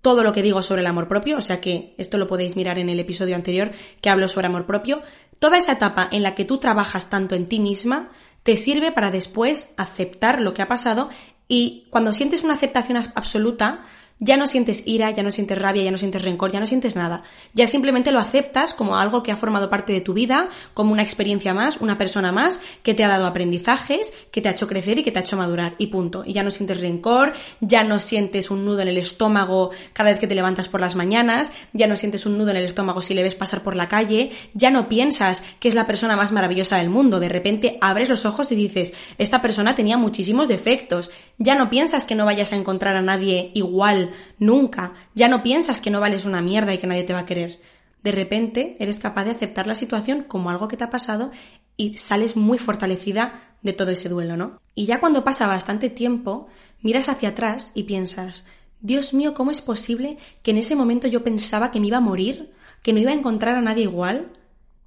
todo 0.05 0.23
lo 0.23 0.33
que 0.33 0.43
digo 0.43 0.61
sobre 0.61 0.81
el 0.81 0.87
amor 0.87 1.07
propio, 1.07 1.37
o 1.37 1.41
sea 1.41 1.59
que 1.59 1.95
esto 1.97 2.19
lo 2.19 2.27
podéis 2.27 2.55
mirar 2.55 2.77
en 2.77 2.89
el 2.89 2.99
episodio 2.99 3.35
anterior 3.35 3.71
que 4.01 4.11
hablo 4.11 4.27
sobre 4.27 4.45
amor 4.45 4.67
propio, 4.67 5.01
toda 5.39 5.57
esa 5.57 5.71
etapa 5.71 6.07
en 6.11 6.21
la 6.21 6.35
que 6.35 6.45
tú 6.45 6.59
trabajas 6.59 7.09
tanto 7.09 7.33
en 7.33 7.47
ti 7.47 7.59
misma, 7.59 8.11
te 8.45 8.55
sirve 8.55 8.91
para 8.91 9.09
después 9.09 9.73
aceptar 9.75 10.39
lo 10.39 10.53
que 10.53 10.61
ha 10.61 10.67
pasado 10.67 11.09
y 11.47 11.87
cuando 11.89 12.13
sientes 12.13 12.43
una 12.43 12.53
aceptación 12.53 12.95
absoluta, 13.15 13.81
ya 14.19 14.37
no 14.37 14.47
sientes 14.47 14.83
ira, 14.85 15.11
ya 15.11 15.23
no 15.23 15.31
sientes 15.31 15.57
rabia, 15.57 15.83
ya 15.83 15.91
no 15.91 15.97
sientes 15.97 16.21
rencor, 16.21 16.51
ya 16.51 16.59
no 16.59 16.67
sientes 16.67 16.95
nada. 16.95 17.23
Ya 17.53 17.67
simplemente 17.67 18.11
lo 18.11 18.19
aceptas 18.19 18.73
como 18.73 18.97
algo 18.97 19.23
que 19.23 19.31
ha 19.31 19.35
formado 19.35 19.69
parte 19.69 19.91
de 19.91 20.01
tu 20.01 20.13
vida, 20.13 20.49
como 20.73 20.93
una 20.93 21.03
experiencia 21.03 21.53
más, 21.53 21.77
una 21.77 21.97
persona 21.97 22.31
más, 22.31 22.61
que 22.81 22.93
te 22.93 23.03
ha 23.03 23.09
dado 23.09 23.25
aprendizajes, 23.25 24.13
que 24.31 24.41
te 24.41 24.47
ha 24.47 24.53
hecho 24.53 24.67
crecer 24.67 24.99
y 24.99 25.03
que 25.03 25.11
te 25.11 25.19
ha 25.19 25.21
hecho 25.21 25.35
madurar. 25.35 25.75
Y 25.77 25.87
punto. 25.87 26.23
Y 26.25 26.33
ya 26.33 26.43
no 26.43 26.51
sientes 26.51 26.79
rencor, 26.79 27.33
ya 27.59 27.83
no 27.83 27.99
sientes 27.99 28.49
un 28.51 28.65
nudo 28.65 28.81
en 28.81 28.87
el 28.87 28.97
estómago 28.97 29.71
cada 29.91 30.11
vez 30.11 30.19
que 30.19 30.27
te 30.27 30.35
levantas 30.35 30.69
por 30.69 30.79
las 30.79 30.95
mañanas, 30.95 31.51
ya 31.73 31.87
no 31.87 31.97
sientes 31.97 32.25
un 32.25 32.37
nudo 32.37 32.51
en 32.51 32.57
el 32.57 32.65
estómago 32.65 33.01
si 33.01 33.13
le 33.13 33.23
ves 33.23 33.35
pasar 33.35 33.63
por 33.63 33.75
la 33.75 33.89
calle, 33.89 34.31
ya 34.53 34.71
no 34.71 34.87
piensas 34.87 35.43
que 35.59 35.67
es 35.67 35.75
la 35.75 35.87
persona 35.87 36.15
más 36.15 36.31
maravillosa 36.31 36.77
del 36.77 36.89
mundo. 36.89 37.19
De 37.19 37.29
repente 37.29 37.77
abres 37.81 38.07
los 38.07 38.25
ojos 38.25 38.51
y 38.51 38.55
dices, 38.55 38.93
esta 39.17 39.41
persona 39.41 39.75
tenía 39.75 39.97
muchísimos 39.97 40.47
defectos. 40.47 41.11
Ya 41.37 41.55
no 41.55 41.69
piensas 41.69 42.05
que 42.05 42.15
no 42.15 42.25
vayas 42.25 42.53
a 42.53 42.55
encontrar 42.55 42.95
a 42.95 43.01
nadie 43.01 43.51
igual 43.53 44.04
nunca. 44.39 44.93
Ya 45.13 45.27
no 45.27 45.43
piensas 45.43 45.81
que 45.81 45.91
no 45.91 45.99
vales 45.99 46.25
una 46.25 46.41
mierda 46.41 46.73
y 46.73 46.77
que 46.77 46.87
nadie 46.87 47.03
te 47.03 47.13
va 47.13 47.19
a 47.19 47.25
querer. 47.25 47.59
De 48.03 48.11
repente 48.11 48.77
eres 48.79 48.99
capaz 48.99 49.25
de 49.25 49.31
aceptar 49.31 49.67
la 49.67 49.75
situación 49.75 50.23
como 50.23 50.49
algo 50.49 50.67
que 50.67 50.77
te 50.77 50.83
ha 50.83 50.89
pasado 50.89 51.31
y 51.77 51.97
sales 51.97 52.35
muy 52.35 52.57
fortalecida 52.57 53.55
de 53.61 53.73
todo 53.73 53.91
ese 53.91 54.09
duelo, 54.09 54.37
¿no? 54.37 54.61
Y 54.75 54.85
ya 54.85 54.99
cuando 54.99 55.23
pasa 55.23 55.47
bastante 55.47 55.89
tiempo, 55.89 56.47
miras 56.81 57.09
hacia 57.09 57.29
atrás 57.29 57.71
y 57.73 57.83
piensas, 57.83 58.45
Dios 58.79 59.13
mío, 59.13 59.33
¿cómo 59.33 59.51
es 59.51 59.61
posible 59.61 60.17
que 60.43 60.51
en 60.51 60.57
ese 60.57 60.75
momento 60.75 61.07
yo 61.07 61.23
pensaba 61.23 61.71
que 61.71 61.79
me 61.79 61.87
iba 61.87 61.97
a 61.97 62.01
morir, 62.01 62.51
que 62.83 62.93
no 62.93 62.99
iba 62.99 63.11
a 63.11 63.15
encontrar 63.15 63.55
a 63.55 63.61
nadie 63.61 63.83
igual, 63.83 64.33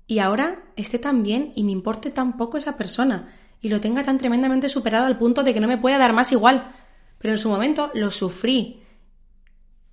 y 0.07 0.21
ahora 0.21 0.63
esté 0.77 0.99
tan 0.99 1.23
bien 1.25 1.53
y 1.57 1.65
me 1.65 1.73
importe 1.73 2.11
tan 2.11 2.37
poco 2.37 2.57
esa 2.57 2.77
persona, 2.77 3.35
y 3.61 3.69
lo 3.69 3.81
tenga 3.81 4.05
tan 4.05 4.19
tremendamente 4.19 4.69
superado 4.69 5.07
al 5.07 5.19
punto 5.19 5.43
de 5.43 5.53
que 5.53 5.61
no 5.61 5.67
me 5.67 5.79
pueda 5.79 5.99
dar 5.99 6.13
más 6.13 6.31
igual? 6.31 6.71
Pero 7.19 7.35
en 7.35 7.39
su 7.39 7.49
momento 7.49 7.91
lo 7.95 8.13
sufrí, 8.13 8.83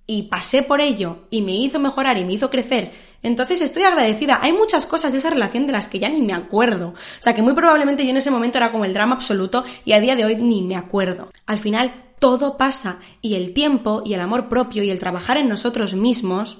y 0.06 0.24
pasé 0.24 0.62
por 0.62 0.80
ello 0.80 1.26
y 1.30 1.42
me 1.42 1.52
hizo 1.52 1.78
mejorar 1.78 2.18
y 2.18 2.24
me 2.24 2.32
hizo 2.32 2.50
crecer, 2.50 2.92
entonces 3.22 3.60
estoy 3.60 3.82
agradecida. 3.82 4.38
Hay 4.40 4.52
muchas 4.52 4.86
cosas 4.86 5.12
de 5.12 5.18
esa 5.18 5.30
relación 5.30 5.66
de 5.66 5.72
las 5.72 5.88
que 5.88 5.98
ya 5.98 6.08
ni 6.08 6.22
me 6.22 6.32
acuerdo. 6.32 6.90
O 6.90 7.22
sea 7.22 7.34
que 7.34 7.42
muy 7.42 7.54
probablemente 7.54 8.04
yo 8.04 8.10
en 8.10 8.18
ese 8.18 8.30
momento 8.30 8.58
era 8.58 8.70
como 8.70 8.84
el 8.84 8.94
drama 8.94 9.16
absoluto 9.16 9.64
y 9.84 9.92
a 9.92 10.00
día 10.00 10.14
de 10.14 10.24
hoy 10.24 10.36
ni 10.36 10.62
me 10.62 10.76
acuerdo. 10.76 11.32
Al 11.46 11.58
final 11.58 11.92
todo 12.18 12.56
pasa 12.56 13.00
y 13.22 13.34
el 13.34 13.52
tiempo 13.52 14.02
y 14.04 14.14
el 14.14 14.20
amor 14.20 14.48
propio 14.48 14.82
y 14.82 14.90
el 14.90 14.98
trabajar 14.98 15.38
en 15.38 15.48
nosotros 15.48 15.94
mismos 15.94 16.58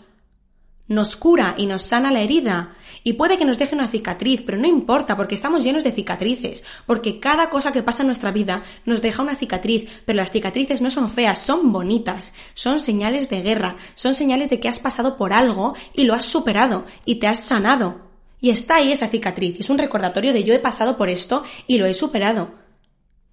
nos 0.88 1.16
cura 1.16 1.54
y 1.56 1.66
nos 1.66 1.82
sana 1.82 2.10
la 2.10 2.20
herida. 2.20 2.76
Y 3.02 3.14
puede 3.14 3.36
que 3.36 3.44
nos 3.44 3.58
deje 3.58 3.74
una 3.74 3.88
cicatriz, 3.88 4.42
pero 4.42 4.58
no 4.58 4.66
importa, 4.66 5.16
porque 5.16 5.34
estamos 5.34 5.62
llenos 5.62 5.84
de 5.84 5.92
cicatrices, 5.92 6.64
porque 6.86 7.20
cada 7.20 7.50
cosa 7.50 7.72
que 7.72 7.82
pasa 7.82 8.02
en 8.02 8.08
nuestra 8.08 8.32
vida 8.32 8.64
nos 8.84 9.02
deja 9.02 9.22
una 9.22 9.36
cicatriz, 9.36 9.88
pero 10.04 10.16
las 10.16 10.32
cicatrices 10.32 10.80
no 10.80 10.90
son 10.90 11.10
feas, 11.10 11.40
son 11.40 11.72
bonitas, 11.72 12.32
son 12.54 12.80
señales 12.80 13.28
de 13.30 13.42
guerra, 13.42 13.76
son 13.94 14.14
señales 14.14 14.50
de 14.50 14.58
que 14.58 14.68
has 14.68 14.80
pasado 14.80 15.16
por 15.16 15.32
algo 15.32 15.74
y 15.94 16.04
lo 16.04 16.14
has 16.14 16.24
superado 16.24 16.84
y 17.04 17.16
te 17.16 17.28
has 17.28 17.44
sanado. 17.44 18.00
Y 18.40 18.50
está 18.50 18.76
ahí 18.76 18.92
esa 18.92 19.08
cicatriz, 19.08 19.60
es 19.60 19.70
un 19.70 19.78
recordatorio 19.78 20.32
de 20.32 20.44
yo 20.44 20.54
he 20.54 20.58
pasado 20.58 20.96
por 20.96 21.08
esto 21.08 21.44
y 21.66 21.78
lo 21.78 21.86
he 21.86 21.94
superado. 21.94 22.54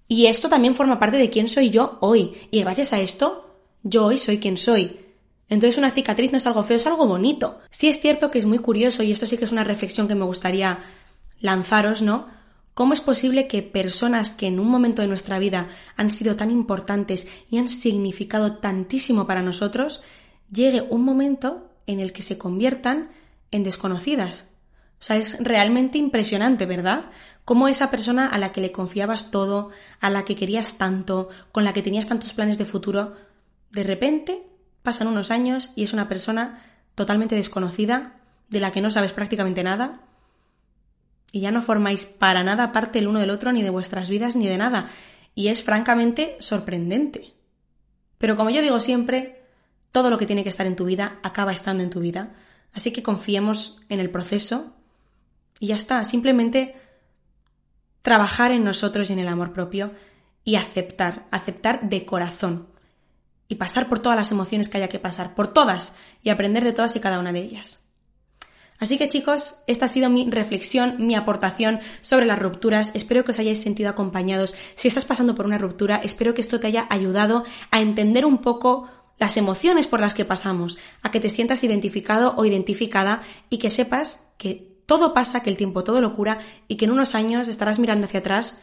Y 0.06 0.26
esto 0.26 0.48
también 0.48 0.74
forma 0.74 0.98
parte 0.98 1.18
de 1.18 1.30
quién 1.30 1.48
soy 1.48 1.70
yo 1.70 1.98
hoy, 2.00 2.34
y 2.50 2.60
gracias 2.60 2.92
a 2.92 3.00
esto, 3.00 3.58
yo 3.82 4.06
hoy 4.06 4.18
soy 4.18 4.38
quien 4.38 4.56
soy. 4.56 5.03
Entonces 5.48 5.78
una 5.78 5.90
cicatriz 5.90 6.32
no 6.32 6.38
es 6.38 6.46
algo 6.46 6.62
feo, 6.62 6.76
es 6.76 6.86
algo 6.86 7.06
bonito. 7.06 7.60
Sí 7.70 7.88
es 7.88 8.00
cierto 8.00 8.30
que 8.30 8.38
es 8.38 8.46
muy 8.46 8.58
curioso, 8.58 9.02
y 9.02 9.12
esto 9.12 9.26
sí 9.26 9.36
que 9.36 9.44
es 9.44 9.52
una 9.52 9.64
reflexión 9.64 10.08
que 10.08 10.14
me 10.14 10.24
gustaría 10.24 10.80
lanzaros, 11.40 12.02
¿no? 12.02 12.26
¿Cómo 12.72 12.92
es 12.92 13.00
posible 13.00 13.46
que 13.46 13.62
personas 13.62 14.32
que 14.32 14.48
en 14.48 14.58
un 14.58 14.68
momento 14.68 15.02
de 15.02 15.08
nuestra 15.08 15.38
vida 15.38 15.68
han 15.96 16.10
sido 16.10 16.34
tan 16.34 16.50
importantes 16.50 17.28
y 17.48 17.58
han 17.58 17.68
significado 17.68 18.56
tantísimo 18.56 19.26
para 19.26 19.42
nosotros, 19.42 20.02
llegue 20.50 20.82
un 20.82 21.04
momento 21.04 21.70
en 21.86 22.00
el 22.00 22.12
que 22.12 22.22
se 22.22 22.36
conviertan 22.36 23.10
en 23.52 23.62
desconocidas? 23.62 24.48
O 24.98 25.06
sea, 25.06 25.16
es 25.16 25.36
realmente 25.38 25.98
impresionante, 25.98 26.66
¿verdad? 26.66 27.10
Cómo 27.44 27.68
esa 27.68 27.90
persona 27.90 28.26
a 28.26 28.38
la 28.38 28.50
que 28.50 28.62
le 28.62 28.72
confiabas 28.72 29.30
todo, 29.30 29.70
a 30.00 30.10
la 30.10 30.24
que 30.24 30.34
querías 30.34 30.78
tanto, 30.78 31.28
con 31.52 31.62
la 31.62 31.74
que 31.74 31.82
tenías 31.82 32.08
tantos 32.08 32.32
planes 32.32 32.58
de 32.58 32.64
futuro, 32.64 33.14
de 33.70 33.84
repente 33.84 34.42
Pasan 34.84 35.08
unos 35.08 35.30
años 35.30 35.70
y 35.76 35.82
es 35.82 35.94
una 35.94 36.08
persona 36.08 36.62
totalmente 36.94 37.34
desconocida, 37.34 38.20
de 38.50 38.60
la 38.60 38.70
que 38.70 38.82
no 38.82 38.90
sabes 38.90 39.14
prácticamente 39.14 39.64
nada, 39.64 40.02
y 41.32 41.40
ya 41.40 41.50
no 41.50 41.62
formáis 41.62 42.04
para 42.04 42.44
nada 42.44 42.70
parte 42.70 42.98
el 42.98 43.08
uno 43.08 43.18
del 43.18 43.30
otro, 43.30 43.50
ni 43.50 43.62
de 43.62 43.70
vuestras 43.70 44.10
vidas, 44.10 44.36
ni 44.36 44.46
de 44.46 44.58
nada. 44.58 44.90
Y 45.34 45.48
es 45.48 45.64
francamente 45.64 46.36
sorprendente. 46.38 47.32
Pero 48.18 48.36
como 48.36 48.50
yo 48.50 48.60
digo 48.60 48.78
siempre, 48.78 49.42
todo 49.90 50.10
lo 50.10 50.18
que 50.18 50.26
tiene 50.26 50.42
que 50.42 50.50
estar 50.50 50.66
en 50.66 50.76
tu 50.76 50.84
vida 50.84 51.18
acaba 51.22 51.52
estando 51.52 51.82
en 51.82 51.88
tu 51.88 52.00
vida. 52.00 52.34
Así 52.74 52.92
que 52.92 53.02
confiemos 53.02 53.80
en 53.88 54.00
el 54.00 54.10
proceso 54.10 54.76
y 55.58 55.68
ya 55.68 55.76
está. 55.76 56.04
Simplemente 56.04 56.76
trabajar 58.02 58.52
en 58.52 58.62
nosotros 58.62 59.08
y 59.08 59.14
en 59.14 59.18
el 59.18 59.28
amor 59.28 59.54
propio 59.54 59.92
y 60.44 60.56
aceptar, 60.56 61.26
aceptar 61.30 61.88
de 61.88 62.04
corazón 62.04 62.68
y 63.48 63.56
pasar 63.56 63.88
por 63.88 63.98
todas 63.98 64.16
las 64.16 64.30
emociones 64.30 64.68
que 64.68 64.78
haya 64.78 64.88
que 64.88 64.98
pasar, 64.98 65.34
por 65.34 65.52
todas, 65.52 65.94
y 66.22 66.30
aprender 66.30 66.64
de 66.64 66.72
todas 66.72 66.96
y 66.96 67.00
cada 67.00 67.18
una 67.18 67.32
de 67.32 67.40
ellas. 67.40 67.80
Así 68.78 68.98
que 68.98 69.08
chicos, 69.08 69.56
esta 69.66 69.84
ha 69.84 69.88
sido 69.88 70.10
mi 70.10 70.28
reflexión, 70.28 70.96
mi 70.98 71.14
aportación 71.14 71.80
sobre 72.00 72.26
las 72.26 72.38
rupturas. 72.38 72.90
Espero 72.94 73.24
que 73.24 73.30
os 73.30 73.38
hayáis 73.38 73.62
sentido 73.62 73.88
acompañados. 73.88 74.54
Si 74.74 74.88
estás 74.88 75.04
pasando 75.04 75.34
por 75.34 75.46
una 75.46 75.58
ruptura, 75.58 76.00
espero 76.02 76.34
que 76.34 76.40
esto 76.40 76.58
te 76.58 76.66
haya 76.66 76.86
ayudado 76.90 77.44
a 77.70 77.80
entender 77.80 78.26
un 78.26 78.38
poco 78.38 78.88
las 79.18 79.36
emociones 79.36 79.86
por 79.86 80.00
las 80.00 80.14
que 80.14 80.24
pasamos, 80.24 80.76
a 81.02 81.10
que 81.10 81.20
te 81.20 81.28
sientas 81.28 81.62
identificado 81.62 82.34
o 82.36 82.44
identificada 82.44 83.22
y 83.48 83.58
que 83.58 83.70
sepas 83.70 84.32
que 84.38 84.74
todo 84.86 85.14
pasa, 85.14 85.40
que 85.40 85.50
el 85.50 85.56
tiempo 85.56 85.84
todo 85.84 86.00
lo 86.00 86.14
cura 86.14 86.40
y 86.66 86.76
que 86.76 86.84
en 86.84 86.90
unos 86.90 87.14
años 87.14 87.48
estarás 87.48 87.78
mirando 87.78 88.06
hacia 88.06 88.20
atrás 88.20 88.58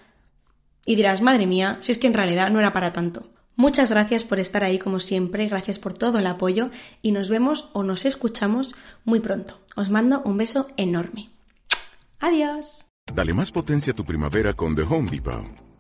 y 0.86 0.96
dirás, 0.96 1.22
madre 1.22 1.48
mía, 1.48 1.78
si 1.80 1.94
es 1.94 1.98
que 1.98 2.08
en 2.08 2.14
realidad 2.14 2.50
no 2.50 2.60
era 2.60 2.74
para 2.74 2.92
tanto. 2.92 3.30
Muchas 3.56 3.92
gracias 3.92 4.24
por 4.24 4.40
estar 4.40 4.64
ahí 4.64 4.80
como 4.80 5.00
siempre, 5.00 5.48
gracias 5.48 5.78
por 5.78 5.94
todo 5.94 6.20
el 6.20 6.28
apoyo 6.28 6.70
y 7.02 7.12
nos 7.12 7.30
vemos 7.30 7.70
o 7.74 7.84
nos 7.84 8.06
escuchamos 8.06 8.76
muy 9.04 9.20
pronto. 9.20 9.60
Os 9.76 9.90
mando 9.90 10.22
un 10.24 10.38
beso 10.38 10.68
enorme. 10.78 11.30
Adiós. 12.20 12.88
Dale 13.14 13.34
más 13.34 13.52
potencia 13.52 13.94
a 13.94 13.96
tu 13.96 14.06
primavera 14.06 14.54
con 14.54 14.76
The 14.76 14.84
Home 14.84 15.10
Depot. 15.10 15.71